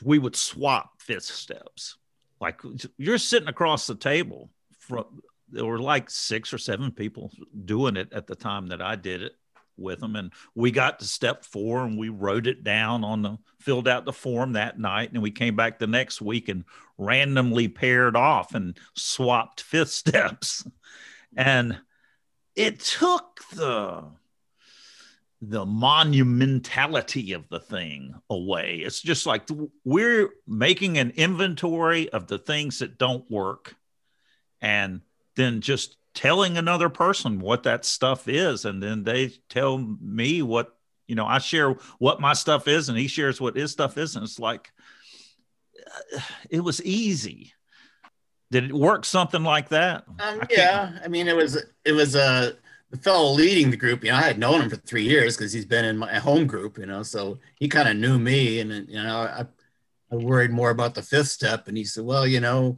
we 0.03 0.19
would 0.19 0.35
swap 0.35 1.01
fifth 1.01 1.23
steps. 1.23 1.97
Like 2.39 2.61
you're 2.97 3.17
sitting 3.17 3.49
across 3.49 3.87
the 3.87 3.95
table 3.95 4.49
from 4.79 5.05
there 5.49 5.65
were 5.65 5.79
like 5.79 6.09
six 6.09 6.53
or 6.53 6.57
seven 6.57 6.91
people 6.91 7.31
doing 7.65 7.95
it 7.97 8.11
at 8.11 8.25
the 8.27 8.35
time 8.35 8.67
that 8.67 8.81
i 8.81 8.95
did 8.95 9.21
it 9.21 9.35
with 9.77 9.99
them. 9.99 10.15
And 10.15 10.31
we 10.53 10.71
got 10.71 10.99
to 10.99 11.05
step 11.05 11.43
four 11.45 11.83
and 11.83 11.97
we 11.97 12.09
wrote 12.09 12.47
it 12.47 12.63
down 12.63 13.03
on 13.03 13.21
the 13.21 13.37
filled 13.59 13.87
out 13.87 14.05
the 14.05 14.13
form 14.13 14.53
that 14.53 14.79
night. 14.79 15.11
And 15.11 15.21
we 15.21 15.31
came 15.31 15.55
back 15.55 15.79
the 15.79 15.87
next 15.87 16.21
week 16.21 16.49
and 16.49 16.65
randomly 16.97 17.67
paired 17.67 18.15
off 18.15 18.53
and 18.53 18.77
swapped 18.93 19.61
fifth 19.61 19.91
steps. 19.91 20.67
And 21.35 21.77
it 22.55 22.79
took 22.79 23.41
the 23.53 24.05
the 25.41 25.65
monumentality 25.65 27.35
of 27.35 27.47
the 27.49 27.59
thing 27.59 28.15
away. 28.29 28.77
It's 28.77 29.01
just 29.01 29.25
like 29.25 29.47
we're 29.83 30.29
making 30.47 30.97
an 30.97 31.11
inventory 31.11 32.09
of 32.09 32.27
the 32.27 32.39
things 32.39 32.79
that 32.79 32.97
don't 32.97 33.29
work 33.29 33.75
and 34.61 35.01
then 35.35 35.61
just 35.61 35.97
telling 36.15 36.57
another 36.57 36.89
person 36.89 37.39
what 37.39 37.63
that 37.63 37.85
stuff 37.85 38.27
is 38.27 38.65
and 38.65 38.81
then 38.81 39.03
they 39.03 39.27
tell 39.49 39.77
me 39.77 40.41
what 40.41 40.75
you 41.07 41.13
know 41.15 41.25
i 41.25 41.37
share 41.37 41.75
what 41.99 42.19
my 42.19 42.33
stuff 42.33 42.67
is 42.67 42.89
and 42.89 42.97
he 42.97 43.07
shares 43.07 43.39
what 43.39 43.55
his 43.55 43.71
stuff 43.71 43.97
is 43.97 44.15
and 44.15 44.23
it's 44.23 44.39
like 44.39 44.71
it 46.49 46.61
was 46.61 46.81
easy 46.83 47.53
did 48.51 48.65
it 48.65 48.73
work 48.73 49.05
something 49.05 49.43
like 49.43 49.69
that 49.69 50.05
Um, 50.07 50.39
I 50.41 50.47
yeah, 50.49 50.99
I 51.03 51.07
mean, 51.07 51.27
it 51.27 51.35
was 51.35 51.61
it 51.83 51.91
was 51.91 52.15
uh, 52.15 52.53
the 52.91 52.97
fellow 52.97 53.31
leading 53.33 53.71
the 53.71 53.77
group. 53.77 54.03
You 54.03 54.11
know, 54.11 54.17
I 54.17 54.21
had 54.21 54.39
known 54.39 54.61
him 54.61 54.69
for 54.69 54.75
three 54.77 55.03
years 55.03 55.35
because 55.35 55.51
he's 55.51 55.65
been 55.65 55.83
in 55.83 55.97
my 55.97 56.19
home 56.19 56.45
group. 56.47 56.77
You 56.77 56.85
know, 56.85 57.03
so 57.03 57.39
he 57.59 57.67
kind 57.67 57.89
of 57.89 57.97
knew 57.97 58.19
me, 58.19 58.59
and 58.59 58.87
you 58.87 59.01
know, 59.01 59.17
I 59.17 59.45
I 60.11 60.15
worried 60.15 60.51
more 60.51 60.69
about 60.69 60.93
the 60.93 61.01
fifth 61.01 61.29
step. 61.29 61.67
And 61.67 61.75
he 61.75 61.83
said, 61.83 62.05
well, 62.05 62.25
you 62.27 62.39
know, 62.39 62.77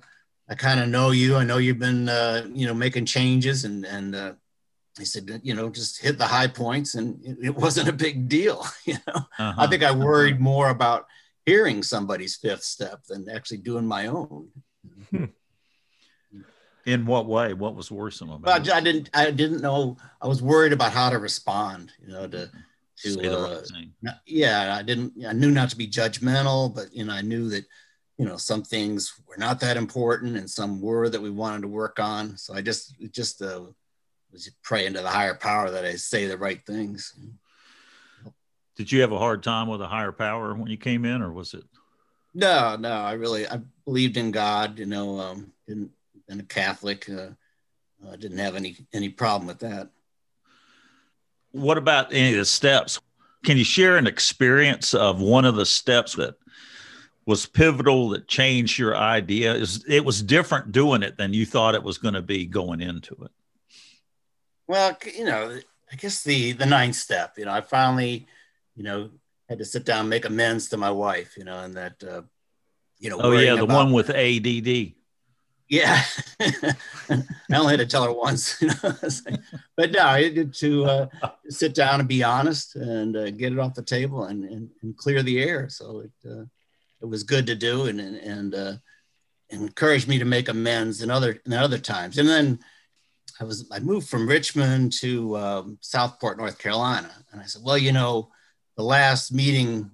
I 0.49 0.55
kind 0.55 0.79
of 0.79 0.87
know 0.87 1.11
you. 1.11 1.35
I 1.35 1.43
know 1.43 1.57
you've 1.57 1.79
been, 1.79 2.07
uh, 2.07 2.47
you 2.53 2.65
know, 2.67 2.73
making 2.73 3.05
changes 3.05 3.65
and, 3.65 3.85
and, 3.85 4.15
uh, 4.15 4.33
he 4.97 5.05
said, 5.05 5.41
you 5.43 5.53
know, 5.53 5.69
just 5.69 6.01
hit 6.01 6.17
the 6.17 6.25
high 6.25 6.47
points 6.47 6.95
and 6.95 7.23
it, 7.23 7.37
it 7.43 7.55
wasn't 7.55 7.89
a 7.89 7.93
big 7.93 8.27
deal. 8.27 8.65
You 8.85 8.95
know, 9.05 9.15
uh-huh. 9.15 9.53
I 9.57 9.67
think 9.67 9.83
I 9.83 9.91
worried 9.91 10.39
more 10.39 10.69
about 10.69 11.07
hearing 11.45 11.83
somebody's 11.83 12.37
fifth 12.37 12.63
step 12.63 13.03
than 13.03 13.29
actually 13.29 13.57
doing 13.57 13.85
my 13.85 14.07
own. 14.07 14.47
Hmm. 15.11 15.25
In 16.85 17.05
what 17.05 17.25
way? 17.25 17.53
What 17.53 17.75
was 17.75 17.91
worrisome 17.91 18.29
about 18.29 18.45
well, 18.45 18.61
it? 18.61 18.73
I 18.73 18.79
didn't, 18.79 19.09
I 19.13 19.29
didn't 19.31 19.61
know. 19.61 19.97
I 20.21 20.27
was 20.27 20.41
worried 20.41 20.71
about 20.71 20.93
how 20.93 21.09
to 21.09 21.19
respond, 21.19 21.91
you 22.01 22.13
know, 22.13 22.27
to, 22.27 22.49
to, 22.99 23.11
Say 23.11 23.21
the 23.21 23.37
uh, 23.37 23.55
right 23.55 23.67
thing. 23.67 23.93
yeah, 24.25 24.75
I 24.79 24.83
didn't, 24.83 25.13
I 25.27 25.33
knew 25.33 25.51
not 25.51 25.69
to 25.71 25.75
be 25.75 25.87
judgmental, 25.87 26.73
but, 26.73 26.93
you 26.93 27.03
know, 27.03 27.13
I 27.13 27.21
knew 27.21 27.49
that, 27.49 27.65
you 28.17 28.25
know, 28.25 28.37
some 28.37 28.63
things 28.63 29.13
were 29.27 29.37
not 29.37 29.59
that 29.59 29.77
important 29.77 30.37
and 30.37 30.49
some 30.49 30.81
were 30.81 31.09
that 31.09 31.21
we 31.21 31.29
wanted 31.29 31.61
to 31.61 31.67
work 31.67 31.99
on. 31.99 32.37
So 32.37 32.53
I 32.53 32.61
just, 32.61 32.95
just, 33.11 33.41
uh, 33.41 33.61
was 34.31 34.49
praying 34.63 34.93
to 34.93 35.01
the 35.01 35.09
higher 35.09 35.35
power 35.35 35.71
that 35.71 35.85
I 35.85 35.95
say 35.95 36.27
the 36.27 36.37
right 36.37 36.63
things. 36.65 37.13
Did 38.75 38.91
you 38.91 39.01
have 39.01 39.11
a 39.11 39.17
hard 39.17 39.41
time 39.41 39.67
with 39.67 39.81
a 39.81 39.87
higher 39.87 40.11
power 40.11 40.53
when 40.53 40.67
you 40.67 40.77
came 40.77 41.05
in, 41.05 41.21
or 41.21 41.31
was 41.31 41.53
it? 41.53 41.63
No, 42.33 42.75
no. 42.75 42.91
I 42.91 43.13
really 43.13 43.47
I 43.47 43.61
believed 43.85 44.17
in 44.17 44.29
God. 44.31 44.77
You 44.77 44.85
know, 44.85 45.19
um, 45.19 45.51
didn't 45.67 45.91
been 46.27 46.39
a 46.39 46.43
Catholic. 46.43 47.09
Uh, 47.09 47.29
uh, 48.07 48.15
didn't 48.15 48.37
have 48.37 48.55
any 48.55 48.77
any 48.93 49.09
problem 49.09 49.47
with 49.47 49.59
that. 49.59 49.89
What 51.51 51.79
about 51.79 52.13
any 52.13 52.33
of 52.33 52.37
the 52.37 52.45
steps? 52.45 52.99
Can 53.43 53.57
you 53.57 53.63
share 53.63 53.97
an 53.97 54.05
experience 54.05 54.93
of 54.93 55.19
one 55.19 55.45
of 55.45 55.55
the 55.55 55.65
steps 55.65 56.13
that 56.15 56.35
was 57.27 57.45
pivotal 57.45 58.09
that 58.09 58.27
changed 58.27 58.79
your 58.79 58.95
idea? 58.95 59.53
Is 59.53 59.83
it 59.87 60.03
was 60.03 60.23
different 60.23 60.71
doing 60.71 61.03
it 61.03 61.17
than 61.17 61.33
you 61.33 61.45
thought 61.45 61.75
it 61.75 61.83
was 61.83 61.97
going 61.97 62.13
to 62.13 62.21
be 62.21 62.45
going 62.45 62.81
into 62.81 63.15
it? 63.21 63.31
Well, 64.65 64.97
you 65.15 65.25
know, 65.25 65.59
I 65.91 65.95
guess 65.97 66.23
the 66.23 66.53
the 66.53 66.65
ninth 66.65 66.95
step. 66.95 67.37
You 67.37 67.45
know, 67.45 67.51
I 67.51 67.61
finally, 67.61 68.25
you 68.75 68.83
know, 68.83 69.09
had 69.49 69.59
to 69.59 69.65
sit 69.65 69.85
down 69.85 70.01
and 70.01 70.09
make 70.09 70.25
amends 70.25 70.69
to 70.69 70.77
my 70.77 70.89
wife. 70.89 71.37
You 71.37 71.43
know, 71.43 71.59
and 71.59 71.75
that, 71.75 72.01
uh, 72.01 72.21
you 72.97 73.09
know. 73.09 73.19
Oh 73.21 73.33
yeah, 73.33 73.55
the 73.55 73.65
one 73.65 73.91
with 73.91 74.09
ADD. 74.09 74.93
Yeah, 75.69 76.01
I 76.39 77.23
only 77.53 77.71
had 77.71 77.81
to 77.81 77.85
tell 77.85 78.05
her 78.05 78.13
once. 78.13 78.61
You 78.61 78.69
know? 78.69 78.93
but 79.75 79.91
no, 79.91 79.99
I 79.99 80.29
did 80.29 80.53
to 80.55 80.85
uh, 80.85 81.07
sit 81.49 81.75
down 81.75 81.99
and 81.99 82.07
be 82.07 82.23
honest 82.23 82.77
and 82.77 83.17
uh, 83.17 83.31
get 83.31 83.51
it 83.51 83.59
off 83.59 83.73
the 83.73 83.83
table 83.83 84.23
and, 84.25 84.45
and, 84.45 84.69
and 84.81 84.95
clear 84.95 85.21
the 85.23 85.43
air. 85.43 85.67
So 85.67 85.99
it 86.05 86.29
uh, 86.29 86.45
it 87.01 87.05
was 87.05 87.23
good 87.23 87.47
to 87.47 87.55
do 87.55 87.87
and 87.87 87.99
and, 87.99 88.15
and 88.17 88.55
uh, 88.55 88.73
encouraged 89.49 90.07
me 90.07 90.19
to 90.19 90.25
make 90.25 90.49
amends 90.49 91.01
in 91.01 91.09
other 91.09 91.39
in 91.45 91.53
other 91.53 91.77
times. 91.77 92.17
And 92.17 92.27
then 92.27 92.59
I 93.39 93.43
was 93.43 93.69
I 93.71 93.79
moved 93.79 94.09
from 94.09 94.27
Richmond 94.27 94.93
to 94.99 95.37
um, 95.37 95.77
Southport, 95.81 96.37
North 96.37 96.57
Carolina, 96.57 97.11
and 97.31 97.41
I 97.41 97.45
said, 97.45 97.61
well, 97.63 97.77
you 97.77 97.91
know, 97.91 98.29
the 98.75 98.83
last 98.83 99.31
meeting 99.31 99.89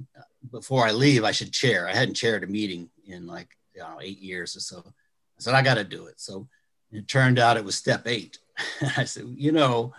before 0.52 0.86
I 0.86 0.92
leave, 0.92 1.24
I 1.24 1.32
should 1.32 1.52
chair. 1.52 1.88
I 1.88 1.96
hadn't 1.96 2.16
chaired 2.16 2.44
a 2.44 2.48
meeting 2.48 2.90
in 3.06 3.28
like 3.28 3.50
you 3.76 3.82
know, 3.82 4.00
eight 4.02 4.20
years 4.20 4.56
or 4.56 4.60
so. 4.60 4.84
I 4.86 5.40
said 5.40 5.56
I 5.56 5.62
got 5.62 5.76
to 5.76 5.84
do 5.84 6.06
it. 6.06 6.20
So 6.20 6.48
it 6.92 7.08
turned 7.08 7.40
out 7.40 7.58
it 7.58 7.66
was 7.66 7.76
step 7.76 8.08
eight. 8.08 8.38
I 8.98 9.04
said, 9.06 9.26
you 9.36 9.52
know, 9.52 9.94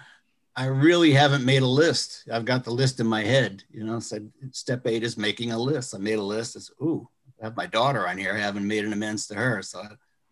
I 0.56 0.66
really 0.66 1.12
haven't 1.12 1.44
made 1.44 1.62
a 1.62 1.66
list. 1.66 2.28
I've 2.32 2.44
got 2.44 2.64
the 2.64 2.70
list 2.70 3.00
in 3.00 3.06
my 3.06 3.22
head. 3.22 3.64
You 3.70 3.84
know, 3.84 3.98
said 3.98 4.30
step 4.52 4.86
eight 4.86 5.02
is 5.02 5.16
making 5.16 5.50
a 5.50 5.58
list. 5.58 5.94
I 5.94 5.98
made 5.98 6.18
a 6.18 6.22
list. 6.22 6.56
I 6.56 6.60
said, 6.60 6.74
ooh, 6.80 7.08
I 7.40 7.46
have 7.46 7.56
my 7.56 7.66
daughter 7.66 8.06
on 8.06 8.18
here. 8.18 8.34
I 8.34 8.38
haven't 8.38 8.66
made 8.66 8.84
an 8.84 8.92
amends 8.92 9.26
to 9.28 9.34
her. 9.34 9.62
So 9.62 9.80
I, 9.80 9.88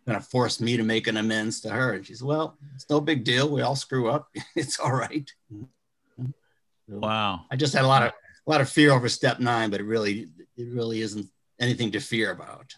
kind 0.06 0.16
of 0.16 0.26
forced 0.26 0.60
me 0.60 0.76
to 0.76 0.82
make 0.82 1.06
an 1.06 1.16
amends 1.16 1.60
to 1.60 1.70
her. 1.70 1.92
And 1.92 2.06
she's 2.06 2.22
well, 2.22 2.56
it's 2.74 2.88
no 2.90 3.00
big 3.00 3.24
deal. 3.24 3.48
We 3.48 3.62
all 3.62 3.76
screw 3.76 4.10
up. 4.10 4.28
it's 4.56 4.78
all 4.80 4.92
right. 4.92 5.30
So 6.18 6.28
wow. 6.88 7.42
I 7.50 7.56
just 7.56 7.74
had 7.74 7.84
a 7.84 7.88
lot 7.88 8.02
of, 8.02 8.12
a 8.46 8.50
lot 8.50 8.60
of 8.60 8.68
fear 8.68 8.92
over 8.92 9.08
step 9.08 9.38
nine, 9.38 9.70
but 9.70 9.80
it 9.80 9.84
really, 9.84 10.28
it 10.56 10.68
really 10.72 11.00
isn't 11.00 11.26
anything 11.60 11.92
to 11.92 12.00
fear 12.00 12.32
about. 12.32 12.74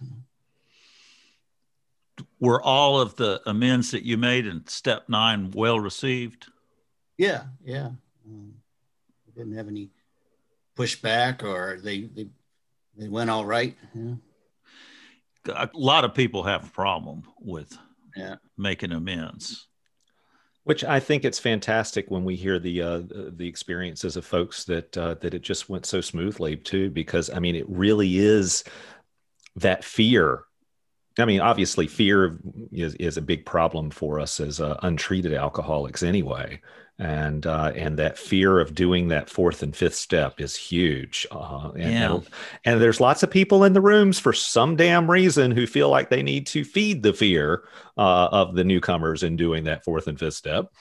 Were 2.39 2.63
all 2.63 3.01
of 3.01 3.17
the 3.17 3.41
amends 3.47 3.91
that 3.93 4.05
you 4.05 4.19
made 4.19 4.47
in 4.47 4.67
step 4.67 5.09
nine 5.09 5.51
well 5.53 5.81
received? 5.81 6.49
Yeah. 7.16 7.44
Yeah. 7.64 7.90
Um, 8.27 8.55
didn't 9.37 9.57
have 9.57 9.68
any 9.68 9.90
pushback 10.77 11.42
or 11.42 11.81
they, 11.83 12.03
they, 12.03 12.29
they 12.96 13.09
went 13.09 13.31
all 13.31 13.44
right. 13.44 13.77
Yeah 13.94 14.14
a 15.48 15.68
lot 15.74 16.05
of 16.05 16.14
people 16.14 16.42
have 16.42 16.66
a 16.66 16.70
problem 16.70 17.22
with 17.40 17.77
yeah. 18.16 18.37
making 18.57 18.92
amends. 18.92 19.68
Which 20.64 20.83
I 20.83 20.98
think 20.98 21.27
it's 21.27 21.38
fantastic 21.38 22.11
when 22.11 22.24
we 22.24 22.37
hear 22.37 22.59
the 22.59 22.81
uh, 22.81 23.03
the 23.07 23.46
experiences 23.46 24.16
of 24.16 24.24
folks 24.24 24.64
that 24.64 24.96
uh, 24.96 25.14
that 25.20 25.35
it 25.35 25.42
just 25.42 25.68
went 25.68 25.85
so 25.85 26.00
smoothly 26.00 26.57
too, 26.57 26.88
because 26.88 27.29
I 27.29 27.38
mean 27.38 27.55
it 27.55 27.68
really 27.68 28.16
is 28.16 28.64
that 29.57 29.85
fear 29.85 30.44
I 31.18 31.24
mean, 31.24 31.40
obviously, 31.40 31.87
fear 31.87 32.38
is, 32.72 32.94
is 32.96 33.16
a 33.16 33.22
big 33.22 33.46
problem 33.46 33.90
for 33.90 34.18
us 34.18 34.40
as 34.40 34.61
uh, 34.61 34.79
untreated 34.83 35.33
alcoholics, 35.33 36.03
anyway, 36.03 36.61
and 36.98 37.46
uh, 37.46 37.72
and 37.77 37.98
that 37.98 38.18
fear 38.18 38.59
of 38.59 38.74
doing 38.74 39.09
that 39.09 39.31
fourth 39.31 39.62
and 39.62 39.77
fifth 39.77 39.94
step 39.94 40.40
is 40.40 40.57
huge. 40.57 41.27
Uh, 41.31 41.70
and, 41.74 41.92
yeah. 41.92 42.14
and, 42.14 42.29
and 42.64 42.81
there's 42.81 43.00
lots 43.00 43.22
of 43.22 43.31
people 43.31 43.64
in 43.64 43.74
the 43.74 43.81
rooms 43.81 44.18
for 44.18 44.33
some 44.33 44.74
damn 44.77 45.11
reason 45.11 45.50
who 45.53 45.66
feel 45.66 45.88
like 45.88 46.11
they 46.11 46.22
need 46.22 46.46
to 46.48 46.64
feed 46.64 47.03
the 47.03 47.12
fear 47.12 47.64
uh, 47.96 48.29
of 48.33 48.55
the 48.55 48.64
newcomers 48.64 49.22
in 49.22 49.37
doing 49.37 49.64
that 49.64 49.85
fourth 49.85 50.09
and 50.09 50.18
fifth 50.18 50.35
step. 50.35 50.72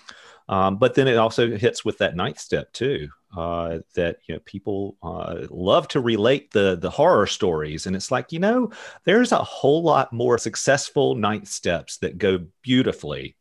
Um, 0.50 0.78
but 0.78 0.96
then 0.96 1.08
it 1.08 1.16
also 1.16 1.56
hits 1.56 1.86
with 1.86 2.00
that 2.00 2.16
ninth 2.16 2.40
step 2.40 2.74
too. 2.74 3.10
Uh, 3.36 3.80
that 3.96 4.18
you 4.28 4.36
know 4.36 4.42
people 4.46 4.96
uh, 5.02 5.48
love 5.50 5.88
to 5.88 6.00
relate 6.00 6.52
the 6.52 6.78
the 6.80 6.90
horror 6.90 7.26
stories, 7.26 7.88
and 7.88 7.96
it's 7.96 8.12
like 8.12 8.32
you 8.32 8.38
know 8.38 8.72
there's 9.06 9.32
a 9.32 9.44
whole 9.44 9.82
lot 9.82 10.14
more 10.14 10.38
successful 10.38 11.16
ninth 11.16 11.48
steps 11.48 11.98
that 11.98 12.20
go 12.20 12.46
beautifully 12.62 13.36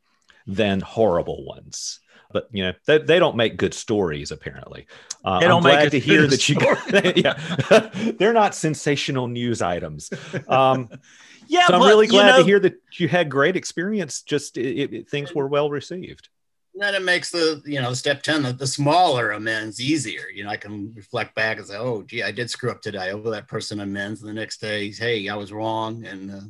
than 0.47 0.81
horrible 0.81 1.45
ones. 1.45 2.01
But 2.33 2.49
you 2.53 2.65
know 2.65 2.73
they, 2.87 2.99
they 2.99 3.19
don't 3.19 3.37
make 3.37 3.59
good 3.59 3.75
stories 3.75 4.31
apparently. 4.31 4.87
Uh, 5.25 5.41
they 5.41 5.49
don't 5.49 5.59
I'm 5.59 5.71
glad 5.71 5.91
to 5.91 6.01
hear 6.01 6.27
that 6.27 6.49
you. 6.49 6.57
yeah, 7.23 8.13
they're 8.19 8.33
not 8.33 8.55
sensational 8.55 9.29
news 9.29 9.61
items. 9.61 10.11
Um, 10.49 10.89
yeah, 11.49 11.67
so 11.67 11.75
I'm 11.75 11.83
really 11.83 12.07
glad 12.07 12.29
you 12.29 12.33
know, 12.33 12.39
to 12.39 12.45
hear 12.45 12.61
that 12.61 12.75
you 12.99 13.09
had 13.09 13.29
great 13.29 13.57
experience. 13.57 14.23
Just 14.23 14.57
it, 14.57 14.95
it, 14.95 15.11
things 15.11 15.35
were 15.35 15.49
well 15.49 15.69
received 15.69 16.31
then 16.75 16.95
it 16.95 17.03
makes 17.03 17.31
the 17.31 17.63
you 17.65 17.81
know 17.81 17.93
step 17.93 18.23
10 18.23 18.43
the, 18.43 18.53
the, 18.53 18.67
smaller 18.67 19.33
amends 19.33 19.81
easier. 19.81 20.25
You 20.35 20.45
know 20.45 20.51
i 20.51 20.57
can 20.57 20.93
reflect 20.95 21.35
back 21.35 21.59
and 21.59 21.67
say 21.67 21.77
oh 21.77 22.03
gee 22.03 22.23
i 22.23 22.33
did 22.33 22.51
screw 22.51 22.71
up 22.71 22.81
today. 22.81 23.11
Owe 23.11 23.31
that 23.31 23.49
person 23.49 23.81
amends 23.81 24.23
and 24.23 24.29
the 24.29 24.35
next 24.35 24.61
day 24.61 24.91
hey 24.91 25.29
i 25.29 25.37
was 25.37 25.53
wrong 25.53 26.05
and 26.07 26.31
uh, 26.31 26.41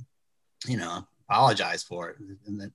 you 0.66 0.76
know 0.76 1.06
apologize 1.28 1.82
for 1.82 2.10
it. 2.10 2.16
And 2.46 2.60
that 2.60 2.72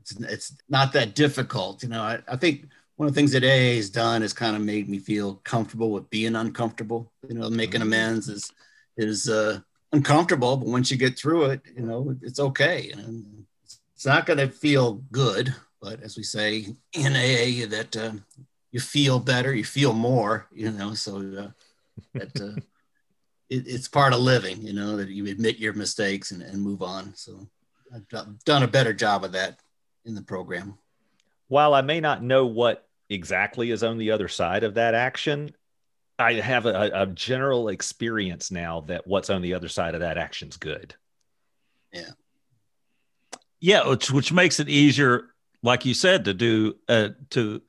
it's, 0.00 0.20
it's 0.20 0.56
not 0.68 0.92
that 0.92 1.14
difficult 1.14 1.82
you 1.82 1.88
know. 1.88 2.02
I, 2.02 2.20
I 2.28 2.36
think 2.36 2.66
one 2.96 3.08
of 3.08 3.14
the 3.14 3.18
things 3.18 3.32
that 3.32 3.44
aa 3.44 3.76
has 3.76 3.90
done 3.90 4.22
is 4.22 4.32
kind 4.32 4.56
of 4.56 4.62
made 4.62 4.88
me 4.88 4.98
feel 4.98 5.36
comfortable 5.44 5.90
with 5.90 6.08
being 6.10 6.36
uncomfortable 6.36 7.12
you 7.28 7.34
know 7.34 7.50
making 7.50 7.80
mm-hmm. 7.80 7.88
amends 7.92 8.28
is 8.28 8.52
is 8.96 9.28
uh 9.28 9.58
uncomfortable 9.92 10.56
but 10.56 10.68
once 10.68 10.90
you 10.90 10.96
get 10.96 11.18
through 11.18 11.44
it 11.46 11.60
you 11.74 11.82
know 11.82 12.16
it's 12.22 12.40
okay. 12.40 12.90
And 12.92 13.44
it's 13.96 14.06
not 14.06 14.26
going 14.26 14.38
to 14.38 14.48
feel 14.48 15.02
good 15.10 15.54
but 15.86 16.02
as 16.02 16.16
we 16.16 16.24
say 16.24 16.66
in 16.94 17.12
AA, 17.12 17.64
that 17.70 17.96
uh, 17.96 18.10
you 18.72 18.80
feel 18.80 19.20
better, 19.20 19.54
you 19.54 19.62
feel 19.62 19.92
more, 19.92 20.48
you 20.50 20.72
know, 20.72 20.94
so 20.94 21.18
uh, 21.18 21.48
that 22.12 22.40
uh, 22.40 22.60
it, 23.48 23.68
it's 23.68 23.86
part 23.86 24.12
of 24.12 24.18
living, 24.18 24.60
you 24.62 24.72
know, 24.72 24.96
that 24.96 25.10
you 25.10 25.28
admit 25.28 25.58
your 25.58 25.74
mistakes 25.74 26.32
and, 26.32 26.42
and 26.42 26.60
move 26.60 26.82
on. 26.82 27.14
So 27.14 27.46
I've 27.94 28.08
done 28.44 28.64
a 28.64 28.66
better 28.66 28.92
job 28.92 29.22
of 29.22 29.30
that 29.32 29.60
in 30.04 30.16
the 30.16 30.22
program. 30.22 30.76
While 31.46 31.72
I 31.72 31.82
may 31.82 32.00
not 32.00 32.20
know 32.20 32.46
what 32.46 32.88
exactly 33.08 33.70
is 33.70 33.84
on 33.84 33.96
the 33.96 34.10
other 34.10 34.26
side 34.26 34.64
of 34.64 34.74
that 34.74 34.94
action, 34.94 35.54
I 36.18 36.32
have 36.32 36.66
a, 36.66 36.90
a 36.92 37.06
general 37.06 37.68
experience 37.68 38.50
now 38.50 38.80
that 38.88 39.06
what's 39.06 39.30
on 39.30 39.40
the 39.40 39.54
other 39.54 39.68
side 39.68 39.94
of 39.94 40.00
that 40.00 40.18
action 40.18 40.48
is 40.48 40.56
good. 40.56 40.96
Yeah. 41.92 42.10
Yeah, 43.60 43.88
which 43.88 44.10
which 44.10 44.32
makes 44.32 44.58
it 44.58 44.68
easier 44.68 45.30
like 45.66 45.84
you 45.84 45.94
said, 45.94 46.24
to 46.24 46.32
do 46.32 46.76
uh, 46.88 47.08
to 47.30 47.60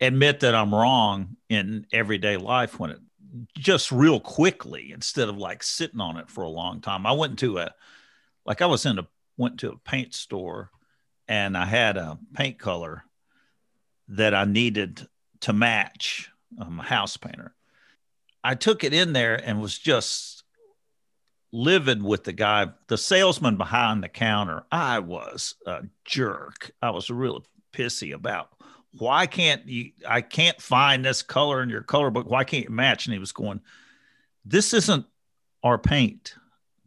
admit 0.00 0.40
that 0.40 0.54
I'm 0.54 0.74
wrong 0.74 1.36
in 1.48 1.86
everyday 1.92 2.36
life 2.36 2.78
when 2.78 2.90
it 2.90 3.00
just 3.58 3.90
real 3.90 4.20
quickly 4.20 4.92
instead 4.92 5.28
of 5.28 5.36
like 5.36 5.62
sitting 5.62 6.00
on 6.00 6.16
it 6.16 6.30
for 6.30 6.44
a 6.44 6.48
long 6.48 6.80
time. 6.80 7.04
I 7.04 7.12
went 7.12 7.40
to 7.40 7.58
a 7.58 7.74
like 8.46 8.62
I 8.62 8.66
was 8.66 8.86
in 8.86 8.98
a 8.98 9.08
went 9.36 9.58
to 9.60 9.72
a 9.72 9.78
paint 9.78 10.14
store 10.14 10.70
and 11.26 11.58
I 11.58 11.66
had 11.66 11.96
a 11.96 12.18
paint 12.34 12.58
color 12.58 13.04
that 14.08 14.32
I 14.32 14.44
needed 14.44 15.08
to 15.40 15.52
match. 15.52 16.30
I'm 16.56 16.78
a 16.78 16.84
house 16.84 17.16
painter. 17.16 17.52
I 18.44 18.54
took 18.54 18.84
it 18.84 18.94
in 18.94 19.12
there 19.12 19.34
and 19.34 19.60
was 19.60 19.76
just 19.76 20.43
livid 21.54 22.02
with 22.02 22.24
the 22.24 22.32
guy, 22.32 22.66
the 22.88 22.98
salesman 22.98 23.56
behind 23.56 24.02
the 24.02 24.08
counter. 24.08 24.64
I 24.72 24.98
was 24.98 25.54
a 25.66 25.84
jerk. 26.04 26.72
I 26.82 26.90
was 26.90 27.08
really 27.10 27.42
pissy 27.72 28.12
about 28.12 28.50
why 28.98 29.26
can't 29.26 29.66
you 29.66 29.92
I 30.06 30.20
can't 30.20 30.60
find 30.60 31.04
this 31.04 31.22
color 31.22 31.62
in 31.62 31.68
your 31.68 31.82
color 31.82 32.10
book. 32.10 32.28
Why 32.28 32.44
can't 32.44 32.64
you 32.64 32.70
match? 32.70 33.06
And 33.06 33.12
he 33.12 33.18
was 33.18 33.32
going, 33.32 33.60
This 34.44 34.74
isn't 34.74 35.06
our 35.62 35.78
paint. 35.78 36.34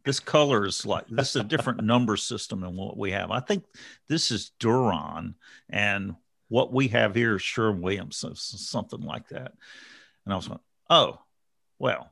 This 0.04 0.20
color 0.20 0.66
is 0.66 0.86
like 0.86 1.06
this 1.08 1.30
is 1.30 1.42
a 1.42 1.44
different 1.44 1.82
number 1.82 2.16
system 2.16 2.60
than 2.60 2.76
what 2.76 2.96
we 2.96 3.10
have. 3.12 3.30
I 3.30 3.40
think 3.40 3.64
this 4.08 4.30
is 4.30 4.52
Duron 4.60 5.34
and 5.68 6.14
what 6.48 6.72
we 6.72 6.88
have 6.88 7.14
here 7.14 7.36
is 7.36 7.42
Sherwin 7.42 7.82
Williams, 7.82 8.24
something 8.34 9.02
like 9.02 9.28
that. 9.28 9.52
And 10.24 10.32
I 10.32 10.36
was 10.36 10.48
going, 10.48 10.60
Oh, 10.88 11.20
well, 11.78 12.10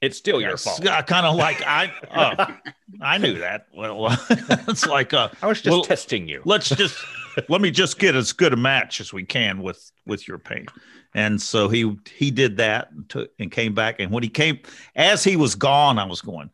it's 0.00 0.16
still 0.16 0.40
your 0.40 0.56
fault. 0.56 0.86
I 0.86 1.02
kind 1.02 1.26
of 1.26 1.36
like 1.36 1.62
I, 1.66 1.92
uh, 2.10 2.52
I 3.00 3.18
knew 3.18 3.38
that. 3.38 3.66
Well, 3.74 4.16
it's 4.30 4.86
like 4.86 5.12
uh, 5.12 5.28
I 5.42 5.46
was 5.46 5.60
just 5.60 5.72
well, 5.72 5.82
testing 5.82 6.28
you. 6.28 6.42
Let's 6.44 6.68
just 6.68 6.98
let 7.48 7.60
me 7.60 7.70
just 7.70 7.98
get 7.98 8.14
as 8.14 8.32
good 8.32 8.52
a 8.52 8.56
match 8.56 9.00
as 9.00 9.12
we 9.12 9.24
can 9.24 9.62
with 9.62 9.90
with 10.06 10.28
your 10.28 10.38
paint. 10.38 10.70
And 11.14 11.40
so 11.40 11.68
he 11.68 11.96
he 12.14 12.30
did 12.30 12.58
that 12.58 12.92
and, 12.92 13.08
took, 13.08 13.30
and 13.38 13.50
came 13.50 13.74
back. 13.74 13.96
And 13.98 14.12
when 14.12 14.22
he 14.22 14.28
came, 14.28 14.60
as 14.94 15.24
he 15.24 15.36
was 15.36 15.54
gone, 15.54 15.98
I 15.98 16.04
was 16.04 16.20
going, 16.20 16.50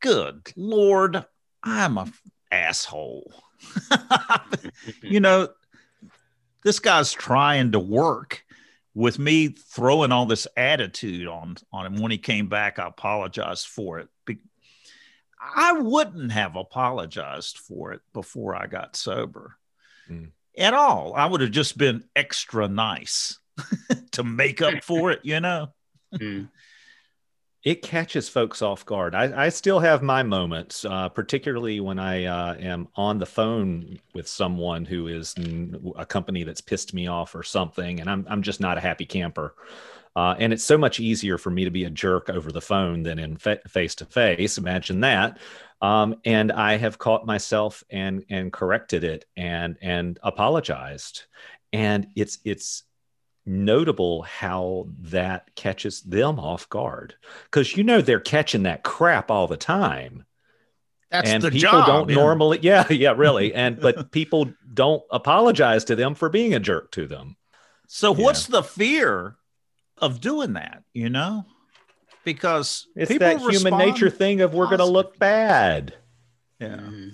"Good 0.00 0.52
Lord, 0.56 1.24
I'm 1.62 1.96
a 1.96 2.12
asshole." 2.50 3.32
you 5.02 5.20
know, 5.20 5.48
this 6.64 6.80
guy's 6.80 7.12
trying 7.12 7.72
to 7.72 7.78
work 7.78 8.44
with 8.98 9.16
me 9.16 9.46
throwing 9.46 10.10
all 10.10 10.26
this 10.26 10.48
attitude 10.56 11.28
on 11.28 11.56
on 11.72 11.86
him 11.86 12.02
when 12.02 12.10
he 12.10 12.18
came 12.18 12.48
back, 12.48 12.80
I 12.80 12.88
apologized 12.88 13.68
for 13.68 14.00
it. 14.00 14.08
I 15.40 15.74
wouldn't 15.74 16.32
have 16.32 16.56
apologized 16.56 17.58
for 17.58 17.92
it 17.92 18.00
before 18.12 18.56
I 18.56 18.66
got 18.66 18.96
sober 18.96 19.56
mm. 20.10 20.32
at 20.58 20.74
all. 20.74 21.14
I 21.14 21.26
would 21.26 21.40
have 21.42 21.52
just 21.52 21.78
been 21.78 22.02
extra 22.16 22.66
nice 22.66 23.38
to 24.12 24.24
make 24.24 24.60
up 24.60 24.74
for 24.82 25.12
it, 25.12 25.20
you 25.22 25.38
know. 25.38 25.72
Mm 26.12 26.48
it 27.68 27.82
catches 27.82 28.30
folks 28.30 28.62
off 28.62 28.86
guard. 28.86 29.14
I, 29.14 29.44
I 29.44 29.48
still 29.50 29.78
have 29.80 30.02
my 30.02 30.22
moments, 30.22 30.86
uh, 30.86 31.10
particularly 31.10 31.80
when 31.80 31.98
I 31.98 32.24
uh, 32.24 32.54
am 32.54 32.88
on 32.96 33.18
the 33.18 33.26
phone 33.26 33.98
with 34.14 34.26
someone 34.26 34.86
who 34.86 35.06
is 35.06 35.34
a 35.96 36.06
company 36.06 36.44
that's 36.44 36.62
pissed 36.62 36.94
me 36.94 37.08
off 37.08 37.34
or 37.34 37.42
something, 37.42 38.00
and 38.00 38.08
I'm 38.08 38.26
I'm 38.30 38.40
just 38.40 38.58
not 38.58 38.78
a 38.78 38.80
happy 38.80 39.04
camper. 39.04 39.54
Uh, 40.16 40.34
and 40.38 40.54
it's 40.54 40.64
so 40.64 40.78
much 40.78 40.98
easier 40.98 41.36
for 41.36 41.50
me 41.50 41.64
to 41.66 41.70
be 41.70 41.84
a 41.84 41.90
jerk 41.90 42.30
over 42.30 42.50
the 42.50 42.62
phone 42.62 43.02
than 43.02 43.18
in 43.18 43.36
face 43.36 43.94
to 43.96 44.06
face. 44.06 44.56
Imagine 44.56 45.00
that. 45.00 45.36
Um, 45.82 46.16
and 46.24 46.50
I 46.50 46.78
have 46.78 46.96
caught 46.96 47.26
myself 47.26 47.84
and 47.90 48.24
and 48.30 48.50
corrected 48.50 49.04
it 49.04 49.26
and 49.36 49.76
and 49.82 50.18
apologized. 50.22 51.24
And 51.74 52.06
it's 52.16 52.38
it's 52.46 52.84
notable 53.48 54.22
how 54.22 54.86
that 55.00 55.54
catches 55.56 56.02
them 56.02 56.38
off 56.38 56.68
guard 56.68 57.14
because 57.44 57.76
you 57.76 57.82
know 57.82 58.00
they're 58.00 58.20
catching 58.20 58.64
that 58.64 58.84
crap 58.84 59.30
all 59.30 59.46
the 59.46 59.56
time. 59.56 60.24
That's 61.10 61.30
and 61.30 61.42
the 61.42 61.50
people 61.50 61.70
job, 61.70 61.86
don't 61.86 62.08
yeah. 62.10 62.16
normally, 62.16 62.58
yeah, 62.62 62.86
yeah, 62.90 63.14
really. 63.16 63.54
And 63.58 63.80
but 63.80 64.12
people 64.12 64.50
don't 64.72 65.02
apologize 65.10 65.84
to 65.84 65.96
them 65.96 66.14
for 66.14 66.28
being 66.28 66.54
a 66.54 66.60
jerk 66.60 66.90
to 66.92 67.06
them. 67.06 67.36
So 67.86 68.14
yeah. 68.14 68.24
what's 68.24 68.46
the 68.46 68.62
fear 68.62 69.36
of 69.96 70.20
doing 70.20 70.52
that? 70.52 70.82
You 70.92 71.08
know, 71.08 71.46
because 72.24 72.86
it's 72.94 73.16
that 73.18 73.40
human 73.40 73.78
nature 73.78 74.10
thing 74.10 74.42
of 74.42 74.52
we're 74.52 74.66
going 74.66 74.78
to 74.78 74.84
look 74.84 75.18
bad. 75.18 75.94
Yeah. 76.60 76.76
Mm-hmm. 76.76 77.08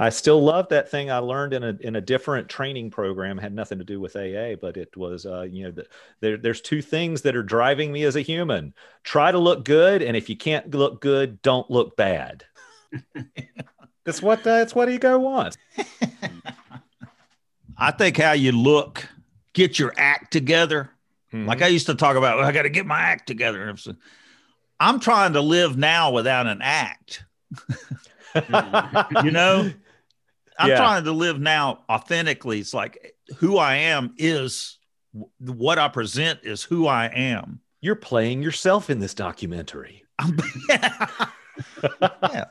I 0.00 0.10
still 0.10 0.40
love 0.40 0.68
that 0.68 0.90
thing 0.90 1.10
I 1.10 1.18
learned 1.18 1.54
in 1.54 1.64
a 1.64 1.76
in 1.80 1.96
a 1.96 2.00
different 2.00 2.48
training 2.48 2.90
program. 2.90 3.38
It 3.38 3.42
had 3.42 3.54
nothing 3.54 3.78
to 3.78 3.84
do 3.84 4.00
with 4.00 4.14
AA, 4.14 4.54
but 4.60 4.76
it 4.76 4.96
was 4.96 5.26
uh, 5.26 5.42
you 5.42 5.64
know 5.64 5.70
the, 5.72 5.86
there, 6.20 6.36
there's 6.36 6.60
two 6.60 6.82
things 6.82 7.22
that 7.22 7.34
are 7.34 7.42
driving 7.42 7.90
me 7.90 8.04
as 8.04 8.14
a 8.14 8.20
human: 8.20 8.74
try 9.02 9.32
to 9.32 9.38
look 9.38 9.64
good, 9.64 10.02
and 10.02 10.16
if 10.16 10.28
you 10.28 10.36
can't 10.36 10.72
look 10.72 11.00
good, 11.00 11.42
don't 11.42 11.68
look 11.70 11.96
bad. 11.96 12.44
that's 14.04 14.22
what 14.22 14.44
that's 14.44 14.74
what 14.74 14.88
ego 14.88 15.18
wants. 15.18 15.56
I 17.78 17.90
think 17.90 18.16
how 18.16 18.32
you 18.32 18.52
look, 18.52 19.08
get 19.52 19.78
your 19.78 19.92
act 19.96 20.32
together. 20.32 20.90
Mm-hmm. 21.32 21.46
Like 21.46 21.62
I 21.62 21.68
used 21.68 21.86
to 21.86 21.94
talk 21.94 22.16
about, 22.16 22.38
well, 22.38 22.46
I 22.46 22.52
got 22.52 22.62
to 22.62 22.70
get 22.70 22.86
my 22.86 23.00
act 23.00 23.26
together. 23.26 23.74
I'm 24.80 25.00
trying 25.00 25.34
to 25.34 25.40
live 25.40 25.76
now 25.76 26.10
without 26.10 26.46
an 26.46 26.60
act. 26.62 27.24
you 29.24 29.30
know, 29.30 29.70
I'm 30.58 30.70
yeah. 30.70 30.76
trying 30.76 31.04
to 31.04 31.12
live 31.12 31.40
now 31.40 31.84
authentically. 31.88 32.60
It's 32.60 32.74
like 32.74 33.14
who 33.38 33.56
I 33.58 33.76
am 33.76 34.14
is 34.16 34.78
what 35.38 35.78
I 35.78 35.88
present 35.88 36.40
is 36.42 36.62
who 36.62 36.86
I 36.86 37.06
am. 37.06 37.60
You're 37.80 37.94
playing 37.94 38.42
yourself 38.42 38.90
in 38.90 38.98
this 38.98 39.14
documentary. 39.14 40.04
yeah. 40.68 41.06
yeah. 42.02 42.44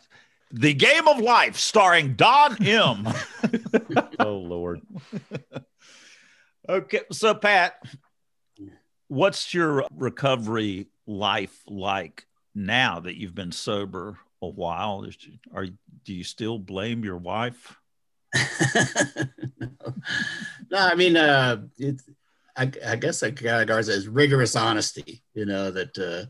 The 0.52 0.74
Game 0.74 1.08
of 1.08 1.20
Life 1.20 1.58
starring 1.58 2.14
Don 2.14 2.64
M. 2.64 3.08
oh 4.20 4.38
Lord. 4.38 4.82
okay, 6.70 7.02
so 7.12 7.36
Pat, 7.36 7.76
what's 9.10 9.54
your 9.54 9.86
recovery 9.94 10.88
life 11.06 11.62
like 11.68 12.26
now 12.56 13.02
that 13.02 13.20
you've 13.20 13.36
been 13.36 13.52
sober 13.52 14.18
a 14.42 14.48
while? 14.48 15.06
Are 15.54 15.66
do 15.66 16.14
you 16.14 16.24
still 16.24 16.58
blame 16.58 17.04
your 17.04 17.18
wife? 17.18 17.78
No. 19.60 19.68
no, 20.72 20.78
I 20.78 20.96
mean, 20.96 21.18
uh, 21.18 21.62
I, 22.56 22.72
I 22.86 22.96
guess 22.96 23.24
I 23.24 23.32
categorize 23.32 23.90
as 23.90 24.08
rigorous 24.08 24.56
honesty, 24.56 25.24
you 25.34 25.46
know, 25.46 25.72
that, 25.72 25.98
uh, 25.98 26.30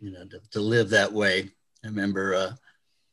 you 0.00 0.10
know, 0.10 0.24
to, 0.26 0.40
to 0.52 0.60
live 0.60 0.90
that 0.90 1.12
way. 1.12 1.50
I 1.84 1.88
remember 1.88 2.34
uh, 2.34 2.52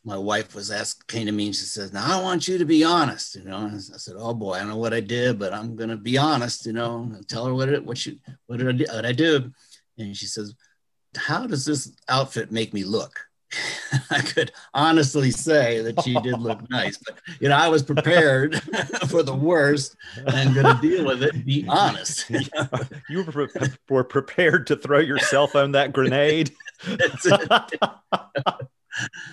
my 0.04 0.18
wife 0.18 0.56
was 0.56 0.72
asked, 0.72 1.08
came 1.08 1.26
to 1.26 1.32
me 1.32 1.48
and 1.48 1.56
she 1.56 1.64
says, 1.64 1.94
now 1.94 2.20
I 2.20 2.22
want 2.22 2.48
you 2.48 2.58
to 2.58 2.66
be 2.66 2.84
honest, 2.84 3.36
you 3.36 3.44
know, 3.44 3.72
I 3.74 3.78
said, 3.78 4.16
oh 4.18 4.34
boy, 4.34 4.54
I 4.54 4.60
don't 4.60 4.70
know 4.70 4.78
what 4.78 4.94
I 4.94 5.02
did, 5.02 5.38
but 5.38 5.54
I'm 5.54 5.76
going 5.76 5.90
to 5.90 5.98
be 5.98 6.18
honest, 6.18 6.66
you 6.66 6.74
know, 6.74 7.12
tell 7.28 7.46
her 7.46 7.54
what 7.54 7.70
it, 7.70 7.86
what 7.86 8.06
you, 8.06 8.18
what 8.48 8.58
did 8.60 8.70
I 8.70 8.72
do? 8.72 8.86
What 8.92 9.06
I 9.06 9.12
do? 9.12 9.52
And 9.98 10.16
she 10.16 10.26
says, 10.26 10.56
how 11.16 11.46
does 11.46 11.66
this 11.66 11.94
outfit 12.10 12.52
make 12.52 12.74
me 12.74 12.84
look? 12.84 13.27
I 14.12 14.22
could 14.22 14.52
honestly 14.74 15.32
say 15.32 15.82
that 15.82 16.04
she 16.04 16.14
did 16.16 16.40
look 16.40 16.70
nice, 16.70 16.98
but 16.98 17.18
you 17.40 17.50
know, 17.50 17.56
I 17.56 17.68
was 17.70 17.84
prepared 17.84 18.62
for 19.08 19.24
the 19.24 19.36
worst 19.36 19.96
and 20.26 20.54
going 20.54 20.76
to 20.76 20.82
deal 20.82 21.06
with 21.06 21.24
it. 21.24 21.46
Be 21.46 21.66
honest. 21.68 22.30
You, 23.10 23.24
were, 23.24 23.50
were 23.90 24.04
prepared 24.04 24.68
to 24.68 24.76
throw 24.76 25.00
yourself 25.00 25.56
on 25.56 25.72
that 25.74 25.94
grenade. 25.94 26.52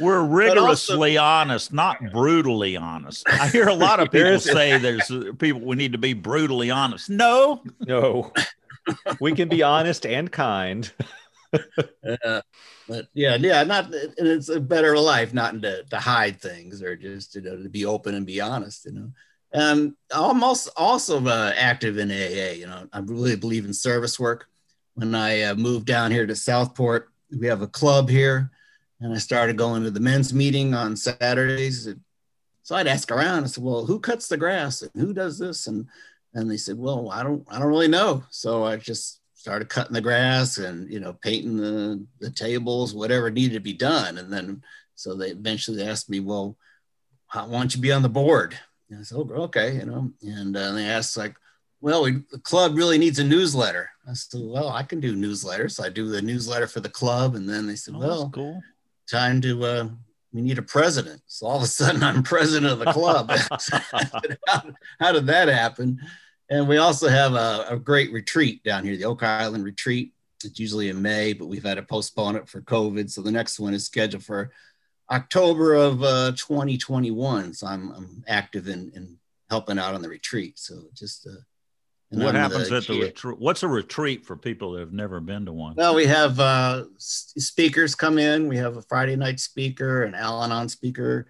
We're 0.00 0.22
rigorously 0.22 1.16
also, 1.16 1.24
honest, 1.24 1.72
not 1.72 2.12
brutally 2.12 2.76
honest. 2.76 3.28
I 3.28 3.48
hear 3.48 3.68
a 3.68 3.74
lot 3.74 4.00
of 4.00 4.10
people 4.10 4.38
say 4.38 4.78
there's 4.78 5.10
uh, 5.10 5.32
people 5.38 5.62
we 5.62 5.76
need 5.76 5.92
to 5.92 5.98
be 5.98 6.12
brutally 6.12 6.70
honest. 6.70 7.08
No, 7.08 7.62
no, 7.80 8.32
we 9.20 9.32
can 9.32 9.48
be 9.48 9.62
honest 9.62 10.04
and 10.04 10.30
kind. 10.30 10.90
Uh, 12.24 12.42
but 12.86 13.06
yeah, 13.14 13.36
yeah, 13.36 13.62
not 13.64 13.86
and 13.86 14.28
it's 14.28 14.50
a 14.50 14.60
better 14.60 14.98
life 14.98 15.32
not 15.32 15.60
to, 15.62 15.82
to 15.84 15.96
hide 15.96 16.38
things 16.40 16.82
or 16.82 16.94
just 16.96 17.34
you 17.34 17.40
know 17.40 17.56
to 17.56 17.68
be 17.68 17.86
open 17.86 18.14
and 18.14 18.26
be 18.26 18.40
honest, 18.40 18.84
you 18.84 18.92
know. 18.92 19.10
Um, 19.54 19.96
I'm 20.10 20.42
also 20.42 20.70
also 20.76 21.24
uh, 21.24 21.52
active 21.56 21.96
in 21.98 22.10
AA. 22.10 22.52
You 22.52 22.66
know, 22.66 22.86
I 22.92 22.98
really 22.98 23.36
believe 23.36 23.64
in 23.64 23.72
service 23.72 24.18
work. 24.18 24.46
When 24.94 25.14
I 25.14 25.42
uh, 25.42 25.54
moved 25.54 25.86
down 25.86 26.10
here 26.10 26.26
to 26.26 26.36
Southport, 26.36 27.08
we 27.36 27.46
have 27.46 27.62
a 27.62 27.68
club 27.68 28.08
here, 28.08 28.50
and 29.00 29.14
I 29.14 29.18
started 29.18 29.56
going 29.56 29.82
to 29.84 29.90
the 29.90 30.00
men's 30.00 30.34
meeting 30.34 30.74
on 30.74 30.96
Saturdays. 30.96 31.88
So 32.62 32.76
I'd 32.76 32.86
ask 32.86 33.10
around. 33.10 33.44
I 33.44 33.46
said, 33.46 33.64
"Well, 33.64 33.86
who 33.86 33.98
cuts 33.98 34.28
the 34.28 34.36
grass 34.36 34.82
and 34.82 34.90
who 34.94 35.14
does 35.14 35.38
this?" 35.38 35.66
And 35.68 35.86
and 36.34 36.50
they 36.50 36.56
said, 36.56 36.78
"Well, 36.78 37.10
I 37.10 37.22
don't, 37.22 37.46
I 37.48 37.58
don't 37.58 37.68
really 37.68 37.88
know." 37.88 38.24
So 38.30 38.64
I 38.64 38.76
just 38.76 39.20
started 39.44 39.68
cutting 39.68 39.92
the 39.92 40.00
grass 40.00 40.56
and 40.56 40.90
you 40.90 40.98
know 40.98 41.12
painting 41.20 41.58
the 41.58 42.02
the 42.18 42.30
tables 42.30 42.94
whatever 42.94 43.30
needed 43.30 43.52
to 43.52 43.60
be 43.60 43.74
done. 43.74 44.16
And 44.16 44.32
then 44.32 44.62
so 44.94 45.14
they 45.14 45.32
eventually 45.32 45.82
asked 45.86 46.08
me 46.08 46.18
well 46.18 46.56
why 47.30 47.46
don't 47.46 47.74
you 47.74 47.82
be 47.82 47.92
on 47.92 48.00
the 48.00 48.08
board? 48.08 48.56
And 48.88 49.00
i 49.00 49.02
said 49.02 49.18
oh, 49.18 49.42
okay 49.42 49.74
you 49.74 49.84
know. 49.84 50.10
And 50.22 50.56
uh, 50.56 50.72
they 50.72 50.86
asked 50.86 51.18
like 51.18 51.36
well 51.82 52.04
we, 52.04 52.22
the 52.32 52.38
club 52.38 52.74
really 52.74 52.96
needs 52.96 53.18
a 53.18 53.24
newsletter. 53.24 53.90
I 54.08 54.14
said 54.14 54.40
well 54.42 54.70
i 54.70 54.82
can 54.82 54.98
do 54.98 55.14
newsletters. 55.14 55.72
So 55.72 55.84
i 55.84 55.90
do 55.90 56.08
the 56.08 56.22
newsletter 56.22 56.66
for 56.66 56.80
the 56.80 56.88
club. 56.88 57.34
And 57.34 57.46
then 57.46 57.66
they 57.66 57.76
said 57.76 57.96
oh, 57.96 57.98
well 57.98 58.30
cool. 58.30 58.62
time 59.10 59.42
to 59.42 59.62
uh, 59.62 59.88
we 60.32 60.40
need 60.40 60.56
a 60.56 60.62
president. 60.62 61.20
So 61.26 61.46
all 61.48 61.58
of 61.58 61.62
a 61.64 61.66
sudden 61.66 62.02
i'm 62.02 62.22
president 62.22 62.72
of 62.72 62.78
the 62.78 62.92
club. 62.92 63.30
How, 64.48 64.62
how 64.98 65.12
did 65.12 65.26
that 65.26 65.48
happen 65.48 66.00
and 66.50 66.68
we 66.68 66.76
also 66.76 67.08
have 67.08 67.34
a, 67.34 67.66
a, 67.70 67.78
great 67.78 68.12
retreat 68.12 68.62
down 68.62 68.84
here, 68.84 68.96
the 68.96 69.04
Oak 69.04 69.22
Island 69.22 69.64
Retreat. 69.64 70.12
It's 70.44 70.58
usually 70.58 70.90
in 70.90 71.00
May, 71.00 71.32
but 71.32 71.46
we've 71.46 71.64
had 71.64 71.76
to 71.76 71.82
postpone 71.82 72.36
it 72.36 72.48
for 72.48 72.60
COVID. 72.60 73.10
So 73.10 73.22
the 73.22 73.30
next 73.30 73.58
one 73.58 73.72
is 73.72 73.86
scheduled 73.86 74.24
for 74.24 74.52
October 75.10 75.74
of 75.74 76.02
uh, 76.02 76.32
2021. 76.32 77.54
So 77.54 77.66
I'm, 77.66 77.90
I'm 77.92 78.24
active 78.28 78.68
in, 78.68 78.92
in 78.94 79.16
helping 79.48 79.78
out 79.78 79.94
on 79.94 80.02
the 80.02 80.08
retreat. 80.08 80.58
So 80.58 80.82
just 80.92 81.26
uh, 81.26 81.40
what 82.10 82.34
happens 82.34 82.68
the, 82.68 82.76
at 82.76 82.86
the 82.86 83.00
retreat? 83.00 83.38
What's 83.38 83.62
a 83.62 83.68
retreat 83.68 84.24
for 84.26 84.36
people 84.36 84.72
that 84.72 84.80
have 84.80 84.92
never 84.92 85.20
been 85.20 85.46
to 85.46 85.52
one? 85.52 85.74
Well, 85.76 85.94
we 85.94 86.06
have 86.06 86.38
uh, 86.38 86.84
speakers 86.98 87.94
come 87.94 88.18
in. 88.18 88.48
We 88.48 88.56
have 88.58 88.76
a 88.76 88.82
Friday 88.82 89.16
night 89.16 89.40
speaker, 89.40 90.04
an 90.04 90.14
Al 90.14 90.42
Anon 90.42 90.68
speaker, 90.68 91.26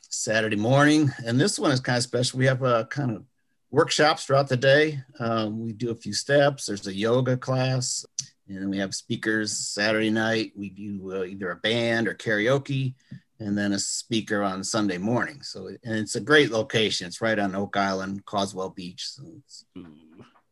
Saturday 0.00 0.56
morning, 0.56 1.10
and 1.24 1.40
this 1.40 1.58
one 1.58 1.70
is 1.70 1.80
kind 1.80 1.96
of 1.96 2.02
special. 2.02 2.38
We 2.38 2.46
have 2.46 2.62
a 2.62 2.86
kind 2.86 3.12
of 3.16 3.24
workshops 3.70 4.24
throughout 4.24 4.48
the 4.48 4.56
day. 4.56 5.00
Um, 5.18 5.60
we 5.60 5.72
do 5.72 5.90
a 5.90 5.94
few 5.94 6.12
steps. 6.12 6.66
There's 6.66 6.86
a 6.86 6.94
yoga 6.94 7.36
class, 7.36 8.04
and 8.48 8.58
then 8.58 8.70
we 8.70 8.78
have 8.78 8.94
speakers 8.94 9.56
Saturday 9.56 10.10
night. 10.10 10.52
We 10.56 10.70
do 10.70 11.12
uh, 11.14 11.24
either 11.24 11.50
a 11.50 11.56
band 11.56 12.08
or 12.08 12.14
karaoke, 12.14 12.94
and 13.38 13.56
then 13.56 13.72
a 13.72 13.78
speaker 13.78 14.42
on 14.42 14.64
Sunday 14.64 14.98
morning. 14.98 15.42
So, 15.42 15.68
and 15.68 15.98
it's 15.98 16.16
a 16.16 16.20
great 16.20 16.50
location. 16.50 17.06
It's 17.06 17.20
right 17.20 17.38
on 17.38 17.54
Oak 17.54 17.76
Island, 17.76 18.26
Caswell 18.26 18.70
Beach. 18.70 19.08
So, 19.08 19.24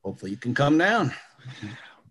hopefully, 0.05 0.31
you 0.31 0.37
can 0.37 0.55
come 0.55 0.79
down. 0.79 1.13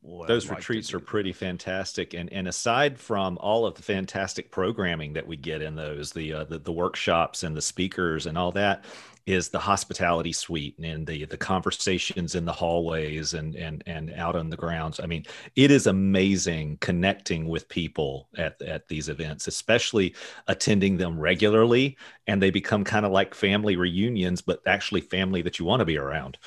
Boy, 0.04 0.26
Those 0.28 0.48
like 0.48 0.60
retreats 0.60 0.94
are 0.94 1.00
pretty 1.00 1.34
fantastic, 1.34 2.14
and 2.14 2.32
and 2.32 2.48
aside 2.48 2.98
from 2.98 3.38
all 3.40 3.66
of 3.66 3.76
the 3.76 3.82
fantastic 3.82 4.52
programming 4.52 5.14
that 5.14 5.28
we 5.28 5.36
get 5.36 5.62
in 5.62 5.76
those, 5.76 6.12
the 6.12 6.32
uh, 6.32 6.44
the, 6.46 6.60
the 6.60 6.72
workshops 6.72 7.44
and 7.44 7.58
the 7.58 7.62
speakers 7.62 8.26
and 8.26 8.38
all 8.38 8.52
that, 8.54 8.86
is 9.28 9.50
the 9.50 9.60
hospitality 9.60 10.32
suite 10.32 10.80
and 10.80 11.06
the 11.06 11.26
the 11.26 11.38
conversations 11.38 12.34
in 12.34 12.46
the 12.46 12.52
hallways 12.52 13.34
and 13.34 13.56
and 13.56 13.84
and 13.86 14.12
out 14.14 14.38
on 14.38 14.50
the 14.50 14.56
grounds. 14.56 15.02
I 15.02 15.06
mean, 15.06 15.26
it 15.56 15.70
is 15.70 15.86
amazing 15.86 16.78
connecting 16.80 17.48
with 17.48 17.68
people 17.68 18.30
at 18.38 18.60
at 18.62 18.88
these 18.88 19.10
events, 19.10 19.48
especially 19.48 20.16
attending 20.48 20.96
them 20.96 21.20
regularly, 21.20 21.98
and 22.26 22.42
they 22.42 22.50
become 22.50 22.86
kind 22.86 23.06
of 23.06 23.12
like 23.12 23.36
family 23.36 23.76
reunions, 23.76 24.42
but 24.42 24.62
actually 24.66 25.02
family 25.02 25.42
that 25.42 25.60
you 25.60 25.66
want 25.66 25.82
to 25.82 25.86
be 25.86 25.98
around. 25.98 26.38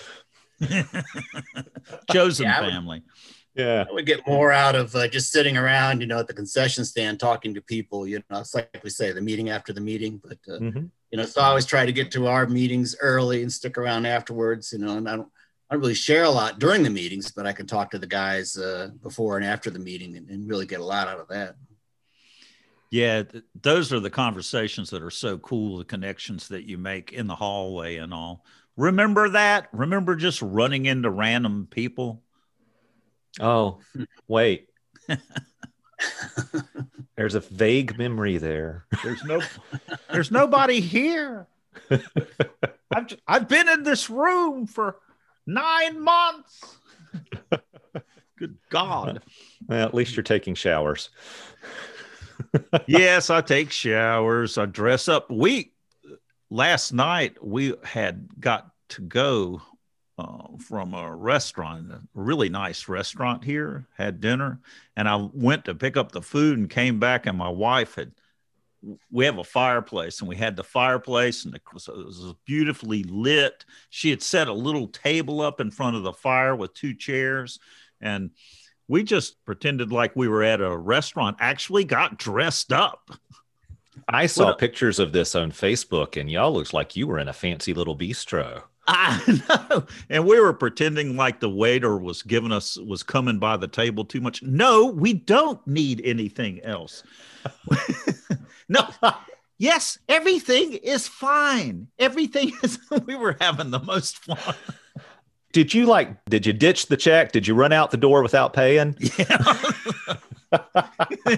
Chosen 2.10 2.46
yeah, 2.46 2.60
family. 2.60 3.02
Yeah, 3.54 3.84
I 3.88 3.92
would 3.92 4.06
get 4.06 4.26
more 4.26 4.52
out 4.52 4.74
of 4.74 4.94
uh, 4.96 5.06
just 5.08 5.32
sitting 5.32 5.58
around, 5.58 6.00
you 6.00 6.06
know, 6.06 6.18
at 6.18 6.28
the 6.28 6.34
concession 6.34 6.84
stand 6.86 7.20
talking 7.20 7.52
to 7.54 7.60
people. 7.60 8.06
You 8.06 8.22
know, 8.30 8.40
it's 8.40 8.54
like 8.54 8.80
we 8.82 8.88
say, 8.88 9.12
the 9.12 9.20
meeting 9.20 9.50
after 9.50 9.74
the 9.74 9.80
meeting. 9.82 10.18
But 10.22 10.38
uh, 10.48 10.58
mm-hmm. 10.58 10.86
You 11.10 11.18
know, 11.18 11.24
so 11.24 11.40
I 11.40 11.46
always 11.46 11.66
try 11.66 11.84
to 11.86 11.92
get 11.92 12.10
to 12.12 12.26
our 12.26 12.46
meetings 12.46 12.96
early 13.00 13.42
and 13.42 13.52
stick 13.52 13.78
around 13.78 14.06
afterwards. 14.06 14.72
You 14.72 14.78
know, 14.78 14.96
and 14.96 15.08
I 15.08 15.16
don't, 15.16 15.28
I 15.68 15.74
don't 15.74 15.80
really 15.80 15.94
share 15.94 16.24
a 16.24 16.30
lot 16.30 16.58
during 16.58 16.82
the 16.82 16.90
meetings, 16.90 17.30
but 17.30 17.46
I 17.46 17.52
can 17.52 17.66
talk 17.66 17.90
to 17.90 17.98
the 17.98 18.06
guys 18.06 18.56
uh, 18.56 18.90
before 19.02 19.36
and 19.36 19.44
after 19.44 19.70
the 19.70 19.78
meeting 19.78 20.16
and, 20.16 20.28
and, 20.28 20.48
really 20.48 20.66
get 20.66 20.80
a 20.80 20.84
lot 20.84 21.08
out 21.08 21.20
of 21.20 21.28
that. 21.28 21.56
Yeah, 22.90 23.22
th- 23.22 23.44
those 23.60 23.92
are 23.92 24.00
the 24.00 24.10
conversations 24.10 24.90
that 24.90 25.02
are 25.02 25.10
so 25.10 25.38
cool. 25.38 25.78
The 25.78 25.84
connections 25.84 26.48
that 26.48 26.64
you 26.64 26.76
make 26.76 27.12
in 27.12 27.26
the 27.26 27.36
hallway 27.36 27.96
and 27.96 28.12
all. 28.12 28.44
Remember 28.76 29.28
that? 29.30 29.68
Remember 29.72 30.16
just 30.16 30.42
running 30.42 30.86
into 30.86 31.10
random 31.10 31.68
people 31.70 32.22
Oh, 33.38 33.78
wait. 34.26 34.68
There's 37.20 37.34
a 37.34 37.40
vague 37.40 37.98
memory 37.98 38.38
there. 38.38 38.86
There's 39.02 39.22
no 39.24 39.42
there's 40.10 40.30
nobody 40.30 40.80
here. 40.80 41.48
I've 41.90 43.08
just, 43.08 43.20
I've 43.28 43.46
been 43.46 43.68
in 43.68 43.82
this 43.82 44.08
room 44.08 44.66
for 44.66 44.96
9 45.46 46.00
months. 46.00 46.78
Good 48.38 48.56
God. 48.70 49.22
Well, 49.68 49.86
at 49.86 49.92
least 49.92 50.16
you're 50.16 50.22
taking 50.22 50.54
showers. 50.54 51.10
yes, 52.86 53.28
I 53.28 53.42
take 53.42 53.70
showers. 53.70 54.56
I 54.56 54.64
dress 54.64 55.06
up. 55.06 55.30
We 55.30 55.74
last 56.48 56.90
night 56.90 57.36
we 57.44 57.74
had 57.84 58.28
got 58.40 58.70
to 58.88 59.02
go 59.02 59.60
uh, 60.20 60.56
from 60.58 60.94
a 60.94 61.14
restaurant, 61.14 61.90
a 61.90 62.00
really 62.14 62.48
nice 62.48 62.88
restaurant 62.88 63.44
here, 63.44 63.86
had 63.96 64.20
dinner, 64.20 64.60
and 64.96 65.08
I 65.08 65.16
went 65.32 65.64
to 65.64 65.74
pick 65.74 65.96
up 65.96 66.12
the 66.12 66.22
food 66.22 66.58
and 66.58 66.68
came 66.68 67.00
back, 67.00 67.26
and 67.26 67.38
my 67.38 67.48
wife 67.48 67.94
had. 67.94 68.12
We 69.10 69.26
have 69.26 69.36
a 69.36 69.44
fireplace, 69.44 70.20
and 70.20 70.28
we 70.28 70.36
had 70.36 70.56
the 70.56 70.64
fireplace, 70.64 71.44
and 71.44 71.54
it 71.54 71.60
was, 71.70 71.86
it 71.86 71.94
was 71.94 72.34
beautifully 72.46 73.02
lit. 73.02 73.66
She 73.90 74.08
had 74.08 74.22
set 74.22 74.48
a 74.48 74.54
little 74.54 74.88
table 74.88 75.42
up 75.42 75.60
in 75.60 75.70
front 75.70 75.96
of 75.96 76.02
the 76.02 76.14
fire 76.14 76.56
with 76.56 76.72
two 76.72 76.94
chairs, 76.94 77.58
and 78.00 78.30
we 78.88 79.02
just 79.02 79.44
pretended 79.44 79.92
like 79.92 80.16
we 80.16 80.28
were 80.28 80.42
at 80.42 80.62
a 80.62 80.74
restaurant. 80.74 81.36
Actually, 81.40 81.84
got 81.84 82.18
dressed 82.18 82.72
up. 82.72 83.10
I 84.08 84.24
saw 84.26 84.54
pictures 84.54 84.98
of 84.98 85.12
this 85.12 85.34
on 85.34 85.52
Facebook, 85.52 86.18
and 86.18 86.30
y'all 86.30 86.52
looks 86.52 86.72
like 86.72 86.96
you 86.96 87.06
were 87.06 87.18
in 87.18 87.28
a 87.28 87.34
fancy 87.34 87.74
little 87.74 87.96
bistro. 87.96 88.62
I 88.90 89.68
know. 89.70 89.86
And 90.08 90.26
we 90.26 90.40
were 90.40 90.52
pretending 90.52 91.16
like 91.16 91.40
the 91.40 91.48
waiter 91.48 91.96
was 91.96 92.22
giving 92.22 92.52
us 92.52 92.76
was 92.76 93.02
coming 93.02 93.38
by 93.38 93.56
the 93.56 93.68
table 93.68 94.04
too 94.04 94.20
much. 94.20 94.42
No, 94.42 94.86
we 94.86 95.12
don't 95.14 95.64
need 95.66 96.00
anything 96.04 96.60
else. 96.62 97.02
no. 98.68 98.88
Yes, 99.58 99.98
everything 100.08 100.72
is 100.72 101.06
fine. 101.06 101.86
Everything 101.98 102.52
is 102.62 102.78
we 103.06 103.14
were 103.14 103.36
having 103.40 103.70
the 103.70 103.80
most 103.80 104.18
fun. 104.18 104.54
Did 105.52 105.74
you 105.74 105.86
like 105.86 106.24
did 106.26 106.46
you 106.46 106.52
ditch 106.52 106.86
the 106.86 106.96
check? 106.96 107.32
Did 107.32 107.46
you 107.46 107.54
run 107.54 107.72
out 107.72 107.90
the 107.90 107.96
door 107.96 108.22
without 108.22 108.52
paying? 108.52 108.96
Yeah. 109.18 110.16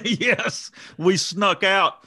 yes. 0.05 0.71
We 0.97 1.17
snuck 1.17 1.65
out 1.65 2.05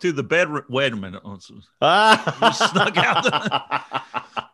to 0.00 0.12
the 0.12 0.22
bedroom. 0.22 0.64
Wait 0.68 0.92
a 0.92 0.96
minute. 0.96 1.22
we 1.24 1.38
snuck 1.40 2.96
out. 2.96 3.24
The- 3.24 4.44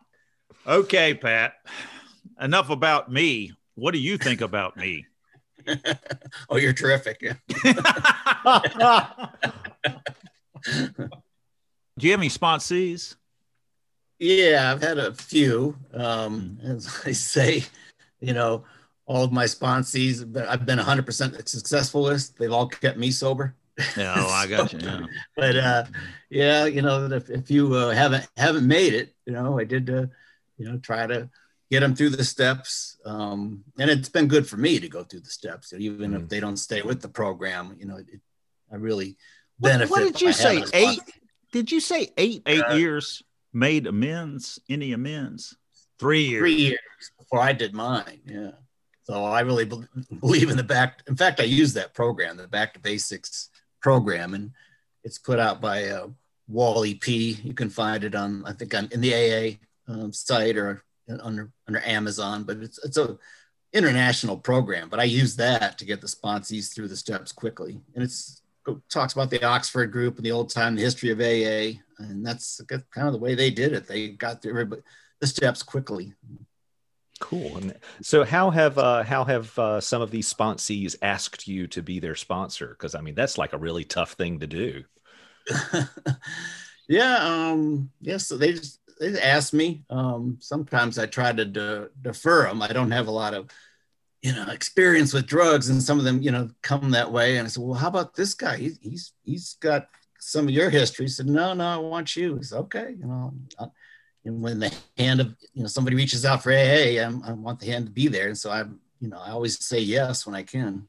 Okay, 0.67 1.13
Pat. 1.13 1.53
Enough 2.41 2.71
about 2.71 3.11
me. 3.11 3.53
What 3.75 3.91
do 3.93 3.99
you 3.99 4.17
think 4.17 4.41
about 4.41 4.75
me? 4.77 5.05
oh, 6.49 6.57
you're 6.57 6.73
terrific. 6.73 7.19
do 7.19 7.29
you 11.99 12.11
have 12.11 12.19
any 12.19 12.29
sponsees? 12.29 13.15
Yeah, 14.17 14.71
I've 14.71 14.81
had 14.81 14.97
a 14.97 15.13
few. 15.13 15.75
Um, 15.93 16.57
as 16.63 17.01
I 17.05 17.11
say, 17.11 17.63
you 18.19 18.33
know, 18.33 18.63
all 19.05 19.23
of 19.23 19.31
my 19.31 19.45
sponsees, 19.45 20.21
I've 20.47 20.65
been 20.65 20.79
100% 20.79 21.47
successful 21.47 22.03
with. 22.03 22.35
They've 22.37 22.51
all 22.51 22.67
kept 22.67 22.97
me 22.97 23.11
sober. 23.11 23.55
Yeah, 23.95 24.15
oh, 24.17 24.29
I 24.29 24.47
got 24.47 24.73
you. 24.73 24.79
Yeah. 24.81 25.01
but 25.35 25.55
uh, 25.57 25.83
yeah, 26.29 26.65
you 26.65 26.81
know, 26.81 27.05
if, 27.11 27.29
if 27.29 27.51
you 27.51 27.73
uh, 27.75 27.91
haven't 27.91 28.27
haven't 28.37 28.65
made 28.65 28.93
it, 28.93 29.13
you 29.25 29.33
know, 29.33 29.59
I 29.59 29.63
did. 29.65 29.89
Uh, 29.89 30.05
you 30.57 30.69
know, 30.69 30.77
try 30.77 31.07
to 31.07 31.29
get 31.71 31.79
them 31.81 31.95
through 31.95 32.11
the 32.11 32.23
steps. 32.23 32.97
Um, 33.05 33.63
and 33.79 33.89
it's 33.89 34.09
been 34.09 34.27
good 34.27 34.47
for 34.47 34.57
me 34.57 34.79
to 34.79 34.87
go 34.87 35.03
through 35.03 35.21
the 35.21 35.29
steps, 35.29 35.73
even 35.73 36.11
mm. 36.11 36.23
if 36.23 36.29
they 36.29 36.39
don't 36.39 36.57
stay 36.57 36.81
with 36.81 37.01
the 37.01 37.09
program. 37.09 37.75
You 37.79 37.87
know, 37.87 37.97
it, 37.97 38.21
I 38.71 38.75
really 38.75 39.17
benefit. 39.59 39.89
What, 39.89 40.03
what 40.03 40.13
did 40.13 40.21
you 40.21 40.33
say? 40.33 40.63
Eight? 40.73 41.01
Did 41.51 41.71
you 41.71 41.79
say 41.79 42.09
eight? 42.17 42.43
Eight 42.45 42.63
uh, 42.69 42.75
years 42.75 43.23
made 43.53 43.87
amends? 43.87 44.59
Any 44.69 44.91
amends? 44.93 45.55
Three 45.99 46.23
years. 46.23 46.41
Three 46.41 46.55
years 46.55 46.79
before 47.17 47.39
I 47.39 47.53
did 47.53 47.73
mine. 47.73 48.21
Yeah. 48.25 48.51
So 49.03 49.23
I 49.23 49.41
really 49.41 49.65
be- 49.65 49.85
believe 50.19 50.49
in 50.49 50.57
the 50.57 50.63
back. 50.63 51.03
In 51.07 51.15
fact, 51.15 51.39
I 51.39 51.43
use 51.43 51.73
that 51.73 51.93
program, 51.93 52.37
the 52.37 52.47
Back 52.47 52.73
to 52.73 52.79
Basics 52.79 53.49
program, 53.79 54.33
and 54.33 54.51
it's 55.03 55.19
put 55.19 55.39
out 55.39 55.61
by 55.61 55.85
uh, 55.85 56.07
Wally 56.47 56.95
P. 56.95 57.37
You 57.43 57.53
can 57.53 57.69
find 57.69 58.03
it 58.03 58.15
on, 58.15 58.43
I 58.45 58.53
think, 58.53 58.73
on 58.73 58.89
in 58.91 59.01
the 59.01 59.13
AA 59.13 59.57
um, 59.87 60.11
site 60.13 60.57
or 60.57 60.83
under 61.21 61.51
under 61.67 61.81
Amazon, 61.85 62.43
but 62.43 62.57
it's 62.57 62.83
it's 62.83 62.97
a 62.97 63.17
international 63.73 64.37
program. 64.37 64.89
But 64.89 64.99
I 64.99 65.03
use 65.03 65.35
that 65.35 65.77
to 65.77 65.85
get 65.85 66.01
the 66.01 66.07
sponsees 66.07 66.73
through 66.73 66.87
the 66.87 66.95
steps 66.95 67.31
quickly, 67.31 67.79
and 67.93 68.03
it's 68.03 68.41
it 68.67 68.77
talks 68.89 69.13
about 69.13 69.29
the 69.29 69.43
Oxford 69.43 69.91
group 69.91 70.17
and 70.17 70.25
the 70.25 70.31
old 70.31 70.49
time 70.49 70.75
the 70.75 70.81
history 70.81 71.11
of 71.11 71.19
AA, 71.19 71.79
and 71.99 72.25
that's 72.25 72.61
kind 72.67 73.07
of 73.07 73.13
the 73.13 73.19
way 73.19 73.35
they 73.35 73.51
did 73.51 73.73
it. 73.73 73.87
They 73.87 74.09
got 74.09 74.41
through 74.41 74.81
the 75.19 75.27
steps 75.27 75.63
quickly. 75.63 76.13
Cool. 77.19 77.57
And 77.57 77.75
so, 78.01 78.23
how 78.23 78.49
have 78.49 78.77
uh, 78.77 79.03
how 79.03 79.23
have 79.23 79.57
uh, 79.57 79.79
some 79.79 80.01
of 80.01 80.11
these 80.11 80.31
sponsees 80.33 80.95
asked 81.01 81.47
you 81.47 81.67
to 81.67 81.81
be 81.81 81.99
their 81.99 82.15
sponsor? 82.15 82.69
Because 82.69 82.95
I 82.95 83.01
mean, 83.01 83.15
that's 83.15 83.37
like 83.37 83.53
a 83.53 83.57
really 83.57 83.85
tough 83.85 84.13
thing 84.13 84.39
to 84.39 84.47
do. 84.47 84.83
yeah. 86.89 87.17
Um. 87.17 87.89
Yes. 88.01 88.11
Yeah, 88.11 88.17
so 88.17 88.37
they 88.37 88.53
just 88.53 88.79
they 88.99 89.19
ask 89.19 89.53
me. 89.53 89.83
Um, 89.89 90.37
sometimes 90.39 90.97
I 90.97 91.05
try 91.05 91.31
to 91.31 91.45
de- 91.45 91.89
defer 92.01 92.47
them. 92.47 92.61
I 92.61 92.67
don't 92.69 92.91
have 92.91 93.07
a 93.07 93.11
lot 93.11 93.33
of, 93.33 93.49
you 94.21 94.33
know, 94.33 94.47
experience 94.49 95.13
with 95.13 95.27
drugs, 95.27 95.69
and 95.69 95.81
some 95.81 95.99
of 95.99 96.05
them, 96.05 96.21
you 96.21 96.31
know, 96.31 96.49
come 96.61 96.91
that 96.91 97.11
way. 97.11 97.37
And 97.37 97.45
I 97.45 97.49
said, 97.49 97.63
well, 97.63 97.73
how 97.73 97.87
about 97.87 98.15
this 98.15 98.33
guy? 98.33 98.57
He's 98.57 98.79
he's 98.81 99.13
he's 99.23 99.53
got 99.59 99.89
some 100.19 100.47
of 100.47 100.51
your 100.51 100.69
history. 100.69 101.05
He 101.05 101.09
said, 101.09 101.27
no, 101.27 101.53
no, 101.53 101.65
I 101.65 101.77
want 101.77 102.15
you. 102.15 102.37
He 102.37 102.43
said, 102.43 102.59
okay, 102.59 102.95
you 102.97 103.05
know. 103.05 103.33
and 104.23 104.41
when 104.41 104.59
the 104.59 104.73
hand 104.97 105.21
of 105.21 105.35
you 105.53 105.61
know 105.61 105.67
somebody 105.67 105.95
reaches 105.95 106.25
out 106.25 106.41
for 106.41 106.51
AA, 106.51 107.01
I'm, 107.03 107.23
I 107.23 107.33
want 107.33 107.59
the 107.59 107.67
hand 107.67 107.85
to 107.85 107.91
be 107.91 108.07
there, 108.07 108.27
and 108.27 108.37
so 108.37 108.51
I'm 108.51 108.79
you 108.99 109.09
know, 109.09 109.19
I 109.19 109.31
always 109.31 109.63
say 109.63 109.79
yes 109.79 110.25
when 110.25 110.35
I 110.35 110.43
can. 110.43 110.87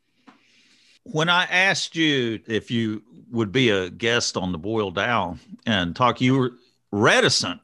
When 1.03 1.29
I 1.29 1.45
asked 1.45 1.95
you 1.95 2.41
if 2.47 2.71
you 2.71 3.03
would 3.31 3.53
be 3.53 3.71
a 3.71 3.91
guest 3.91 4.37
on 4.37 4.53
the 4.53 4.59
Boiled 4.59 4.99
Owl 4.99 5.39
and 5.67 5.95
talk, 5.95 6.21
you 6.21 6.39
were 6.39 6.53
reticent 6.91 7.61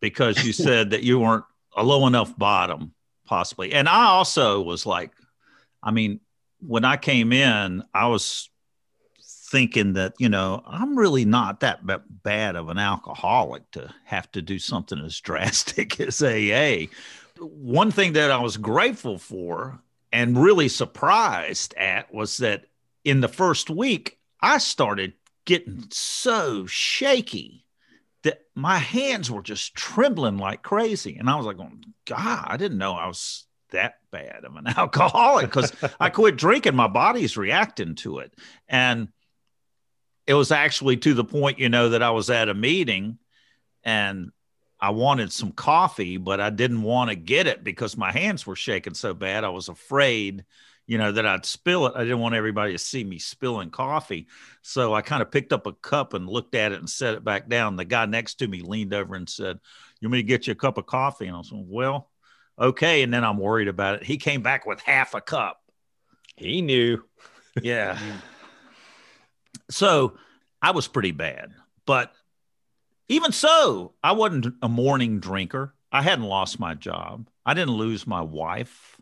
because 0.00 0.44
you 0.44 0.52
said 0.52 0.90
that 0.90 1.02
you 1.02 1.18
weren't 1.18 1.44
a 1.76 1.82
low 1.82 2.06
enough 2.06 2.36
bottom, 2.36 2.94
possibly. 3.26 3.72
And 3.72 3.88
I 3.88 4.06
also 4.06 4.62
was 4.62 4.86
like, 4.86 5.12
I 5.82 5.90
mean, 5.90 6.20
when 6.60 6.84
I 6.84 6.96
came 6.96 7.32
in, 7.32 7.84
I 7.94 8.08
was 8.08 8.48
thinking 9.50 9.92
that, 9.94 10.14
you 10.18 10.28
know, 10.28 10.62
I'm 10.66 10.98
really 10.98 11.24
not 11.24 11.60
that 11.60 11.80
bad 12.22 12.56
of 12.56 12.68
an 12.68 12.78
alcoholic 12.78 13.70
to 13.72 13.92
have 14.04 14.30
to 14.32 14.42
do 14.42 14.58
something 14.58 14.98
as 14.98 15.20
drastic 15.20 16.00
as 16.00 16.22
AA. 16.22 16.86
One 17.38 17.90
thing 17.90 18.14
that 18.14 18.30
I 18.30 18.38
was 18.38 18.56
grateful 18.56 19.18
for 19.18 19.78
and 20.12 20.42
really 20.42 20.68
surprised 20.68 21.74
at 21.74 22.12
was 22.12 22.38
that 22.38 22.64
in 23.04 23.20
the 23.20 23.28
first 23.28 23.68
week, 23.70 24.18
I 24.40 24.58
started 24.58 25.12
getting 25.44 25.84
so 25.90 26.66
shaky 26.66 27.65
that 28.26 28.40
my 28.56 28.76
hands 28.76 29.30
were 29.30 29.40
just 29.40 29.76
trembling 29.76 30.36
like 30.36 30.62
crazy. 30.62 31.16
And 31.16 31.30
I 31.30 31.36
was 31.36 31.46
like, 31.46 31.58
oh, 31.60 31.70
God, 32.06 32.44
I 32.48 32.56
didn't 32.56 32.78
know 32.78 32.92
I 32.94 33.06
was 33.06 33.46
that 33.70 33.94
bad 34.10 34.44
of 34.44 34.56
an 34.56 34.66
alcoholic 34.76 35.46
because 35.46 35.72
I 36.00 36.10
quit 36.10 36.36
drinking. 36.36 36.74
My 36.74 36.88
body's 36.88 37.36
reacting 37.36 37.94
to 37.96 38.18
it. 38.18 38.34
And 38.68 39.08
it 40.26 40.34
was 40.34 40.50
actually 40.50 40.96
to 40.98 41.14
the 41.14 41.24
point, 41.24 41.60
you 41.60 41.68
know, 41.68 41.90
that 41.90 42.02
I 42.02 42.10
was 42.10 42.28
at 42.28 42.48
a 42.48 42.54
meeting 42.54 43.18
and 43.84 44.32
I 44.80 44.90
wanted 44.90 45.32
some 45.32 45.52
coffee, 45.52 46.16
but 46.16 46.40
I 46.40 46.50
didn't 46.50 46.82
want 46.82 47.10
to 47.10 47.16
get 47.16 47.46
it 47.46 47.62
because 47.62 47.96
my 47.96 48.10
hands 48.10 48.44
were 48.44 48.56
shaking 48.56 48.94
so 48.94 49.14
bad. 49.14 49.44
I 49.44 49.50
was 49.50 49.68
afraid, 49.68 50.44
you 50.86 50.98
know, 50.98 51.12
that 51.12 51.26
I'd 51.26 51.44
spill 51.44 51.86
it. 51.86 51.94
I 51.96 52.04
didn't 52.04 52.20
want 52.20 52.34
everybody 52.34 52.72
to 52.72 52.78
see 52.78 53.02
me 53.02 53.18
spilling 53.18 53.70
coffee. 53.70 54.28
So 54.62 54.94
I 54.94 55.02
kind 55.02 55.22
of 55.22 55.30
picked 55.30 55.52
up 55.52 55.66
a 55.66 55.72
cup 55.72 56.14
and 56.14 56.28
looked 56.28 56.54
at 56.54 56.72
it 56.72 56.78
and 56.78 56.88
set 56.88 57.14
it 57.14 57.24
back 57.24 57.48
down. 57.48 57.76
The 57.76 57.84
guy 57.84 58.06
next 58.06 58.36
to 58.36 58.48
me 58.48 58.62
leaned 58.62 58.94
over 58.94 59.14
and 59.16 59.28
said, 59.28 59.58
You 60.00 60.08
want 60.08 60.12
me 60.12 60.18
to 60.18 60.28
get 60.28 60.46
you 60.46 60.52
a 60.52 60.56
cup 60.56 60.78
of 60.78 60.86
coffee? 60.86 61.26
And 61.26 61.36
I 61.36 61.42
said, 61.42 61.58
Well, 61.66 62.10
okay. 62.58 63.02
And 63.02 63.12
then 63.12 63.24
I'm 63.24 63.38
worried 63.38 63.68
about 63.68 63.96
it. 63.96 64.04
He 64.04 64.16
came 64.16 64.42
back 64.42 64.64
with 64.64 64.80
half 64.80 65.14
a 65.14 65.20
cup. 65.20 65.60
He 66.36 66.62
knew. 66.62 67.02
Yeah. 67.60 67.98
so 69.70 70.16
I 70.62 70.70
was 70.70 70.86
pretty 70.86 71.12
bad. 71.12 71.52
But 71.84 72.12
even 73.08 73.32
so, 73.32 73.94
I 74.02 74.12
wasn't 74.12 74.54
a 74.62 74.68
morning 74.68 75.20
drinker. 75.20 75.74
I 75.90 76.02
hadn't 76.02 76.24
lost 76.24 76.60
my 76.60 76.74
job. 76.74 77.28
I 77.44 77.54
didn't 77.54 77.74
lose 77.74 78.06
my 78.06 78.20
wife. 78.20 78.96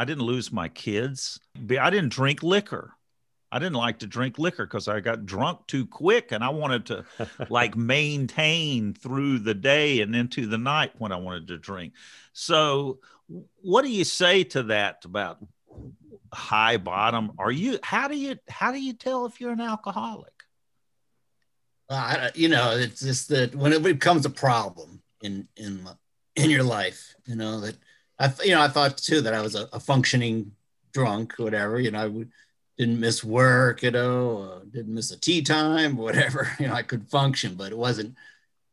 I 0.00 0.04
didn't 0.06 0.24
lose 0.24 0.50
my 0.50 0.68
kids. 0.68 1.38
I 1.78 1.90
didn't 1.90 2.08
drink 2.08 2.42
liquor. 2.42 2.94
I 3.52 3.58
didn't 3.58 3.74
like 3.74 3.98
to 3.98 4.06
drink 4.06 4.38
liquor 4.38 4.64
because 4.64 4.88
I 4.88 5.00
got 5.00 5.26
drunk 5.26 5.66
too 5.66 5.84
quick 5.84 6.32
and 6.32 6.42
I 6.42 6.48
wanted 6.48 6.86
to 6.86 7.04
like 7.50 7.76
maintain 7.76 8.94
through 8.94 9.40
the 9.40 9.52
day 9.52 10.00
and 10.00 10.16
into 10.16 10.46
the 10.46 10.56
night 10.56 10.92
when 10.96 11.12
I 11.12 11.16
wanted 11.16 11.48
to 11.48 11.58
drink. 11.58 11.92
So, 12.32 13.00
what 13.60 13.82
do 13.82 13.90
you 13.90 14.04
say 14.04 14.42
to 14.44 14.62
that 14.64 15.04
about 15.04 15.36
high 16.32 16.78
bottom? 16.78 17.32
Are 17.38 17.52
you 17.52 17.78
how 17.82 18.08
do 18.08 18.16
you 18.16 18.38
how 18.48 18.72
do 18.72 18.80
you 18.82 18.94
tell 18.94 19.26
if 19.26 19.38
you're 19.38 19.52
an 19.52 19.60
alcoholic? 19.60 20.32
Uh, 21.90 22.30
you 22.34 22.48
know, 22.48 22.70
it's 22.70 23.00
just 23.00 23.28
that 23.28 23.54
when 23.54 23.74
it 23.74 23.82
becomes 23.82 24.24
a 24.24 24.30
problem 24.30 25.02
in 25.20 25.46
in 25.58 25.86
in 26.36 26.48
your 26.48 26.62
life, 26.62 27.14
you 27.26 27.36
know 27.36 27.60
that 27.60 27.76
I 28.20 28.32
you 28.44 28.54
know 28.54 28.62
I 28.62 28.68
thought 28.68 28.98
too 28.98 29.20
that 29.22 29.34
I 29.34 29.40
was 29.40 29.54
a, 29.54 29.68
a 29.72 29.80
functioning 29.80 30.52
drunk, 30.92 31.34
whatever. 31.38 31.80
You 31.80 31.90
know, 31.90 32.00
I 32.00 32.06
would, 32.06 32.30
didn't 32.78 33.00
miss 33.00 33.24
work, 33.24 33.82
you 33.82 33.90
know, 33.90 34.42
uh, 34.42 34.64
didn't 34.70 34.94
miss 34.94 35.10
a 35.10 35.20
tee 35.20 35.42
time, 35.42 35.96
whatever. 35.96 36.48
You 36.58 36.68
know, 36.68 36.74
I 36.74 36.82
could 36.82 37.08
function, 37.10 37.54
but 37.54 37.72
it 37.72 37.78
wasn't, 37.78 38.16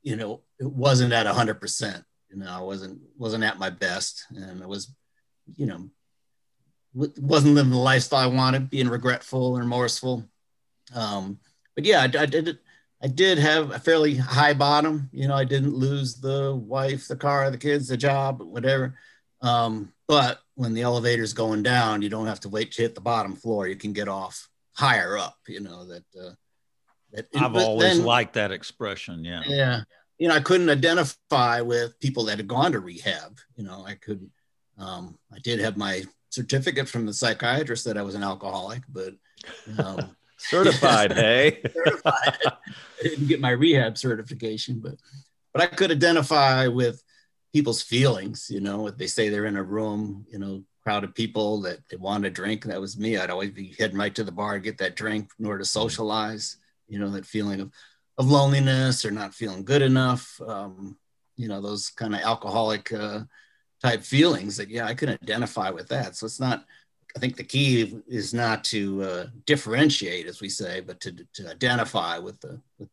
you 0.03 0.15
know, 0.15 0.41
it 0.59 0.71
wasn't 0.71 1.13
at 1.13 1.25
hundred 1.27 1.61
percent. 1.61 2.03
You 2.29 2.37
know, 2.37 2.49
I 2.49 2.61
wasn't 2.61 2.99
wasn't 3.17 3.43
at 3.43 3.59
my 3.59 3.69
best, 3.69 4.25
and 4.29 4.61
it 4.61 4.67
was, 4.67 4.93
you 5.55 5.65
know, 5.65 5.89
wasn't 6.93 7.55
living 7.55 7.71
the 7.71 7.77
lifestyle 7.77 8.19
I 8.19 8.33
wanted, 8.33 8.69
being 8.69 8.89
regretful 8.89 9.55
and 9.55 9.65
remorseful. 9.65 10.25
Um, 10.93 11.39
but 11.75 11.85
yeah, 11.85 12.01
I, 12.01 12.05
I 12.05 12.25
did 12.25 12.47
it 12.49 12.59
I 13.01 13.07
did 13.07 13.37
have 13.37 13.71
a 13.71 13.79
fairly 13.79 14.15
high 14.15 14.53
bottom. 14.53 15.09
You 15.11 15.27
know, 15.27 15.35
I 15.35 15.43
didn't 15.43 15.75
lose 15.75 16.15
the 16.15 16.55
wife, 16.55 17.07
the 17.07 17.15
car, 17.15 17.49
the 17.51 17.57
kids, 17.57 17.87
the 17.87 17.97
job, 17.97 18.41
whatever. 18.41 18.95
Um, 19.41 19.93
but 20.07 20.39
when 20.55 20.73
the 20.73 20.81
elevator's 20.81 21.33
going 21.33 21.63
down, 21.63 22.01
you 22.01 22.09
don't 22.09 22.27
have 22.27 22.39
to 22.41 22.49
wait 22.49 22.71
to 22.73 22.81
hit 22.81 22.95
the 22.95 23.01
bottom 23.01 23.35
floor. 23.35 23.67
You 23.67 23.75
can 23.75 23.93
get 23.93 24.07
off 24.07 24.49
higher 24.73 25.17
up. 25.17 25.37
You 25.47 25.59
know 25.59 25.85
that. 25.85 26.03
Uh, 26.19 26.31
that 27.13 27.27
I've 27.35 27.55
always 27.55 27.97
then, 27.97 28.05
liked 28.05 28.33
that 28.33 28.51
expression. 28.51 29.23
Yeah. 29.23 29.41
Yeah. 29.45 29.81
You 30.17 30.27
know, 30.27 30.35
I 30.35 30.39
couldn't 30.39 30.69
identify 30.69 31.61
with 31.61 31.99
people 31.99 32.25
that 32.25 32.37
had 32.37 32.47
gone 32.47 32.71
to 32.71 32.79
rehab. 32.79 33.37
You 33.55 33.63
know, 33.63 33.85
I 33.85 33.95
could. 33.95 34.29
Um, 34.77 35.17
I 35.33 35.39
did 35.39 35.59
have 35.59 35.77
my 35.77 36.03
certificate 36.29 36.87
from 36.87 37.05
the 37.05 37.13
psychiatrist 37.13 37.85
that 37.85 37.97
I 37.97 38.03
was 38.03 38.15
an 38.15 38.23
alcoholic, 38.23 38.83
but 38.89 39.13
um, 39.79 40.15
certified, 40.37 41.11
hey. 41.13 41.61
certified. 41.73 42.37
I 42.45 43.03
didn't 43.03 43.27
get 43.27 43.39
my 43.39 43.51
rehab 43.51 43.97
certification, 43.97 44.79
but 44.79 44.95
but 45.53 45.63
I 45.63 45.67
could 45.67 45.91
identify 45.91 46.67
with 46.67 47.01
people's 47.57 47.81
feelings. 47.81 48.49
You 48.51 48.61
know, 48.61 48.85
if 48.85 48.97
they 48.97 49.07
say 49.07 49.29
they're 49.29 49.47
in 49.47 49.57
a 49.57 49.63
room, 49.63 50.27
you 50.29 50.37
know, 50.37 50.63
crowd 50.83 51.03
of 51.03 51.15
people 51.15 51.59
that 51.61 51.79
they 51.89 51.97
want 51.97 52.23
to 52.23 52.29
drink, 52.29 52.65
that 52.65 52.79
was 52.79 52.99
me. 52.99 53.17
I'd 53.17 53.31
always 53.31 53.49
be 53.49 53.75
heading 53.79 53.97
right 53.97 54.13
to 54.13 54.23
the 54.23 54.31
bar 54.31 54.53
to 54.53 54.59
get 54.59 54.77
that 54.77 54.95
drink 54.95 55.31
in 55.39 55.45
order 55.47 55.59
to 55.59 55.65
socialize. 55.65 56.57
You 56.87 56.99
know, 56.99 57.09
that 57.11 57.25
feeling 57.25 57.59
of 57.59 57.71
of 58.19 58.29
loneliness 58.29 59.05
or 59.05 59.11
not 59.11 59.33
feeling 59.33 59.63
good 59.63 59.81
enough. 59.81 60.39
Um, 60.45 60.97
you 61.35 61.47
know, 61.47 61.61
those 61.61 61.89
kind 61.89 62.13
of 62.13 62.21
alcoholic 62.21 62.93
uh, 62.93 63.21
type 63.81 64.03
feelings 64.03 64.57
that 64.57 64.69
yeah, 64.69 64.85
I 64.85 64.93
could 64.93 65.09
identify 65.09 65.71
with 65.71 65.87
that. 65.89 66.15
So 66.15 66.27
it's 66.27 66.39
not 66.39 66.65
I 67.15 67.19
think 67.19 67.35
the 67.35 67.43
key 67.43 67.99
is 68.07 68.31
not 68.31 68.63
to 68.65 69.01
uh, 69.01 69.25
differentiate, 69.45 70.27
as 70.27 70.39
we 70.39 70.49
say, 70.49 70.81
but 70.81 70.99
to, 71.01 71.11
to 71.33 71.49
identify 71.49 72.19
with 72.19 72.39
the 72.41 72.61
with 72.77 72.89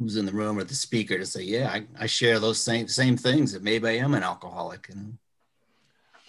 who's 0.00 0.16
in 0.16 0.26
the 0.26 0.32
room 0.32 0.58
or 0.58 0.64
the 0.64 0.74
speaker 0.74 1.18
to 1.18 1.26
say, 1.26 1.42
yeah, 1.42 1.70
I, 1.70 1.86
I 2.00 2.06
share 2.06 2.40
those 2.40 2.58
same 2.58 2.88
same 2.88 3.16
things. 3.16 3.52
That 3.52 3.62
maybe 3.62 3.86
I 3.86 3.96
am 3.98 4.14
an 4.14 4.22
alcoholic. 4.22 4.86
You 4.88 4.94
know? 4.96 5.12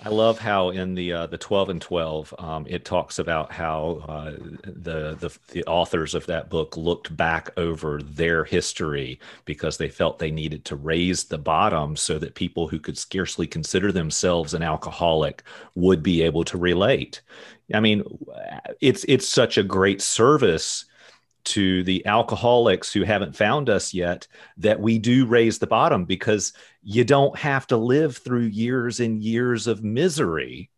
I 0.04 0.10
love 0.10 0.40
how 0.40 0.72
in 0.72 0.96
the 0.96 1.14
uh, 1.14 1.28
the 1.28 1.38
twelve 1.38 1.70
and 1.70 1.80
twelve, 1.80 2.34
um, 2.38 2.66
it 2.68 2.84
talks 2.86 3.20
about 3.20 3.52
how 3.52 4.04
uh, 4.10 4.32
the, 4.64 5.16
the 5.20 5.38
the 5.50 5.64
authors 5.66 6.16
of 6.16 6.26
that 6.26 6.50
book 6.50 6.76
looked 6.76 7.16
back 7.16 7.52
over 7.56 8.02
their 8.02 8.44
history 8.44 9.20
because 9.46 9.78
they 9.78 9.90
felt 9.90 10.20
they 10.20 10.32
needed 10.32 10.66
to 10.66 10.76
raise 10.76 11.24
the 11.24 11.38
bottom 11.38 11.96
so 11.96 12.20
that 12.20 12.36
people 12.36 12.68
who 12.68 12.80
could 12.80 12.98
scarcely 12.98 13.48
consider 13.48 13.92
themselves 13.92 14.54
an 14.54 14.64
alcoholic 14.64 15.44
would 15.76 16.04
be 16.04 16.24
able 16.24 16.44
to 16.44 16.58
relate. 16.58 17.22
I 17.74 17.80
mean, 17.80 18.04
it's 18.82 19.06
it's 19.08 19.30
such 19.30 19.58
a 19.58 19.64
great 19.64 20.02
service 20.02 20.86
to 21.46 21.84
the 21.84 22.06
alcoholics 22.06 22.92
who 22.92 23.04
haven't 23.04 23.36
found 23.36 23.70
us 23.70 23.94
yet 23.94 24.28
that 24.58 24.80
we 24.80 25.00
do 25.00 25.26
raise 25.26 25.60
the 25.60 25.68
bottom 25.68 26.06
because 26.06 26.54
you 26.84 27.04
don't 27.04 27.38
have 27.38 27.68
to 27.68 27.78
live 27.78 28.18
through 28.18 28.46
years 28.46 29.00
and 29.00 29.22
years 29.22 29.68
of 29.68 29.84
misery 29.84 30.70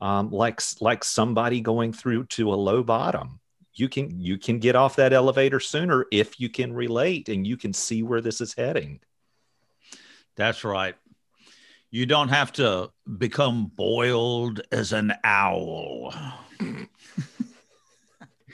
um, 0.00 0.30
like 0.30 0.60
like 0.80 1.04
somebody 1.04 1.60
going 1.60 1.92
through 1.92 2.24
to 2.26 2.52
a 2.52 2.56
low 2.56 2.82
bottom. 2.82 3.40
You 3.74 3.88
can 3.88 4.18
you 4.18 4.38
can 4.38 4.58
get 4.58 4.76
off 4.76 4.96
that 4.96 5.12
elevator 5.12 5.60
sooner 5.60 6.06
if 6.10 6.40
you 6.40 6.48
can 6.48 6.72
relate 6.72 7.28
and 7.28 7.46
you 7.46 7.56
can 7.56 7.72
see 7.72 8.02
where 8.02 8.20
this 8.20 8.40
is 8.40 8.54
heading. 8.54 9.00
That's 10.36 10.64
right. 10.64 10.94
You 11.90 12.06
don't 12.06 12.28
have 12.28 12.52
to 12.54 12.90
become 13.18 13.66
boiled 13.66 14.60
as 14.70 14.92
an 14.92 15.12
owl 15.24 16.14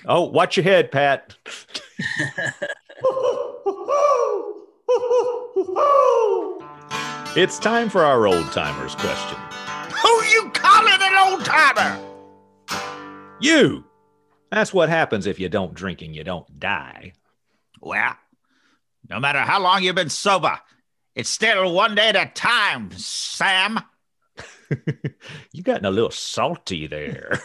Oh, 0.08 0.22
watch 0.22 0.56
your 0.56 0.64
head, 0.64 0.92
Pat. 0.92 1.34
it's 7.36 7.58
time 7.58 7.88
for 7.88 8.04
our 8.04 8.26
old 8.26 8.52
timers 8.52 8.94
question. 8.94 9.36
Who 9.90 10.24
you 10.26 10.50
calling 10.54 10.94
an 11.00 11.32
old 11.32 11.44
timer? 11.44 12.00
You. 13.40 13.84
That's 14.50 14.72
what 14.72 14.88
happens 14.88 15.26
if 15.26 15.40
you 15.40 15.48
don't 15.48 15.74
drink 15.74 16.02
and 16.02 16.14
you 16.14 16.22
don't 16.22 16.60
die. 16.60 17.12
Well, 17.80 18.14
no 19.08 19.18
matter 19.18 19.40
how 19.40 19.60
long 19.60 19.82
you've 19.82 19.96
been 19.96 20.08
sober, 20.08 20.60
it's 21.16 21.30
still 21.30 21.72
one 21.72 21.96
day 21.96 22.10
at 22.10 22.16
a 22.16 22.30
time, 22.32 22.92
Sam. 22.92 23.80
you 25.52 25.62
gotten 25.62 25.84
a 25.84 25.90
little 25.90 26.10
salty 26.10 26.86
there. 26.86 27.40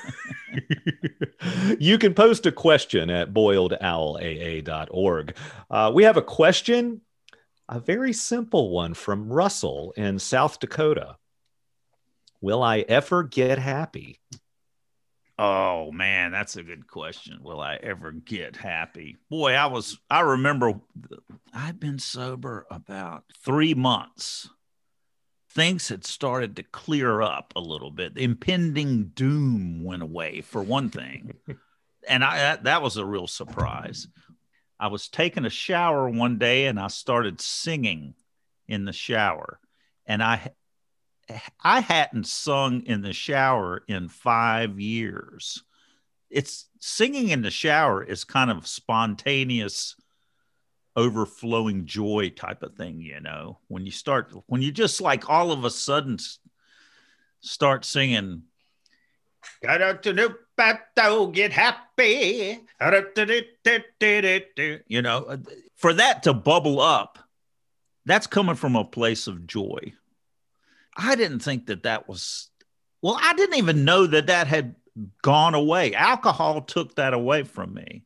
you 1.79 1.97
can 1.97 2.13
post 2.13 2.45
a 2.45 2.51
question 2.51 3.09
at 3.09 3.33
boiledowlaa.org. 3.33 5.37
Uh, 5.69 5.91
we 5.93 6.03
have 6.03 6.17
a 6.17 6.21
question, 6.21 7.01
a 7.69 7.79
very 7.79 8.13
simple 8.13 8.69
one 8.69 8.93
from 8.93 9.31
Russell 9.31 9.93
in 9.95 10.19
South 10.19 10.59
Dakota. 10.59 11.17
Will 12.41 12.63
I 12.63 12.79
ever 12.79 13.23
get 13.23 13.59
happy? 13.59 14.19
Oh 15.37 15.91
man, 15.91 16.31
that's 16.31 16.55
a 16.55 16.63
good 16.63 16.87
question. 16.87 17.39
Will 17.41 17.59
I 17.59 17.75
ever 17.75 18.11
get 18.11 18.55
happy? 18.55 19.17
Boy, 19.29 19.53
I 19.53 19.67
was 19.67 19.99
I 20.09 20.21
remember 20.21 20.73
I've 21.53 21.79
been 21.79 21.97
sober 21.97 22.67
about 22.69 23.23
3 23.43 23.73
months. 23.73 24.49
Things 25.53 25.89
had 25.89 26.05
started 26.05 26.55
to 26.55 26.63
clear 26.63 27.21
up 27.21 27.51
a 27.55 27.59
little 27.59 27.91
bit. 27.91 28.15
The 28.15 28.23
impending 28.23 29.11
doom 29.15 29.83
went 29.83 30.01
away 30.01 30.41
for 30.41 30.63
one 30.63 30.89
thing. 30.89 31.33
and 32.07 32.23
I 32.23 32.37
that, 32.37 32.63
that 32.63 32.81
was 32.81 32.97
a 32.97 33.05
real 33.05 33.27
surprise. 33.27 34.07
I 34.79 34.87
was 34.87 35.09
taking 35.09 35.45
a 35.45 35.49
shower 35.49 36.09
one 36.09 36.37
day 36.37 36.65
and 36.67 36.79
I 36.79 36.87
started 36.87 37.41
singing 37.41 38.15
in 38.67 38.85
the 38.85 38.93
shower. 38.93 39.59
And 40.05 40.23
I 40.23 40.51
I 41.63 41.81
hadn't 41.81 42.27
sung 42.27 42.81
in 42.81 43.01
the 43.01 43.13
shower 43.13 43.83
in 43.87 44.09
five 44.09 44.79
years. 44.79 45.63
It's 46.29 46.69
singing 46.79 47.29
in 47.29 47.41
the 47.41 47.51
shower 47.51 48.03
is 48.03 48.23
kind 48.23 48.49
of 48.49 48.67
spontaneous, 48.67 49.95
overflowing 50.95 51.85
joy 51.85 52.31
type 52.35 52.63
of 52.63 52.75
thing, 52.75 53.01
you 53.01 53.19
know. 53.19 53.59
When 53.67 53.85
you 53.85 53.91
start, 53.91 54.33
when 54.47 54.61
you 54.61 54.71
just 54.71 55.01
like 55.01 55.29
all 55.29 55.51
of 55.51 55.65
a 55.65 55.69
sudden 55.69 56.17
start 57.39 57.85
singing, 57.85 58.43
get 61.27 61.51
happy. 61.51 62.59
You 64.87 65.01
know, 65.01 65.37
for 65.75 65.93
that 65.93 66.23
to 66.23 66.33
bubble 66.33 66.79
up, 66.79 67.19
that's 68.05 68.27
coming 68.27 68.55
from 68.55 68.75
a 68.75 68.83
place 68.83 69.27
of 69.27 69.47
joy 69.47 69.93
I 70.95 71.15
didn't 71.15 71.39
think 71.39 71.67
that 71.67 71.83
that 71.83 72.07
was, 72.07 72.49
well, 73.01 73.17
I 73.19 73.33
didn't 73.33 73.57
even 73.57 73.85
know 73.85 74.07
that 74.07 74.27
that 74.27 74.47
had 74.47 74.75
gone 75.21 75.55
away. 75.55 75.93
Alcohol 75.93 76.61
took 76.61 76.95
that 76.95 77.13
away 77.13 77.43
from 77.43 77.73
me. 77.73 78.03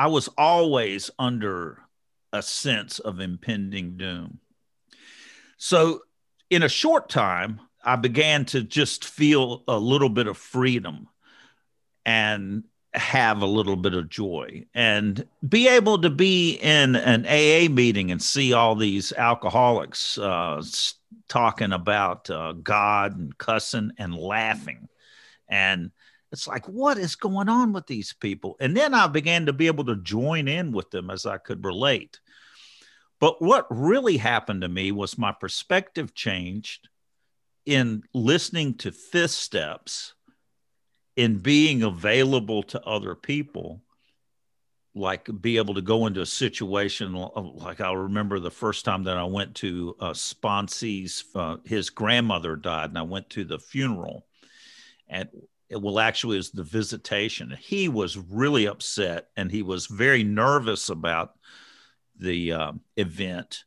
I 0.00 0.06
was 0.06 0.28
always 0.38 1.10
under 1.18 1.82
a 2.32 2.40
sense 2.40 3.00
of 3.00 3.20
impending 3.20 3.98
doom. 3.98 4.38
So, 5.58 6.00
in 6.48 6.62
a 6.62 6.70
short 6.70 7.10
time, 7.10 7.60
I 7.84 7.96
began 7.96 8.46
to 8.46 8.62
just 8.62 9.04
feel 9.04 9.62
a 9.68 9.78
little 9.78 10.08
bit 10.08 10.26
of 10.26 10.38
freedom 10.38 11.06
and 12.06 12.64
have 12.94 13.42
a 13.42 13.46
little 13.46 13.76
bit 13.76 13.92
of 13.92 14.08
joy 14.08 14.64
and 14.72 15.26
be 15.46 15.68
able 15.68 16.00
to 16.00 16.08
be 16.08 16.54
in 16.54 16.96
an 16.96 17.26
AA 17.26 17.70
meeting 17.70 18.10
and 18.10 18.22
see 18.22 18.54
all 18.54 18.76
these 18.76 19.12
alcoholics 19.12 20.16
uh, 20.16 20.62
talking 21.28 21.74
about 21.74 22.30
uh, 22.30 22.52
God 22.52 23.18
and 23.18 23.36
cussing 23.36 23.90
and 23.98 24.14
laughing. 24.14 24.88
And 25.46 25.90
it's 26.32 26.46
like, 26.46 26.66
what 26.66 26.96
is 26.98 27.16
going 27.16 27.48
on 27.48 27.72
with 27.72 27.86
these 27.86 28.12
people? 28.12 28.56
And 28.60 28.76
then 28.76 28.94
I 28.94 29.06
began 29.08 29.46
to 29.46 29.52
be 29.52 29.66
able 29.66 29.84
to 29.86 29.96
join 29.96 30.48
in 30.48 30.72
with 30.72 30.90
them 30.90 31.10
as 31.10 31.26
I 31.26 31.38
could 31.38 31.64
relate. 31.64 32.20
But 33.18 33.42
what 33.42 33.66
really 33.70 34.16
happened 34.16 34.62
to 34.62 34.68
me 34.68 34.92
was 34.92 35.18
my 35.18 35.32
perspective 35.32 36.14
changed 36.14 36.88
in 37.66 38.02
listening 38.14 38.74
to 38.78 38.92
fifth 38.92 39.32
steps 39.32 40.14
in 41.16 41.38
being 41.38 41.82
available 41.82 42.62
to 42.62 42.82
other 42.84 43.14
people 43.14 43.82
like 44.94 45.28
be 45.40 45.56
able 45.56 45.74
to 45.74 45.82
go 45.82 46.06
into 46.06 46.20
a 46.20 46.26
situation 46.26 47.12
like 47.12 47.80
I 47.80 47.92
remember 47.92 48.40
the 48.40 48.50
first 48.50 48.84
time 48.84 49.04
that 49.04 49.16
I 49.16 49.24
went 49.24 49.54
to 49.56 49.94
uh, 50.00 50.10
Sponsee's 50.10 51.24
uh, 51.34 51.58
his 51.64 51.90
grandmother 51.90 52.56
died 52.56 52.88
and 52.88 52.98
I 52.98 53.02
went 53.02 53.30
to 53.30 53.44
the 53.44 53.58
funeral 53.58 54.26
and 55.08 55.28
it 55.70 55.80
will 55.80 56.00
actually 56.00 56.38
is 56.38 56.50
the 56.50 56.62
visitation 56.62 57.56
he 57.58 57.88
was 57.88 58.18
really 58.18 58.66
upset 58.66 59.28
and 59.36 59.50
he 59.50 59.62
was 59.62 59.86
very 59.86 60.24
nervous 60.24 60.88
about 60.88 61.34
the 62.18 62.52
uh, 62.52 62.72
event 62.96 63.64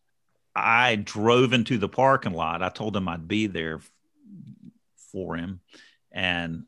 I 0.56 0.98
drove 0.98 1.54
into 1.54 1.78
the 1.78 1.90
parking 1.90 2.34
lot 2.34 2.62
I 2.62 2.70
told 2.70 2.96
him 2.96 3.08
I'd 3.08 3.28
be 3.28 3.48
there 3.48 3.80
for 5.12 5.36
him 5.36 5.62
and 6.12 6.66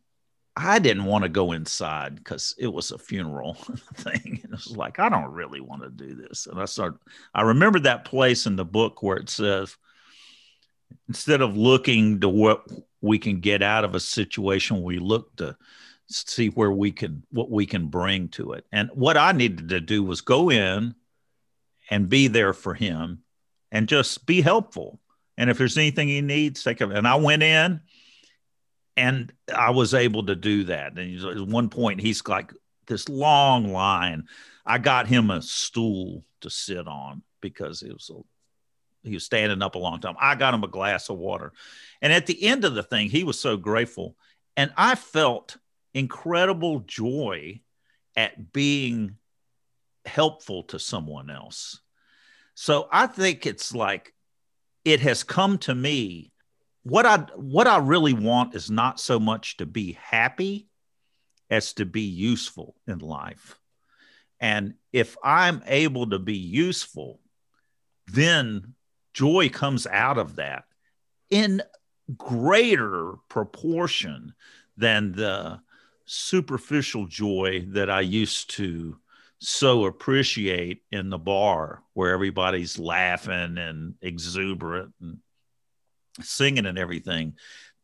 I 0.57 0.79
didn't 0.79 1.05
want 1.05 1.23
to 1.23 1.29
go 1.29 1.51
inside 1.51 2.15
because 2.15 2.55
it 2.57 2.67
was 2.67 2.91
a 2.91 2.97
funeral 2.97 3.53
thing. 3.95 4.39
And 4.43 4.45
it 4.45 4.51
was 4.51 4.75
like, 4.75 4.99
I 4.99 5.09
don't 5.09 5.31
really 5.31 5.59
want 5.59 5.83
to 5.83 5.89
do 5.89 6.15
this. 6.15 6.47
And 6.47 6.59
I 6.59 6.65
started, 6.65 6.99
I 7.33 7.41
remember 7.41 7.79
that 7.81 8.05
place 8.05 8.45
in 8.45 8.55
the 8.55 8.63
book 8.63 9.03
where 9.03 9.17
it 9.17 9.29
says, 9.29 9.75
instead 11.09 11.41
of 11.41 11.57
looking 11.57 12.21
to 12.21 12.29
what 12.29 12.67
we 13.05 13.19
can 13.19 13.39
get 13.39 13.61
out 13.61 13.83
of 13.83 13.95
a 13.95 13.99
situation, 13.99 14.81
we 14.83 14.99
look 14.99 15.35
to 15.37 15.55
see 16.07 16.49
where 16.49 16.71
we 16.71 16.91
can, 16.91 17.23
what 17.31 17.49
we 17.49 17.65
can 17.65 17.87
bring 17.87 18.27
to 18.29 18.53
it. 18.53 18.65
And 18.71 18.89
what 18.93 19.17
I 19.17 19.31
needed 19.31 19.69
to 19.69 19.79
do 19.79 20.03
was 20.03 20.21
go 20.21 20.51
in 20.51 20.95
and 21.89 22.09
be 22.09 22.27
there 22.27 22.53
for 22.53 22.73
him 22.73 23.23
and 23.71 23.87
just 23.87 24.25
be 24.25 24.41
helpful. 24.41 24.99
And 25.37 25.49
if 25.49 25.57
there's 25.57 25.77
anything 25.77 26.07
he 26.07 26.21
needs, 26.21 26.63
take 26.63 26.81
it. 26.81 26.91
And 26.91 27.07
I 27.07 27.15
went 27.15 27.43
in 27.43 27.81
and 28.97 29.33
I 29.53 29.71
was 29.71 29.93
able 29.93 30.25
to 30.27 30.35
do 30.35 30.65
that. 30.65 30.97
And 30.97 31.19
at 31.23 31.47
one 31.47 31.69
point, 31.69 32.01
he's 32.01 32.25
like 32.27 32.53
this 32.87 33.09
long 33.09 33.71
line. 33.71 34.27
I 34.65 34.77
got 34.77 35.07
him 35.07 35.29
a 35.29 35.41
stool 35.41 36.23
to 36.41 36.49
sit 36.49 36.87
on 36.87 37.21
because 37.41 37.81
it 37.83 37.93
was 37.93 38.09
he 39.07 39.13
was 39.13 39.25
standing 39.25 39.61
up 39.61 39.75
a 39.75 39.79
long 39.79 39.99
time. 39.99 40.15
I 40.19 40.35
got 40.35 40.53
him 40.53 40.63
a 40.63 40.67
glass 40.67 41.09
of 41.09 41.17
water, 41.17 41.53
and 42.01 42.11
at 42.11 42.25
the 42.25 42.43
end 42.43 42.65
of 42.65 42.75
the 42.75 42.83
thing, 42.83 43.09
he 43.09 43.23
was 43.23 43.39
so 43.39 43.57
grateful, 43.57 44.15
and 44.57 44.71
I 44.77 44.95
felt 44.95 45.57
incredible 45.93 46.81
joy 46.81 47.61
at 48.15 48.53
being 48.53 49.17
helpful 50.05 50.63
to 50.63 50.79
someone 50.79 51.29
else. 51.29 51.81
So 52.53 52.87
I 52.91 53.07
think 53.07 53.45
it's 53.45 53.73
like 53.73 54.13
it 54.85 55.01
has 55.01 55.23
come 55.23 55.57
to 55.59 55.75
me 55.75 56.31
what 56.83 57.05
I 57.07 57.17
what 57.35 57.67
I 57.67 57.77
really 57.79 58.13
want 58.13 58.53
is 58.53 58.69
not 58.69 58.99
so 58.99 59.19
much 59.19 59.57
to 59.57 59.65
be 59.65 59.93
happy 59.93 60.67
as 61.49 61.73
to 61.73 61.85
be 61.85 62.01
useful 62.01 62.75
in 62.87 62.99
life. 62.99 63.57
And 64.39 64.75
if 64.93 65.17
I'm 65.23 65.63
able 65.65 66.09
to 66.11 66.19
be 66.19 66.37
useful, 66.37 67.19
then 68.07 68.75
joy 69.15 69.49
comes 69.49 69.87
out 69.87 70.17
of 70.17 70.35
that 70.35 70.65
in 71.29 71.61
greater 72.17 73.13
proportion 73.29 74.35
than 74.77 75.13
the 75.13 75.59
superficial 76.05 77.07
joy 77.07 77.65
that 77.69 77.89
I 77.89 78.01
used 78.01 78.51
to 78.51 78.97
so 79.39 79.85
appreciate 79.85 80.83
in 80.91 81.09
the 81.09 81.17
bar 81.17 81.81
where 81.93 82.11
everybody's 82.11 82.77
laughing 82.77 83.57
and 83.57 83.95
exuberant 84.01 84.93
and 84.99 85.17
singing 86.21 86.65
and 86.65 86.77
everything. 86.77 87.35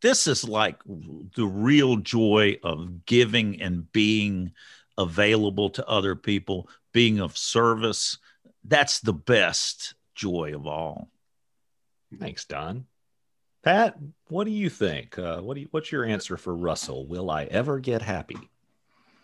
This 0.02 0.28
is 0.28 0.48
like 0.48 0.82
the 0.86 1.46
real 1.46 1.96
joy 1.98 2.58
of 2.62 3.06
giving 3.06 3.62
and 3.62 3.90
being 3.92 4.52
available 4.98 5.70
to 5.72 5.88
other 5.88 6.16
people, 6.16 6.70
being 6.92 7.20
of 7.20 7.38
service. 7.38 8.18
That's 8.66 9.00
the 9.00 9.14
best 9.14 9.96
joy 10.16 10.54
of 10.56 10.68
all. 10.68 11.10
Thanks, 12.20 12.46
Don. 12.46 12.86
Pat, 13.64 13.98
what 14.28 14.46
do 14.46 14.52
you 14.52 14.70
think? 14.70 15.18
Uh, 15.20 15.42
what 15.42 15.54
do 15.54 15.62
you, 15.62 15.68
what's 15.72 15.92
your 15.92 16.04
answer 16.04 16.36
for 16.36 16.56
Russell? 16.56 17.06
Will 17.06 17.30
I 17.30 17.46
ever 17.46 17.80
get 17.80 18.02
happy? 18.02 18.38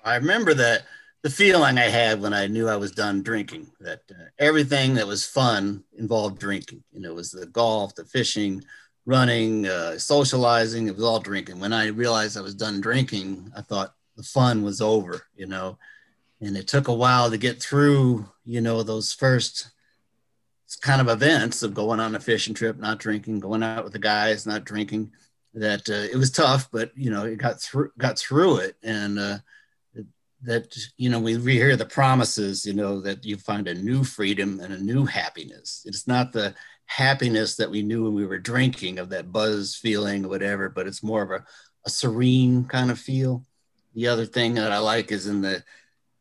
I 0.03 0.15
remember 0.15 0.53
that 0.53 0.83
the 1.23 1.29
feeling 1.29 1.77
I 1.77 1.89
had 1.89 2.21
when 2.21 2.33
I 2.33 2.47
knew 2.47 2.69
I 2.69 2.75
was 2.75 2.91
done 2.91 3.23
drinking. 3.23 3.67
That 3.79 4.01
uh, 4.11 4.25
everything 4.37 4.93
that 4.93 5.07
was 5.07 5.25
fun 5.25 5.83
involved 5.97 6.39
drinking. 6.39 6.83
You 6.91 7.01
know, 7.01 7.11
it 7.11 7.15
was 7.15 7.31
the 7.31 7.47
golf, 7.47 7.95
the 7.95 8.05
fishing, 8.05 8.63
running, 9.05 9.65
uh, 9.65 9.97
socializing. 9.97 10.87
It 10.87 10.95
was 10.95 11.03
all 11.03 11.19
drinking. 11.19 11.59
When 11.59 11.73
I 11.73 11.87
realized 11.87 12.37
I 12.37 12.41
was 12.41 12.55
done 12.55 12.79
drinking, 12.79 13.51
I 13.55 13.61
thought 13.61 13.95
the 14.15 14.23
fun 14.23 14.63
was 14.63 14.81
over, 14.81 15.23
you 15.35 15.47
know. 15.47 15.77
And 16.41 16.55
it 16.55 16.67
took 16.67 16.87
a 16.87 16.93
while 16.93 17.31
to 17.31 17.37
get 17.37 17.61
through, 17.61 18.29
you 18.45 18.61
know, 18.61 18.83
those 18.83 19.13
first 19.13 19.71
kind 20.75 21.01
of 21.01 21.07
events 21.07 21.63
of 21.63 21.73
going 21.73 21.99
on 21.99 22.15
a 22.15 22.19
fishing 22.19 22.53
trip, 22.53 22.77
not 22.77 22.99
drinking, 22.99 23.39
going 23.39 23.63
out 23.63 23.83
with 23.83 23.93
the 23.93 23.99
guys, 23.99 24.45
not 24.45 24.65
drinking. 24.65 25.11
That 25.53 25.89
uh, 25.89 26.07
it 26.11 26.17
was 26.17 26.29
tough, 26.29 26.69
but 26.71 26.91
you 26.95 27.09
know, 27.09 27.25
it 27.25 27.37
got 27.37 27.61
through, 27.61 27.91
got 27.97 28.19
through 28.19 28.57
it, 28.57 28.75
and 28.83 29.17
uh, 29.17 29.37
that 30.43 30.77
you 30.97 31.09
know 31.09 31.19
we, 31.19 31.37
we 31.37 31.53
hear 31.53 31.75
the 31.75 31.85
promises 31.85 32.63
you 32.63 32.73
know 32.73 33.01
that 33.01 33.25
you 33.25 33.37
find 33.37 33.67
a 33.67 33.73
new 33.73 34.03
freedom 34.03 34.59
and 34.59 34.71
a 34.71 34.77
new 34.77 35.03
happiness 35.03 35.81
it's 35.87 36.07
not 36.07 36.31
the 36.31 36.53
happiness 36.87 37.57
that 37.57 37.69
we 37.69 37.83
knew 37.83 38.05
when 38.05 38.13
we 38.13 38.25
were 38.25 38.39
drinking 38.39 38.97
of 38.97 39.09
that 39.09 39.31
buzz 39.31 39.75
feeling 39.75 40.25
or 40.25 40.29
whatever, 40.29 40.69
but 40.69 40.87
it's 40.87 41.03
more 41.03 41.21
of 41.21 41.29
a, 41.29 41.45
a 41.85 41.89
serene 41.89 42.65
kind 42.65 42.89
of 42.89 42.97
feel. 42.97 43.43
The 43.93 44.07
other 44.07 44.25
thing 44.25 44.55
that 44.55 44.71
I 44.71 44.79
like 44.79 45.11
is 45.11 45.27
in 45.27 45.41
the 45.41 45.63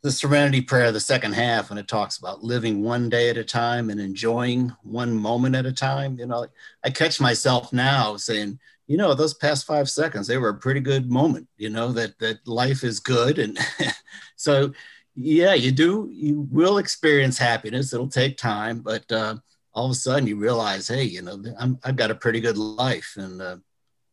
the 0.06 0.12
Serenity 0.12 0.60
Prayer, 0.60 0.92
the 0.92 1.00
second 1.00 1.32
half, 1.32 1.68
when 1.68 1.78
it 1.78 1.88
talks 1.88 2.16
about 2.16 2.44
living 2.44 2.84
one 2.84 3.08
day 3.08 3.28
at 3.28 3.36
a 3.36 3.42
time 3.42 3.90
and 3.90 4.00
enjoying 4.00 4.72
one 4.84 5.12
moment 5.12 5.56
at 5.56 5.66
a 5.66 5.72
time. 5.72 6.16
You 6.16 6.26
know, 6.26 6.46
I 6.84 6.90
catch 6.90 7.20
myself 7.20 7.72
now 7.72 8.16
saying, 8.16 8.60
you 8.86 8.96
know, 8.96 9.14
those 9.14 9.34
past 9.34 9.66
five 9.66 9.90
seconds, 9.90 10.28
they 10.28 10.38
were 10.38 10.50
a 10.50 10.58
pretty 10.58 10.78
good 10.78 11.10
moment. 11.10 11.48
You 11.56 11.70
know 11.70 11.90
that 11.90 12.16
that 12.20 12.46
life 12.46 12.84
is 12.84 13.00
good, 13.00 13.40
and 13.40 13.58
so 14.36 14.72
yeah, 15.16 15.54
you 15.54 15.72
do. 15.72 16.08
You 16.12 16.46
will 16.52 16.78
experience 16.78 17.36
happiness. 17.36 17.92
It'll 17.92 18.06
take 18.06 18.36
time, 18.36 18.82
but 18.82 19.10
uh, 19.10 19.38
all 19.74 19.86
of 19.86 19.90
a 19.90 19.94
sudden 19.94 20.28
you 20.28 20.36
realize, 20.36 20.86
hey, 20.86 21.02
you 21.02 21.22
know, 21.22 21.42
i 21.58 21.88
have 21.88 21.96
got 21.96 22.12
a 22.12 22.14
pretty 22.14 22.40
good 22.40 22.56
life, 22.56 23.14
and 23.16 23.42
uh, 23.42 23.56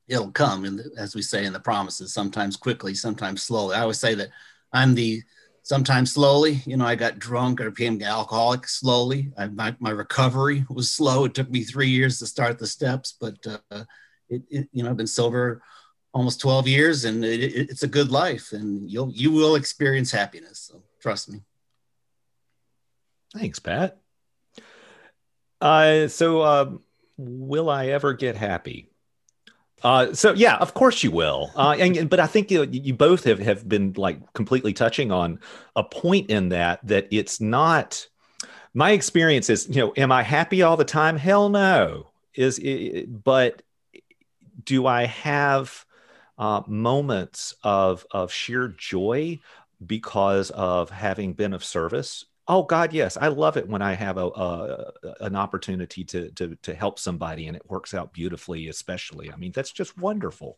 it'll 0.08 0.32
come. 0.32 0.66
And 0.66 0.82
as 0.98 1.14
we 1.14 1.22
say 1.22 1.46
in 1.46 1.54
the 1.54 1.60
promises, 1.60 2.16
sometimes 2.16 2.58
quickly, 2.58 2.96
sometimes 2.96 3.44
slowly. 3.44 3.76
I 3.76 3.82
always 3.82 4.00
say 4.00 4.16
that 4.16 4.30
I'm 4.74 4.96
the 4.96 5.22
sometimes 5.64 6.14
slowly. 6.14 6.62
You 6.66 6.78
know, 6.78 6.86
I 6.86 6.96
got 6.96 7.20
drunk 7.20 7.60
or 7.60 7.72
became 7.72 8.02
alcoholic 8.02 8.68
slowly. 8.68 9.32
I, 9.38 9.48
my, 9.48 9.76
my 9.80 9.90
recovery 9.90 10.66
was 10.70 10.94
slow. 10.94 11.26
It 11.26 11.34
took 11.34 11.50
me 11.50 11.64
three 11.64 11.90
years 11.90 12.20
to 12.20 12.28
start 12.28 12.60
the 12.60 12.68
steps, 12.68 13.18
but 13.20 13.38
uh, 13.48 13.86
it, 14.30 14.44
it, 14.50 14.70
you 14.72 14.84
know, 14.84 14.92
I've 14.92 14.98
been 14.98 15.08
sober 15.08 15.64
almost 16.14 16.42
12 16.42 16.68
years 16.68 17.06
and 17.06 17.26
it, 17.26 17.42
it, 17.42 17.70
it's 17.72 17.84
a 17.84 17.88
good 17.88 18.12
life 18.12 18.52
and 18.52 18.90
you'll, 18.90 19.12
you 19.12 19.32
will 19.32 19.56
experience 19.56 20.12
happiness. 20.12 20.60
So 20.60 20.84
trust 21.02 21.32
me. 21.32 21.42
Thanks, 23.34 23.58
Pat. 23.58 23.98
Uh, 25.60 26.08
so, 26.08 26.42
uh, 26.42 26.72
will 27.18 27.70
I 27.70 27.88
ever 27.88 28.14
get 28.14 28.36
happy? 28.36 28.93
Uh, 29.84 30.14
so 30.14 30.34
yeah, 30.34 30.56
of 30.58 30.74
course 30.74 31.04
you 31.04 31.12
will. 31.12 31.52
Uh, 31.56 31.76
and 31.78 32.10
but 32.10 32.20
I 32.20 32.28
think 32.28 32.50
you, 32.50 32.64
you 32.64 32.94
both 32.94 33.26
have 33.26 33.40
have 33.40 33.68
been 33.68 33.94
like 33.98 34.34
completely 34.34 34.74
touching 34.74 35.12
on 35.12 35.40
a 35.76 35.84
point 35.84 36.30
in 36.30 36.50
that 36.50 36.86
that 36.88 37.08
it's 37.12 37.42
not. 37.42 38.08
My 38.74 38.92
experience 38.92 39.50
is, 39.50 39.68
you 39.68 39.76
know, 39.76 39.94
am 39.98 40.12
I 40.12 40.24
happy 40.24 40.64
all 40.64 40.78
the 40.78 40.86
time? 40.86 41.18
Hell 41.18 41.50
no. 41.50 42.08
Is 42.34 42.58
it, 42.60 43.24
but 43.24 43.62
do 44.64 44.88
I 44.88 45.06
have 45.06 45.86
uh, 46.38 46.62
moments 46.66 47.54
of 47.64 48.06
of 48.10 48.32
sheer 48.32 48.70
joy 48.70 49.40
because 49.86 50.50
of 50.52 50.90
having 50.90 51.34
been 51.34 51.54
of 51.54 51.64
service 51.64 52.26
Oh 52.46 52.64
God, 52.64 52.92
yes, 52.92 53.16
I 53.16 53.30
love 53.30 53.56
it 53.56 53.70
when 53.70 53.82
I 53.82 53.94
have 53.94 54.18
a, 54.18 54.26
a, 54.26 54.92
an 55.22 55.36
opportunity 55.36 56.04
to, 56.06 56.30
to 56.32 56.56
to 56.64 56.74
help 56.74 57.00
somebody 57.00 57.48
and 57.48 57.56
it 57.56 57.70
works 57.70 57.94
out 57.94 58.12
beautifully. 58.12 58.68
Especially, 58.68 59.32
I 59.32 59.38
mean, 59.38 59.54
that's 59.54 59.72
just 59.72 59.98
wonderful. 59.98 60.58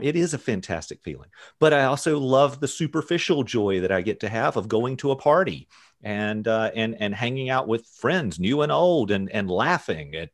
It 0.00 0.16
is 0.16 0.32
a 0.32 0.38
fantastic 0.38 1.02
feeling. 1.02 1.28
But 1.58 1.74
I 1.74 1.84
also 1.84 2.18
love 2.18 2.60
the 2.60 2.68
superficial 2.68 3.42
joy 3.42 3.80
that 3.80 3.92
I 3.92 4.00
get 4.00 4.20
to 4.20 4.28
have 4.30 4.56
of 4.56 4.68
going 4.68 4.96
to 4.98 5.10
a 5.10 5.16
party 5.16 5.68
and 6.02 6.48
uh, 6.48 6.70
and 6.74 6.96
and 6.98 7.14
hanging 7.14 7.50
out 7.50 7.68
with 7.68 7.86
friends, 7.86 8.40
new 8.40 8.62
and 8.62 8.72
old, 8.72 9.10
and 9.10 9.30
and 9.30 9.50
laughing 9.50 10.14
at 10.14 10.30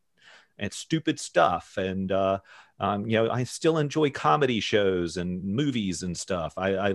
at 0.59 0.75
stupid 0.75 1.19
stuff. 1.19 1.75
And 1.77 2.13
uh, 2.13 2.39
um, 2.79 3.07
you 3.07 3.17
know, 3.17 3.31
I 3.31 3.45
still 3.45 3.79
enjoy 3.79 4.11
comedy 4.11 4.61
shows 4.61 5.17
and 5.17 5.43
movies 5.45 6.03
and 6.05 6.17
stuff. 6.17 6.55
I, 6.57 6.91
I 6.91 6.95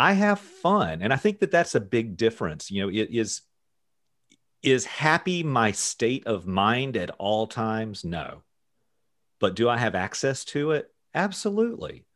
I 0.00 0.14
have 0.14 0.40
fun. 0.40 1.02
And 1.02 1.12
I 1.12 1.16
think 1.16 1.40
that 1.40 1.50
that's 1.50 1.74
a 1.74 1.80
big 1.80 2.16
difference. 2.16 2.70
You 2.70 2.82
know, 2.82 2.88
it 2.88 3.10
is 3.12 3.42
is 4.62 4.86
happy 4.86 5.42
my 5.42 5.72
state 5.72 6.26
of 6.26 6.46
mind 6.46 6.96
at 6.96 7.10
all 7.18 7.46
times? 7.46 8.02
No. 8.02 8.42
But 9.40 9.56
do 9.56 9.68
I 9.68 9.76
have 9.76 9.94
access 9.94 10.44
to 10.46 10.70
it? 10.70 10.90
Absolutely. 11.14 12.06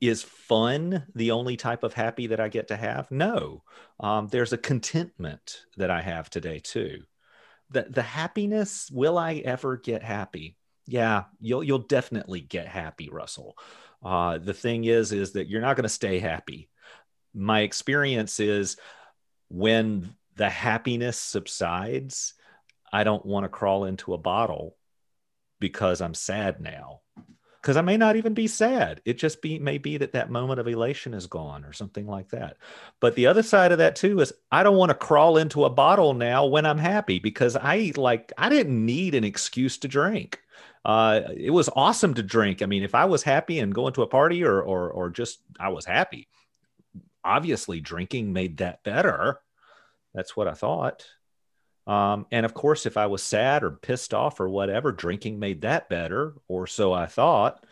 Is 0.00 0.22
fun 0.22 1.04
the 1.14 1.30
only 1.30 1.58
type 1.58 1.84
of 1.84 1.92
happy 1.92 2.28
that 2.28 2.40
I 2.40 2.48
get 2.48 2.68
to 2.68 2.76
have? 2.76 3.10
No. 3.10 3.62
Um, 4.00 4.28
there's 4.28 4.54
a 4.54 4.58
contentment 4.58 5.58
that 5.76 5.90
I 5.90 6.00
have 6.00 6.30
today 6.30 6.60
too. 6.60 7.02
The, 7.68 7.86
the 7.90 8.02
happiness, 8.02 8.90
will 8.90 9.18
I 9.18 9.42
ever 9.44 9.76
get 9.76 10.02
happy? 10.02 10.56
Yeah, 10.86 11.24
you'll 11.38 11.64
you'll 11.64 11.80
definitely 11.80 12.40
get 12.40 12.66
happy, 12.66 13.10
Russell. 13.10 13.58
Uh, 14.02 14.38
the 14.38 14.54
thing 14.54 14.84
is, 14.84 15.12
is 15.12 15.32
that 15.32 15.48
you're 15.48 15.60
not 15.60 15.76
going 15.76 15.82
to 15.82 15.88
stay 15.90 16.18
happy 16.18 16.70
my 17.36 17.60
experience 17.60 18.40
is 18.40 18.76
when 19.48 20.14
the 20.36 20.48
happiness 20.48 21.18
subsides, 21.18 22.34
I 22.92 23.04
don't 23.04 23.26
want 23.26 23.44
to 23.44 23.48
crawl 23.48 23.84
into 23.84 24.14
a 24.14 24.18
bottle 24.18 24.76
because 25.60 26.00
I'm 26.00 26.14
sad 26.14 26.60
now. 26.60 27.00
Because 27.60 27.76
I 27.76 27.82
may 27.82 27.96
not 27.96 28.14
even 28.14 28.32
be 28.32 28.46
sad. 28.46 29.00
It 29.04 29.18
just 29.18 29.42
be 29.42 29.58
may 29.58 29.78
be 29.78 29.96
that 29.96 30.12
that 30.12 30.30
moment 30.30 30.60
of 30.60 30.68
elation 30.68 31.14
is 31.14 31.26
gone 31.26 31.64
or 31.64 31.72
something 31.72 32.06
like 32.06 32.28
that. 32.28 32.58
But 33.00 33.16
the 33.16 33.26
other 33.26 33.42
side 33.42 33.72
of 33.72 33.78
that 33.78 33.96
too 33.96 34.20
is 34.20 34.32
I 34.52 34.62
don't 34.62 34.76
want 34.76 34.90
to 34.90 34.94
crawl 34.94 35.36
into 35.36 35.64
a 35.64 35.70
bottle 35.70 36.14
now 36.14 36.46
when 36.46 36.64
I'm 36.64 36.78
happy 36.78 37.18
because 37.18 37.56
I 37.56 37.92
like 37.96 38.32
I 38.38 38.50
didn't 38.50 38.86
need 38.86 39.16
an 39.16 39.24
excuse 39.24 39.78
to 39.78 39.88
drink. 39.88 40.40
Uh, 40.84 41.22
it 41.36 41.50
was 41.50 41.68
awesome 41.74 42.14
to 42.14 42.22
drink. 42.22 42.62
I 42.62 42.66
mean, 42.66 42.84
if 42.84 42.94
I 42.94 43.06
was 43.06 43.24
happy 43.24 43.58
and 43.58 43.74
going 43.74 43.94
to 43.94 44.02
a 44.02 44.06
party 44.06 44.44
or 44.44 44.62
or 44.62 44.88
or 44.88 45.10
just 45.10 45.40
I 45.58 45.70
was 45.70 45.84
happy, 45.84 46.28
obviously 47.26 47.80
drinking 47.80 48.32
made 48.32 48.58
that 48.58 48.82
better. 48.84 49.40
That's 50.14 50.36
what 50.36 50.48
I 50.48 50.54
thought. 50.54 51.04
Um, 51.86 52.26
and 52.32 52.46
of 52.46 52.54
course, 52.54 52.86
if 52.86 52.96
I 52.96 53.06
was 53.06 53.22
sad 53.22 53.62
or 53.62 53.70
pissed 53.70 54.14
off 54.14 54.40
or 54.40 54.48
whatever, 54.48 54.92
drinking 54.92 55.38
made 55.38 55.60
that 55.60 55.88
better, 55.88 56.34
or 56.48 56.66
so 56.66 56.92
I 56.92 57.06
thought. 57.06 57.64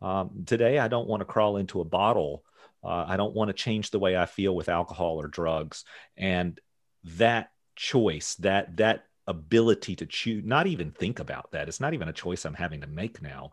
Um, 0.00 0.44
today, 0.46 0.78
I 0.78 0.88
don't 0.88 1.08
want 1.08 1.20
to 1.20 1.26
crawl 1.26 1.56
into 1.56 1.80
a 1.80 1.84
bottle. 1.84 2.44
Uh, 2.84 3.04
I 3.06 3.16
don't 3.16 3.34
want 3.34 3.48
to 3.48 3.54
change 3.54 3.90
the 3.90 4.00
way 4.00 4.16
I 4.16 4.26
feel 4.26 4.54
with 4.54 4.68
alcohol 4.68 5.20
or 5.20 5.28
drugs. 5.28 5.84
And 6.16 6.60
that 7.04 7.50
choice, 7.76 8.34
that 8.36 8.76
that 8.78 9.04
ability 9.26 9.96
to 9.96 10.06
choose, 10.06 10.44
not 10.44 10.66
even 10.66 10.90
think 10.90 11.20
about 11.20 11.52
that, 11.52 11.68
it's 11.68 11.80
not 11.80 11.94
even 11.94 12.08
a 12.08 12.12
choice 12.12 12.44
I'm 12.44 12.54
having 12.54 12.80
to 12.80 12.86
make 12.88 13.22
now, 13.22 13.52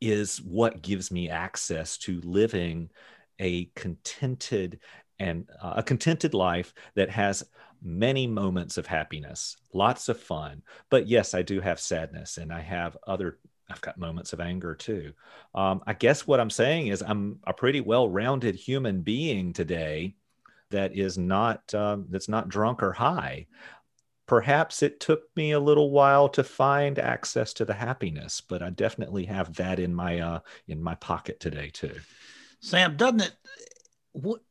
is 0.00 0.38
what 0.38 0.80
gives 0.80 1.10
me 1.10 1.28
access 1.28 1.98
to 1.98 2.20
living 2.22 2.90
a 3.38 3.70
contented 3.74 4.80
and 5.18 5.48
uh, 5.60 5.74
a 5.76 5.82
contented 5.82 6.34
life 6.34 6.74
that 6.94 7.10
has 7.10 7.44
many 7.82 8.26
moments 8.26 8.78
of 8.78 8.86
happiness, 8.86 9.56
lots 9.72 10.08
of 10.08 10.20
fun. 10.20 10.62
But 10.90 11.06
yes, 11.06 11.34
I 11.34 11.42
do 11.42 11.60
have 11.60 11.80
sadness 11.80 12.38
and 12.38 12.52
I 12.52 12.60
have 12.60 12.96
other, 13.06 13.38
I've 13.70 13.80
got 13.80 13.98
moments 13.98 14.32
of 14.32 14.40
anger 14.40 14.74
too. 14.74 15.12
Um, 15.54 15.82
I 15.86 15.94
guess 15.94 16.26
what 16.26 16.40
I'm 16.40 16.50
saying 16.50 16.88
is 16.88 17.02
I'm 17.02 17.38
a 17.46 17.52
pretty 17.52 17.80
well 17.80 18.08
rounded 18.08 18.54
human 18.54 19.02
being 19.02 19.52
today 19.52 20.14
that 20.70 20.96
is 20.96 21.18
not, 21.18 21.72
um, 21.74 22.06
that's 22.10 22.28
not 22.28 22.48
drunk 22.48 22.82
or 22.82 22.92
high. 22.92 23.46
Perhaps 24.26 24.82
it 24.82 25.00
took 25.00 25.22
me 25.36 25.52
a 25.52 25.60
little 25.60 25.90
while 25.90 26.28
to 26.28 26.44
find 26.44 26.98
access 26.98 27.54
to 27.54 27.64
the 27.64 27.72
happiness, 27.72 28.42
but 28.42 28.62
I 28.62 28.68
definitely 28.70 29.24
have 29.24 29.54
that 29.54 29.78
in 29.78 29.94
my 29.94 30.20
uh, 30.20 30.40
in 30.66 30.82
my 30.82 30.96
pocket 30.96 31.40
today 31.40 31.70
too. 31.70 31.94
Sam, 32.60 32.96
doesn't 32.96 33.20
it? 33.20 33.32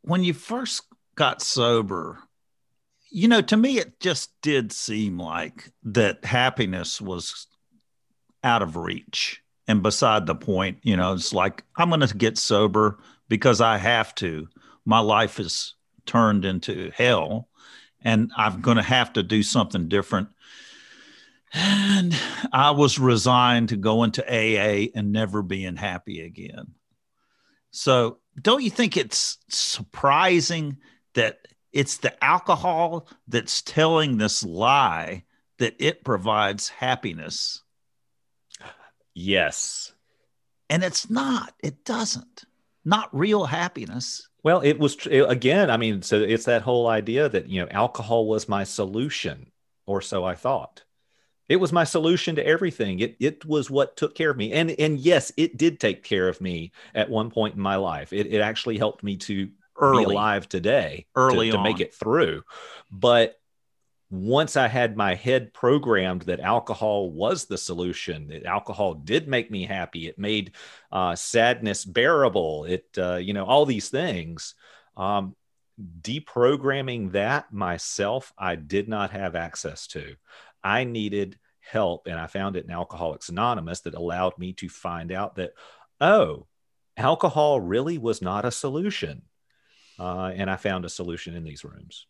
When 0.02 0.24
you 0.24 0.34
first 0.34 0.84
got 1.16 1.42
sober, 1.42 2.20
you 3.10 3.28
know, 3.28 3.42
to 3.42 3.58
me, 3.58 3.80
it 3.80 4.00
just 4.00 4.32
did 4.42 4.72
seem 4.72 5.20
like 5.20 5.72
that 5.84 6.24
happiness 6.26 7.02
was 7.02 7.48
out 8.44 8.62
of 8.62 8.76
reach 8.76 9.42
and 9.68 9.84
beside 9.84 10.26
the 10.26 10.36
point. 10.36 10.80
You 10.84 10.96
know, 10.96 11.14
it's 11.14 11.34
like, 11.34 11.64
I'm 11.76 11.90
going 11.90 12.02
to 12.02 12.16
get 12.16 12.38
sober 12.38 13.00
because 13.28 13.62
I 13.62 13.78
have 13.78 14.16
to. 14.16 14.48
My 14.86 15.00
life 15.00 15.40
is 15.40 15.76
turned 16.06 16.46
into 16.46 16.92
hell 16.96 17.50
and 18.02 18.32
I'm 18.38 18.62
going 18.62 18.78
to 18.78 18.84
have 18.84 19.14
to 19.14 19.24
do 19.24 19.44
something 19.44 19.90
different. 19.90 20.30
And 21.54 22.16
I 22.52 22.72
was 22.72 23.00
resigned 23.00 23.70
to 23.70 23.78
going 23.78 24.12
to 24.12 24.26
AA 24.26 24.90
and 24.96 25.12
never 25.12 25.42
being 25.42 25.76
happy 25.76 26.22
again. 26.22 26.74
So, 27.78 28.18
don't 28.42 28.64
you 28.64 28.72
think 28.72 28.98
it's 28.98 29.38
surprising 29.50 30.78
that 31.14 31.48
it's 31.72 31.98
the 31.98 32.24
alcohol 32.24 33.08
that's 33.28 33.62
telling 33.62 34.18
this 34.18 34.44
lie 34.44 35.26
that 35.60 35.76
it 35.78 36.04
provides 36.04 36.70
happiness? 36.70 37.62
Yes. 39.14 39.94
And 40.72 40.84
it's 40.84 41.08
not, 41.08 41.54
it 41.62 41.86
doesn't. 41.86 42.46
Not 42.84 43.16
real 43.16 43.46
happiness. 43.46 44.28
Well, 44.42 44.62
it 44.62 44.80
was 44.80 44.98
again, 45.06 45.70
I 45.70 45.78
mean, 45.78 46.02
so 46.02 46.20
it's 46.20 46.46
that 46.46 46.64
whole 46.64 46.88
idea 46.88 47.30
that, 47.30 47.48
you 47.48 47.62
know, 47.62 47.68
alcohol 47.70 48.26
was 48.26 48.50
my 48.50 48.64
solution, 48.64 49.52
or 49.86 50.02
so 50.02 50.26
I 50.26 50.34
thought. 50.34 50.84
It 51.50 51.58
was 51.58 51.72
my 51.72 51.84
solution 51.84 52.36
to 52.36 52.46
everything. 52.46 53.00
It 53.00 53.16
it 53.20 53.46
was 53.46 53.70
what 53.70 53.96
took 53.96 54.16
care 54.16 54.30
of 54.30 54.38
me. 54.38 54.54
And 54.54 54.72
and 54.72 55.00
yes, 55.00 55.32
it 55.38 55.58
did 55.58 55.80
take 55.80 56.04
care 56.04 56.28
of 56.28 56.42
me 56.42 56.72
at 56.94 57.10
one 57.10 57.30
point 57.30 57.56
in 57.56 57.62
my 57.62 57.76
life. 57.76 58.14
It 58.14 58.28
it 58.28 58.42
actually 58.42 58.78
helped 58.78 59.04
me 59.04 59.18
to 59.18 59.50
early, 59.80 60.06
be 60.06 60.12
alive 60.12 60.50
today, 60.50 61.06
early 61.16 61.52
to, 61.52 61.58
to 61.58 61.64
make 61.64 61.80
it 61.80 61.94
through. 61.94 62.44
But 62.92 63.40
once 64.10 64.56
I 64.56 64.68
had 64.68 64.96
my 64.96 65.16
head 65.16 65.54
programmed 65.54 66.24
that 66.24 66.40
alcohol 66.40 67.12
was 67.12 67.46
the 67.46 67.58
solution, 67.58 68.30
that 68.30 68.46
alcohol 68.46 68.94
did 68.94 69.28
make 69.28 69.52
me 69.52 69.66
happy. 69.66 70.08
It 70.08 70.18
made 70.18 70.54
uh, 70.92 71.16
sadness 71.16 71.84
bearable. 71.84 72.64
It, 72.66 72.86
uh, 72.98 73.16
you 73.16 73.34
know, 73.34 73.46
all 73.46 73.66
these 73.66 73.90
things. 73.90 74.56
Um, 74.96 75.36
deprogramming 76.02 77.12
that 77.12 77.54
myself, 77.54 78.34
I 78.38 78.56
did 78.56 78.88
not 78.88 79.12
have 79.12 79.36
access 79.36 79.88
to. 79.88 80.16
I 80.64 80.84
needed 80.84 81.38
help, 81.60 82.08
and 82.08 82.20
I 82.20 82.28
found 82.28 82.56
it 82.56 82.66
in 82.66 82.72
Alcoholics 82.72 83.30
Anonymous 83.30 83.82
that 83.82 83.96
allowed 83.96 84.38
me 84.38 84.54
to 84.54 84.70
find 84.70 85.12
out 85.12 85.36
that, 85.36 85.52
oh, 86.00 86.48
alcohol 86.96 87.60
really 87.60 87.98
was 87.98 88.22
not 88.22 88.46
a 88.46 88.52
solution. 88.52 89.24
Uh, 90.00 90.32
and 90.36 90.50
I 90.50 90.58
found 90.58 90.86
a 90.86 90.90
solution 90.90 91.36
in 91.36 91.44
these 91.44 91.64
rooms. 91.64 92.06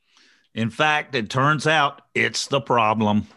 In 0.54 0.70
fact, 0.70 1.16
it 1.16 1.30
turns 1.30 1.68
out 1.68 2.02
it's 2.14 2.48
the 2.48 2.60
problem. 2.60 3.28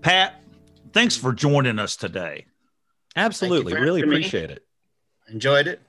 Pat, 0.00 0.42
thanks 0.92 1.16
for 1.16 1.32
joining 1.32 1.78
us 1.78 1.96
today. 1.96 2.46
Absolutely. 3.16 3.74
Really 3.74 4.02
appreciate 4.02 4.50
me. 4.50 4.56
it. 4.56 4.66
Enjoyed 5.28 5.66
it. 5.66 5.80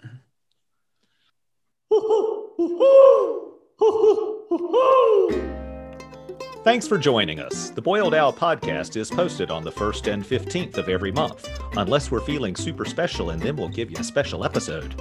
Thanks 6.65 6.87
for 6.87 6.97
joining 6.97 7.39
us. 7.39 7.69
The 7.69 7.81
Boiled 7.81 8.15
Owl 8.15 8.33
podcast 8.33 8.97
is 8.97 9.11
posted 9.11 9.51
on 9.51 9.63
the 9.63 9.71
1st 9.71 10.11
and 10.11 10.25
15th 10.25 10.79
of 10.79 10.89
every 10.89 11.11
month, 11.11 11.47
unless 11.77 12.09
we're 12.09 12.21
feeling 12.21 12.55
super 12.55 12.85
special, 12.85 13.29
and 13.29 13.39
then 13.39 13.55
we'll 13.55 13.69
give 13.69 13.91
you 13.91 13.97
a 13.99 14.03
special 14.03 14.43
episode. 14.43 14.99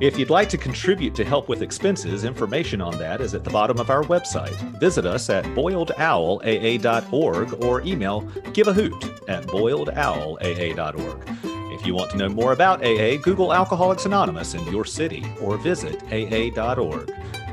If 0.00 0.18
you'd 0.18 0.30
like 0.30 0.48
to 0.48 0.56
contribute 0.56 1.14
to 1.16 1.24
help 1.24 1.50
with 1.50 1.60
expenses, 1.60 2.24
information 2.24 2.80
on 2.80 2.96
that 2.98 3.20
is 3.20 3.34
at 3.34 3.44
the 3.44 3.50
bottom 3.50 3.78
of 3.78 3.90
our 3.90 4.04
website. 4.04 4.54
Visit 4.80 5.04
us 5.04 5.28
at 5.28 5.44
boiledowlaa.org 5.44 7.62
or 7.62 7.82
email 7.82 8.20
give 8.54 8.68
a 8.68 8.72
hoot 8.72 9.04
at 9.28 9.44
boiledowlaa.org. 9.48 11.28
If 11.74 11.86
you 11.86 11.94
want 11.94 12.10
to 12.12 12.16
know 12.16 12.30
more 12.30 12.52
about 12.52 12.82
AA, 12.82 13.18
Google 13.18 13.52
Alcoholics 13.52 14.06
Anonymous 14.06 14.54
in 14.54 14.66
your 14.72 14.86
city 14.86 15.26
or 15.42 15.58
visit 15.58 16.02
aa.org. 16.10 17.12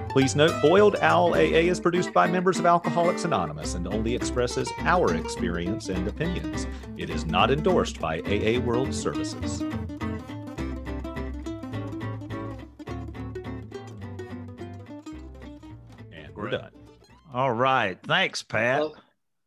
Please 0.09 0.35
note 0.35 0.59
Boiled 0.59 0.95
Owl 1.01 1.35
AA 1.35 1.69
is 1.69 1.79
produced 1.79 2.11
by 2.13 2.25
members 2.25 2.57
of 2.57 2.65
Alcoholics 2.65 3.25
Anonymous 3.25 3.75
and 3.75 3.87
only 3.87 4.15
expresses 4.15 4.67
our 4.79 5.15
experience 5.15 5.89
and 5.89 6.07
opinions. 6.07 6.65
It 6.97 7.11
is 7.11 7.27
not 7.27 7.51
endorsed 7.51 7.99
by 7.99 8.21
AA 8.21 8.59
World 8.59 8.91
Services. 8.91 9.61
And 16.11 16.35
we're 16.35 16.49
done. 16.49 16.71
All 17.31 17.51
right. 17.53 17.99
Thanks, 18.01 18.41
Pat. 18.41 18.79
Well, 18.79 18.95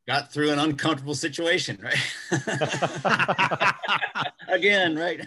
got 0.07 0.33
through 0.33 0.53
an 0.53 0.61
uncomfortable 0.61 1.17
situation, 1.17 1.77
right? 1.83 1.99
Again, 4.49 4.95
right? 4.95 5.27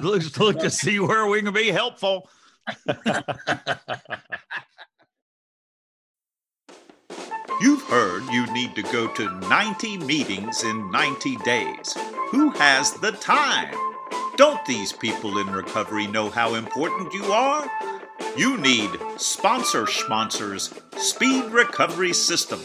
Let's 0.00 0.38
look 0.38 0.60
to 0.60 0.70
see 0.70 1.00
where 1.00 1.26
we 1.26 1.42
can 1.42 1.52
be 1.52 1.72
helpful. 1.72 2.30
You've 7.60 7.82
heard 7.82 8.22
you 8.30 8.46
need 8.52 8.76
to 8.76 8.82
go 8.82 9.08
to 9.08 9.40
90 9.48 9.98
meetings 9.98 10.62
in 10.62 10.92
90 10.92 11.36
days. 11.38 11.96
Who 12.30 12.50
has 12.50 12.92
the 12.92 13.10
time? 13.10 13.74
Don't 14.36 14.64
these 14.64 14.92
people 14.92 15.38
in 15.38 15.50
recovery 15.50 16.06
know 16.06 16.30
how 16.30 16.54
important 16.54 17.12
you 17.12 17.24
are? 17.24 17.68
You 18.36 18.58
need 18.58 18.90
Sponsor 19.16 19.86
Schmoncer's 19.86 20.72
Speed 20.98 21.46
Recovery 21.46 22.12
System. 22.12 22.60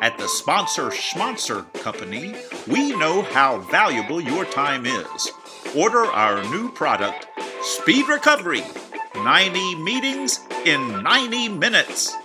At 0.00 0.16
the 0.16 0.28
Sponsor 0.28 0.90
Schmoncer 0.90 1.70
Company, 1.82 2.34
we 2.66 2.96
know 2.96 3.20
how 3.20 3.58
valuable 3.58 4.22
your 4.22 4.46
time 4.46 4.86
is. 4.86 5.30
Order 5.76 6.06
our 6.06 6.42
new 6.44 6.72
product, 6.72 7.26
Speed 7.60 8.08
Recovery 8.08 8.64
90 9.14 9.74
meetings 9.74 10.40
in 10.64 11.02
90 11.02 11.50
minutes. 11.50 12.16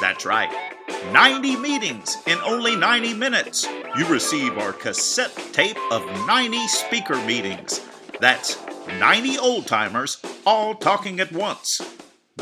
That's 0.00 0.24
right. 0.24 0.67
90 1.12 1.56
meetings 1.56 2.16
in 2.26 2.38
only 2.38 2.76
90 2.76 3.14
minutes. 3.14 3.66
You 3.96 4.06
receive 4.06 4.58
our 4.58 4.72
cassette 4.72 5.34
tape 5.52 5.78
of 5.90 6.04
90 6.26 6.68
speaker 6.68 7.16
meetings. 7.24 7.80
That's 8.20 8.58
90 8.98 9.38
old 9.38 9.66
timers 9.66 10.20
all 10.46 10.74
talking 10.74 11.20
at 11.20 11.32
once. 11.32 11.80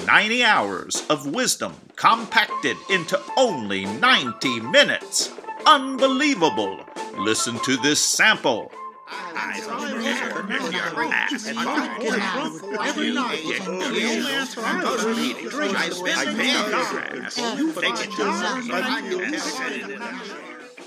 90 0.07 0.45
hours 0.45 1.07
of 1.09 1.35
wisdom 1.35 1.75
compacted 1.97 2.77
into 2.91 3.21
only 3.37 3.85
90 3.85 4.61
minutes. 4.61 5.33
Unbelievable! 5.65 6.81
Listen 7.19 7.59
to 7.65 7.77
this 7.79 8.01
sample. 8.01 8.71
I 9.09 9.61
every 12.85 13.13
night. 13.13 13.45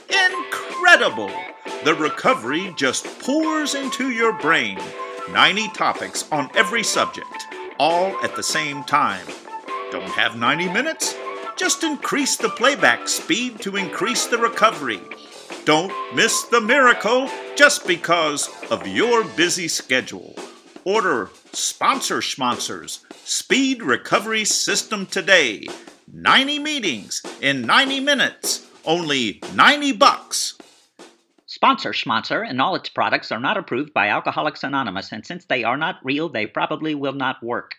Incredible! 0.10 1.32
The 1.84 1.94
recovery 1.96 2.74
just 2.76 3.06
pours 3.20 3.76
into 3.76 4.10
your 4.10 4.34
brain. 4.34 4.80
90 5.32 5.70
topics 5.70 6.30
on 6.32 6.50
every 6.56 6.84
subject, 6.84 7.46
all 7.80 8.18
at 8.24 8.36
the 8.36 8.44
same 8.44 8.84
time. 8.84 9.26
Don't 9.92 10.04
have 10.04 10.36
90 10.36 10.70
minutes? 10.70 11.16
Just 11.56 11.84
increase 11.84 12.36
the 12.36 12.50
playback 12.50 13.08
speed 13.08 13.60
to 13.62 13.76
increase 13.76 14.26
the 14.26 14.38
recovery. 14.38 15.02
Don't 15.66 15.94
miss 16.16 16.44
the 16.44 16.62
miracle 16.62 17.30
just 17.56 17.86
because 17.86 18.50
of 18.72 18.88
your 18.88 19.24
busy 19.24 19.68
schedule. 19.68 20.36
Order 20.86 21.30
Sponsor 21.52 22.22
Schmoncer's 22.22 23.06
Speed 23.24 23.84
Recovery 23.84 24.46
System 24.46 25.06
today. 25.06 25.68
90 26.12 26.60
meetings 26.60 27.22
in 27.42 27.62
90 27.62 28.00
minutes, 28.00 28.66
only 28.86 29.42
90 29.54 29.92
bucks. 29.94 30.58
Sponsor 31.46 31.92
Schmoncer 31.92 32.48
and 32.48 32.62
all 32.62 32.76
its 32.76 32.90
products 32.90 33.32
are 33.32 33.40
not 33.40 33.58
approved 33.58 33.94
by 33.94 34.08
Alcoholics 34.08 34.64
Anonymous, 34.64 35.12
and 35.12 35.26
since 35.26 35.46
they 35.46 35.64
are 35.64 35.78
not 35.78 36.00
real, 36.04 36.30
they 36.30 36.48
probably 36.48 36.96
will 36.96 37.14
not 37.14 37.44
work. 37.44 37.68